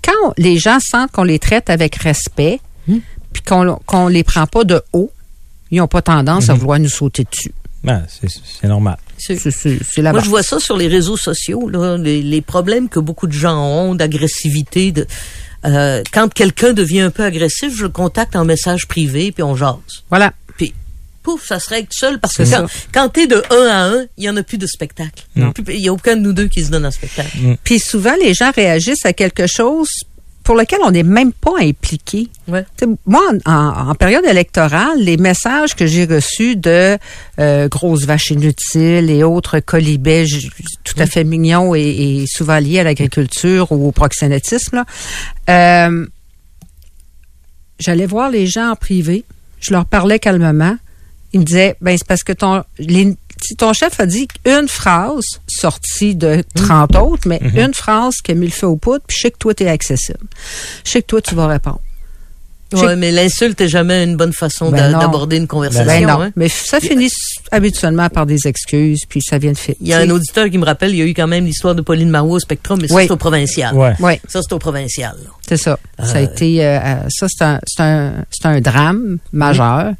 [0.02, 2.58] Quand les gens sentent qu'on les traite avec respect,
[3.32, 5.12] puis qu'on qu'on les prend pas de haut,
[5.70, 7.52] ils n'ont pas tendance à vouloir nous sauter dessus.
[7.84, 8.96] Ben, c'est normal.
[9.18, 9.38] C'est
[9.98, 13.32] Moi, je vois ça sur les réseaux sociaux, là, les, les problèmes que beaucoup de
[13.32, 14.92] gens ont d'agressivité.
[14.92, 15.06] De,
[15.64, 19.56] euh, quand quelqu'un devient un peu agressif, je le contacte en message privé, puis on
[19.56, 19.76] jase.
[20.10, 20.32] Voilà.
[20.56, 20.74] Puis,
[21.22, 22.74] pouf, ça se règle seul, parce que quand, ça.
[22.92, 25.24] quand t'es de un à un, il y en a plus de spectacle.
[25.36, 27.36] Il y a aucun de nous deux qui se donne un spectacle.
[27.64, 29.88] Puis souvent, les gens réagissent à quelque chose
[30.44, 32.28] pour lequel on n'est même pas impliqué.
[32.48, 32.64] Ouais.
[33.06, 36.98] Moi, en, en- en période électorale, les messages que j'ai reçus de
[37.38, 40.24] euh, grosses vaches inutiles et autres colibets
[40.84, 44.84] tout à fait mignons et, et souvent liés à l'agriculture ou au proxénétisme, là,
[45.48, 46.06] euh,
[47.78, 49.24] j'allais voir les gens en privé,
[49.60, 50.76] je leur parlais calmement.
[51.32, 54.68] Ils me disaient, ben c'est parce que ton, les- si ton chef a dit une
[54.68, 59.04] phrase sortie de 30 autres, mais une phrase qui a mis le feu aux poudres,
[59.06, 60.26] puis je sais que toi, tu es accessible.
[60.84, 61.80] Je sais que toi, tu vas répondre.
[62.74, 65.84] Ouais, mais l'insulte est jamais une bonne façon Ben d'aborder une conversation.
[65.84, 66.32] Ben non, hein.
[66.36, 67.10] mais ça finit
[67.50, 69.76] habituellement par des excuses, puis ça vient de fait.
[69.82, 71.74] Il y a un auditeur qui me rappelle, il y a eu quand même l'histoire
[71.74, 73.02] de Pauline Marois au Spectrum, mais ça, Oui.
[73.06, 73.74] c'est au provincial.
[73.76, 73.92] Ouais.
[74.00, 75.14] Oui, Ça, c'est au provincial.
[75.46, 75.78] c'est ça.
[76.02, 79.92] Ça a Euh, été, euh, euh, ça c'est un, c'est un, c'est un drame majeur.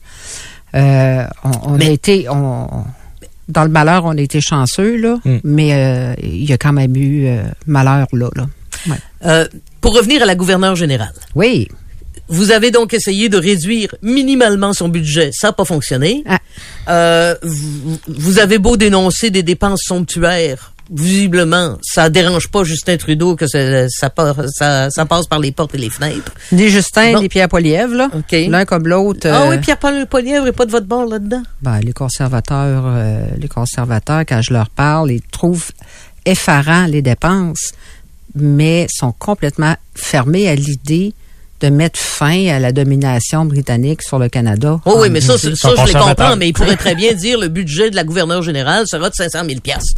[0.75, 2.69] Euh, on, on a été, on,
[3.49, 5.37] dans le malheur, on a été chanceux là, Mm.
[5.45, 8.47] mais euh, il y a quand même eu euh, malheur là, là.
[8.89, 8.97] Ouais.
[9.27, 9.47] Euh,
[9.81, 11.13] pour revenir à la gouverneure générale.
[11.35, 11.69] Oui,
[12.29, 15.31] Vous avez donc essayé de réduire minimalement son budget.
[15.35, 16.23] Ça n'a pas fonctionné.
[16.27, 16.39] Ah.
[16.89, 20.73] Euh, vous, vous avez beau dénoncer des dépenses somptuaires.
[20.95, 24.11] Visiblement, ça dérange pas Justin Trudeau que ça, ça,
[24.55, 26.33] ça, ça passe par les portes et les fenêtres.
[26.53, 28.37] des Justin, des Pierre Poilievre là, OK.
[28.49, 29.27] l'un comme l'autre.
[29.31, 31.43] Ah euh, oui, Pierre-Paul Poilievre est pas de votre bord là-dedans.
[31.63, 35.71] Ben, les conservateurs, euh, les conservateurs, quand je leur parle, ils trouvent
[36.27, 37.73] effarant les dépenses,
[38.35, 41.15] mais sont complètement fermés à l'idée
[41.63, 44.81] de mettre fin à la domination britannique sur le Canada.
[44.85, 47.13] Oh oui, mais ça, c'est- ça sont je les comprends, mais il pourrait très bien
[47.15, 49.95] dire le budget de la gouverneure générale sera de 500 000 piastres.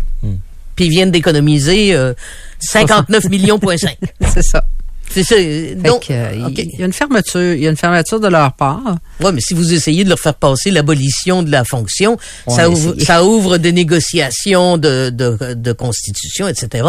[0.76, 2.14] Puis ils viennent d'économiser euh,
[2.60, 4.64] 59 millions point c'est ça.
[5.10, 5.36] C'est ça.
[5.76, 8.96] Donc, euh, il- y a une fermeture, il y a une fermeture de leur part.
[9.20, 12.16] Ouais, mais si vous essayez de leur faire passer l'abolition de la fonction,
[12.46, 13.04] On ça ouvre, essayé.
[13.04, 16.84] ça ouvre des négociations de, de, de constitution, etc.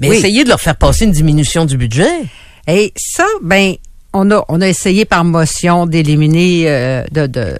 [0.00, 0.16] Mais Oui.
[0.16, 2.10] essayez de leur faire passer une diminution du budget.
[2.66, 3.74] Et ça, ben,
[4.14, 7.58] on a, on a essayé par motion d'éliminer, euh, de, de,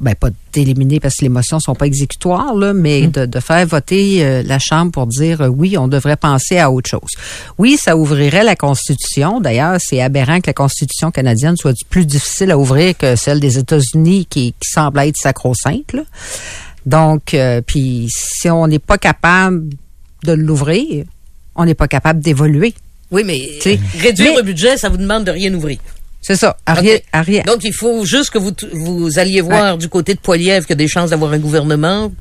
[0.00, 3.10] ben pas d'éliminer parce que les motions sont pas exécutoires, là, mais Hum.
[3.10, 6.70] de, de faire voter euh, la Chambre pour dire euh, oui, on devrait penser à
[6.70, 7.10] autre chose.
[7.58, 9.40] Oui, ça ouvrirait la Constitution.
[9.40, 13.58] D'ailleurs, c'est aberrant que la Constitution canadienne soit plus difficile à ouvrir que celle des
[13.58, 15.92] États-Unis qui, qui semble être sacro-sainte.
[15.92, 16.02] là.
[16.86, 19.68] Donc, euh, puis si on n'est pas capable
[20.24, 21.04] de l'ouvrir,
[21.56, 22.72] on n'est pas capable d'évoluer.
[23.10, 25.78] Oui, mais T'sais, réduire mais- le budget, ça vous demande de rien ouvrir.
[26.20, 26.56] C'est ça.
[26.66, 27.02] À rien, OK.
[27.12, 27.42] à rien.
[27.46, 30.72] Donc, il faut juste que vous, vous alliez voir du côté de Poilievre qu'il y
[30.72, 32.12] a des chances d'avoir un gouvernement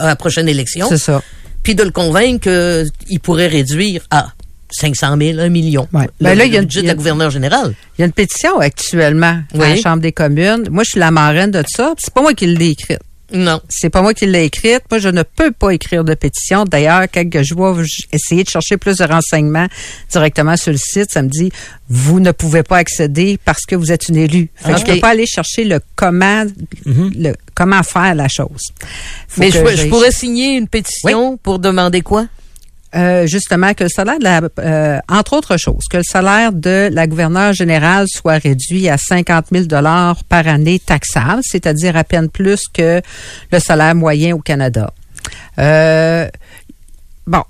[0.00, 1.22] à la prochaine élection, C'est ça.
[1.62, 4.28] puis de le convaincre qu'il pourrait réduire à
[4.70, 6.04] 500 000, 1 million, Ouais.
[6.20, 7.74] le, Ben là, il y a une- budget de la gouverneure générale.
[7.96, 9.76] Il y a une pétition actuellement à la.
[9.76, 10.68] Chambre des communes.
[10.70, 11.94] Moi, je suis la marraine de ça.
[11.98, 12.98] C'est pas moi qui l'ai écrite.
[13.32, 13.60] Non.
[13.68, 14.82] C'est pas moi qui l'ai écrite.
[14.90, 16.64] Moi, je ne peux pas écrire de pétition.
[16.64, 17.76] D'ailleurs, quand que je vois
[18.12, 19.66] essayer de chercher plus de renseignements
[20.10, 21.50] directement sur le site, ça me dit
[21.88, 24.48] vous ne pouvez pas accéder parce que vous êtes une élue.
[24.54, 24.86] Fait que Ok.
[24.86, 26.44] je peux pas aller chercher le comment,
[26.84, 28.62] le comment faire la chose.
[29.28, 32.26] Faut Mais que je, pourrais signer une pétition pour demander quoi?
[32.96, 36.88] Euh, justement que le salaire de la, euh, entre autres choses, que le salaire de
[36.90, 42.30] la gouverneure générale soit réduit à 50 000 dollars par année taxable, c'est-à-dire à peine
[42.30, 43.02] plus que
[43.52, 44.94] le salaire moyen au Canada.
[45.58, 46.26] Euh,
[47.26, 47.42] bon,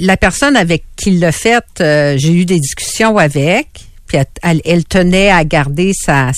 [0.00, 5.42] la personne avec qui l'a fait, j'ai eu des discussions avec, puis elle, tenait à
[5.44, 6.32] garder sa,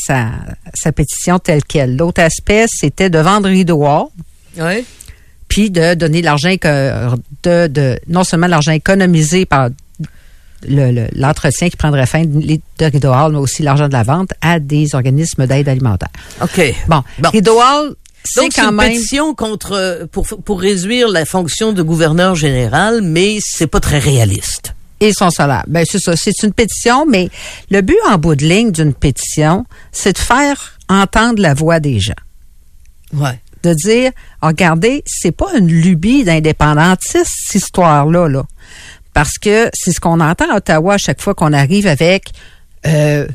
[0.95, 1.97] pétition telle qu'elle.
[1.97, 3.85] L'autre aspect, c'était de vendre Rideau
[4.57, 4.85] Ouais.
[5.49, 9.69] Puis de donner l'argent de, de non seulement l'argent économisé par
[10.67, 12.41] le- le- l'entretien qui prendrait fin de,
[12.79, 16.09] de Rideau Hall, mais aussi l'argent de la vente à des organismes d'aide alimentaire.
[16.43, 16.75] OK.
[16.89, 17.31] Bon, Bon.
[17.31, 17.95] Rideau Hall,
[18.25, 18.91] c'est Donc, c'est une même...
[18.93, 24.75] pétition contre, pour, pour réduire la fonction de gouverneur général, mais c'est pas très réaliste.
[24.99, 25.63] et son salaire.
[25.69, 27.29] Ben c'est ça, c'est une pétition, mais
[27.71, 32.01] le but en bout de ligne d'une pétition, c'est de faire entendre la voix des
[32.01, 32.15] gens,
[33.13, 33.39] Ouais.
[33.67, 34.13] De dire,
[34.43, 38.45] regardez, c'est pas une lubie d'indépendantiste cette histoire-là, là,
[39.13, 42.33] parce que c'est ce qu'on entend à Ottawa à chaque fois qu'on arrive avec.
[42.87, 43.27] Euh,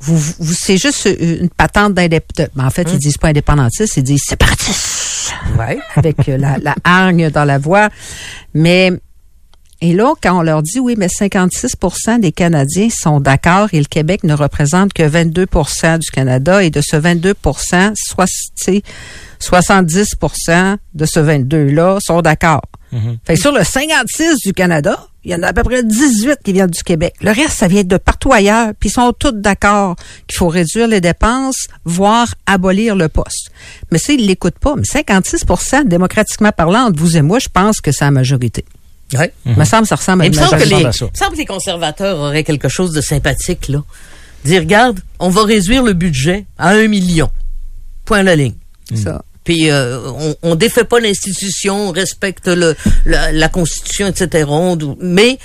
[0.00, 2.48] vous, vous c'est juste une patente d'indépendance.
[2.58, 5.78] En fait, ils disent pas indépendantiste, ils disent séparatiste Ouais.
[5.96, 7.88] avec euh, la, la hargne dans la voix.
[8.54, 8.92] Mais
[9.80, 13.84] et là, quand on leur dit oui, mais 56% des Canadiens sont d'accord et le
[13.84, 17.34] Québec ne représente que 22% du Canada et de ce 22
[17.94, 18.82] soit, tu sais,
[19.40, 22.62] 70% de ce 22-là sont d'accord.
[23.26, 26.38] Fait que sur le 56 du Canada, il y en a à peu près 18
[26.42, 27.14] qui viennent du Québec.
[27.20, 28.72] Le reste, ça vient de partout ailleurs.
[28.78, 29.96] Puis ils sont tous d'accord
[30.26, 33.50] qu'il faut réduire les dépenses, voire abolir le poste.
[33.90, 34.76] Mais ça, ils l'écoutent pas.
[34.76, 38.64] Mais 56% démocratiquement parlant, entre vous et moi, je pense que c'est la majorité.
[39.14, 39.32] Ouais.
[39.44, 41.36] Il me semble que ça ressemble à Il me semble que les, me semble que
[41.38, 43.82] les conservateurs auraient quelque chose de sympathique, là.
[44.44, 47.30] Dire, regarde, on va réduire le budget à un million.
[48.04, 48.54] Point la ligne.
[48.94, 49.22] Ça.
[49.44, 52.74] Puis euh, on, on défait pas l'institution, on respecte le,
[53.04, 54.44] la, la constitution, etc.
[54.48, 55.38] On- mais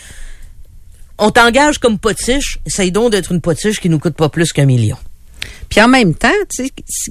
[1.20, 4.66] on t'engage comme potiche, essaye donc d'être une potiche qui nous coûte pas plus qu'un
[4.66, 4.98] million.
[5.70, 6.30] Puis en même temps,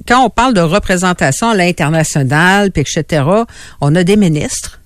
[0.07, 3.23] quand on parle de représentation à l'international, puis etc.,
[3.79, 4.80] on a des ministres,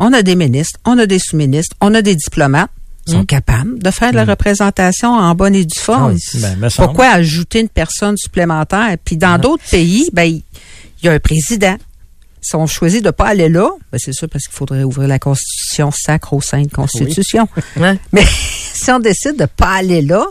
[0.00, 2.70] on a des ministres, on a des sous-ministres, on a des diplomates
[3.04, 6.16] qui sont capables de faire de la représentation en bonne et due forme.
[6.34, 6.88] Ben, me semble.
[6.88, 8.96] Pourquoi ajouter une personne supplémentaire?
[9.04, 10.42] Puis dans d'autres pays, ben il
[11.02, 11.76] y a un président.
[12.42, 15.18] Si on choisit de pas aller là, ben c'est sûr parce qu'il faudrait ouvrir la
[15.18, 17.48] Constitution sacro-sainte Constitution.
[17.76, 17.98] Ouais.
[18.12, 18.24] Mais
[18.74, 20.24] si on décide de pas aller là,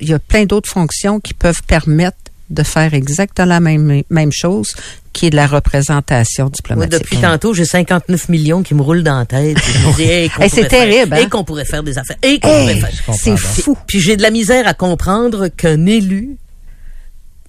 [0.00, 2.16] il y a plein d'autres fonctions qui peuvent permettre
[2.52, 4.68] de faire exactement la même, même chose,
[5.12, 7.00] qui est de la représentation diplomatique.
[7.00, 9.58] depuis tantôt, j'ai 59 millions qui me roulent dans la tête.
[9.98, 11.20] Hey, c'est terrible, hein?
[11.22, 12.16] Et qu'on pourrait faire des affaires.
[12.22, 13.14] Et qu'on Hey, pourrait faire.
[13.14, 13.76] c'est fou.
[13.86, 16.36] Puis j'ai de la misère à comprendre qu'un élu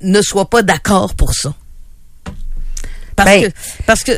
[0.02, 1.54] ne soit pas d'accord pour ça.
[3.16, 4.12] Parce Ben- que, parce que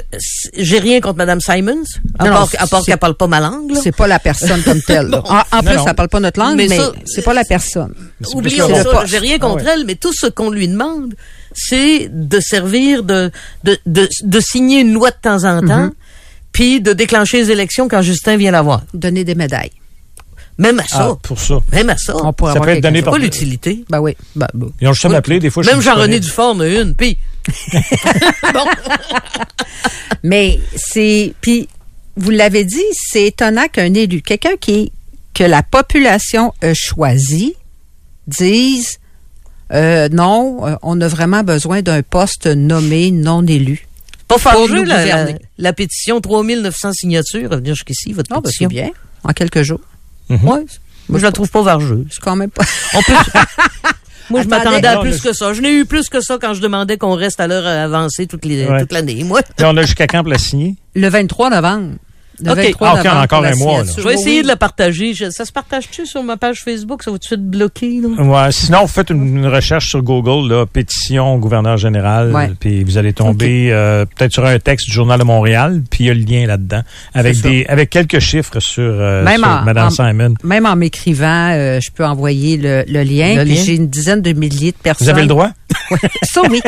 [0.58, 1.84] j'ai rien contre Mme Simons,
[2.20, 3.74] à Non, part, à part qu'elle parle pas ma langue.
[3.82, 5.08] C'est pas la personne comme telle.
[5.12, 5.18] Bon.
[5.26, 5.86] En, en Non, plus, non.
[5.88, 7.94] elle parle pas notre langue, Mais mais, ça, c'est pas la personne.
[8.34, 9.72] Oublions ça, j'ai rien contre Ah ouais.
[9.80, 11.14] elle, mais tout ce qu'on lui demande,
[11.54, 13.32] c'est de servir de,
[13.64, 15.68] de, de, de signer une loi de temps en Mm-hmm.
[15.68, 15.90] temps,
[16.52, 18.82] puis de déclencher les élections quand Justin vient la voir.
[18.94, 19.72] Donner des médailles.
[20.58, 21.10] Même à ça.
[21.12, 21.56] Ah, pour ça.
[21.74, 22.16] Même à ça.
[22.16, 23.04] On pourrait Ça avoir peut être donné chose.
[23.04, 23.84] C'est par- pas l'utilité.
[23.90, 24.16] Ben oui.
[24.38, 24.70] Ben, ben.
[24.80, 26.26] Ils ont juste à m'appeler, des fois, Même Jean-René disponible.
[26.26, 27.18] Duforme a une, puis...
[28.54, 28.66] bon.
[30.24, 31.68] Mais c'est puis
[32.18, 34.92] vous l'avez dit, c'est étonnant qu'un élu, quelqu'un qui
[35.34, 37.56] que la population a choisi,
[38.28, 39.00] dise
[39.74, 43.88] euh, non, euh, on a vraiment besoin d'un poste nommé non élu.
[44.28, 45.28] Pas nous la,
[45.58, 48.70] la, pétition 3900 signatures à venir jusqu'ici, votre Non, ben, c'est pétition.
[48.70, 48.92] bien.
[49.24, 49.82] En quelques jours.
[50.30, 50.66] Ouais.
[51.10, 52.08] Moi, je la trouve pas vargeuse.
[52.10, 52.64] C'est quand même pas.
[52.94, 53.14] On peut...
[54.30, 54.66] Moi, je Attendez.
[54.66, 55.54] m'attendais à plus que ça.
[55.54, 58.46] Je n'ai eu plus que ça quand je demandais qu'on reste à l'heure avancée toute
[58.46, 59.24] l'année.
[59.24, 60.76] Moi, on a jusqu'à quand pour la signer?
[60.96, 61.96] Le 23 novembre.
[62.44, 62.58] Le OK.
[62.58, 63.92] 23 Ah, OK, encore un mois, là.
[63.98, 65.14] je vais essayer Oui, de la partager.
[65.14, 67.04] Je- ça se partage-tu sur ma page Facebook?
[67.04, 68.22] Ça va tout de suite bloquer, là?
[68.22, 72.52] Ouais, sinon, vous faites une, une recherche sur Google, là, pétition au gouverneur général, Ouais.
[72.60, 76.08] puis vous allez tomber euh, peut-être sur un texte du Journal de Montréal, puis il
[76.08, 76.82] y a le lien là-dedans,
[77.14, 80.34] avec des avec quelques chiffres sur, euh, Même sur en- Mme en- Simon.
[80.44, 83.36] Même en m'écrivant, euh, je peux envoyer le, le lien.
[83.36, 83.56] Le lien?
[83.64, 85.06] j'ai une dizaine de milliers de personnes.
[85.06, 85.50] Vous avez le droit?
[86.24, 86.62] Ça, oui.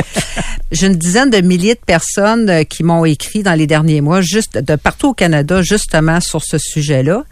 [0.72, 4.58] J'ai une dizaine de milliers de personnes qui m'ont écrit dans les derniers mois, juste
[4.58, 7.24] de partout au Canada, justement sur ce sujet-là.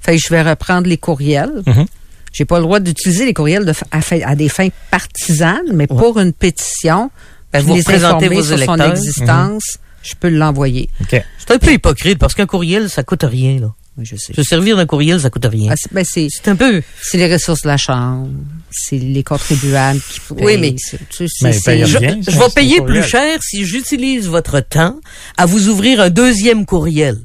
[0.00, 1.62] Fait que je vais reprendre les courriels.
[1.66, 1.86] Mhm.
[2.32, 6.32] J'ai pas le droit d'utiliser les courriels de, à, des fins partisanes, mais pour une
[6.32, 7.10] pétition,
[7.52, 10.88] Ben, vous les informer vos sur son existence, je peux l'envoyer.
[11.10, 13.72] C'est un peu hypocrite parce qu'un courriel, ça coûte rien, là.
[13.98, 14.32] Oui, je sais.
[14.32, 15.68] Se servir d'un courriel, ça coûte rien.
[15.70, 16.82] Ah, c'est- ben, c'est un peu...
[17.02, 18.30] c'est les ressources de la Chambre,
[18.70, 20.44] c'est les contribuables qui payent.
[20.46, 23.42] Oui, mais- c'est- tu sais, Mais paye Je, rien, je ça, vais payer plus cher
[23.42, 24.98] si j'utilise votre temps
[25.36, 27.18] à vous ouvrir un deuxième courriel.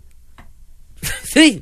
[1.36, 1.62] Oui.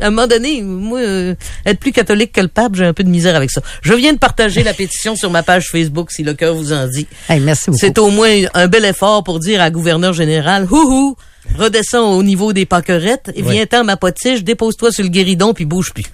[0.00, 1.34] À un moment donné, moi, euh,
[1.66, 3.60] être plus catholique que le pape, j'ai un peu de misère avec ça.
[3.82, 6.86] Je viens de partager la pétition sur ma page Facebook, si le cœur vous en
[6.86, 7.08] dit.
[7.28, 7.80] Hey, merci beaucoup.
[7.80, 11.16] C'est au moins un bel effort pour dire à gouverneur général, houhou,
[11.58, 15.92] redescends au niveau des paquerettes, et viens-t'en ma potiche, dépose-toi sur le guéridon, puis bouge
[15.92, 16.04] plus.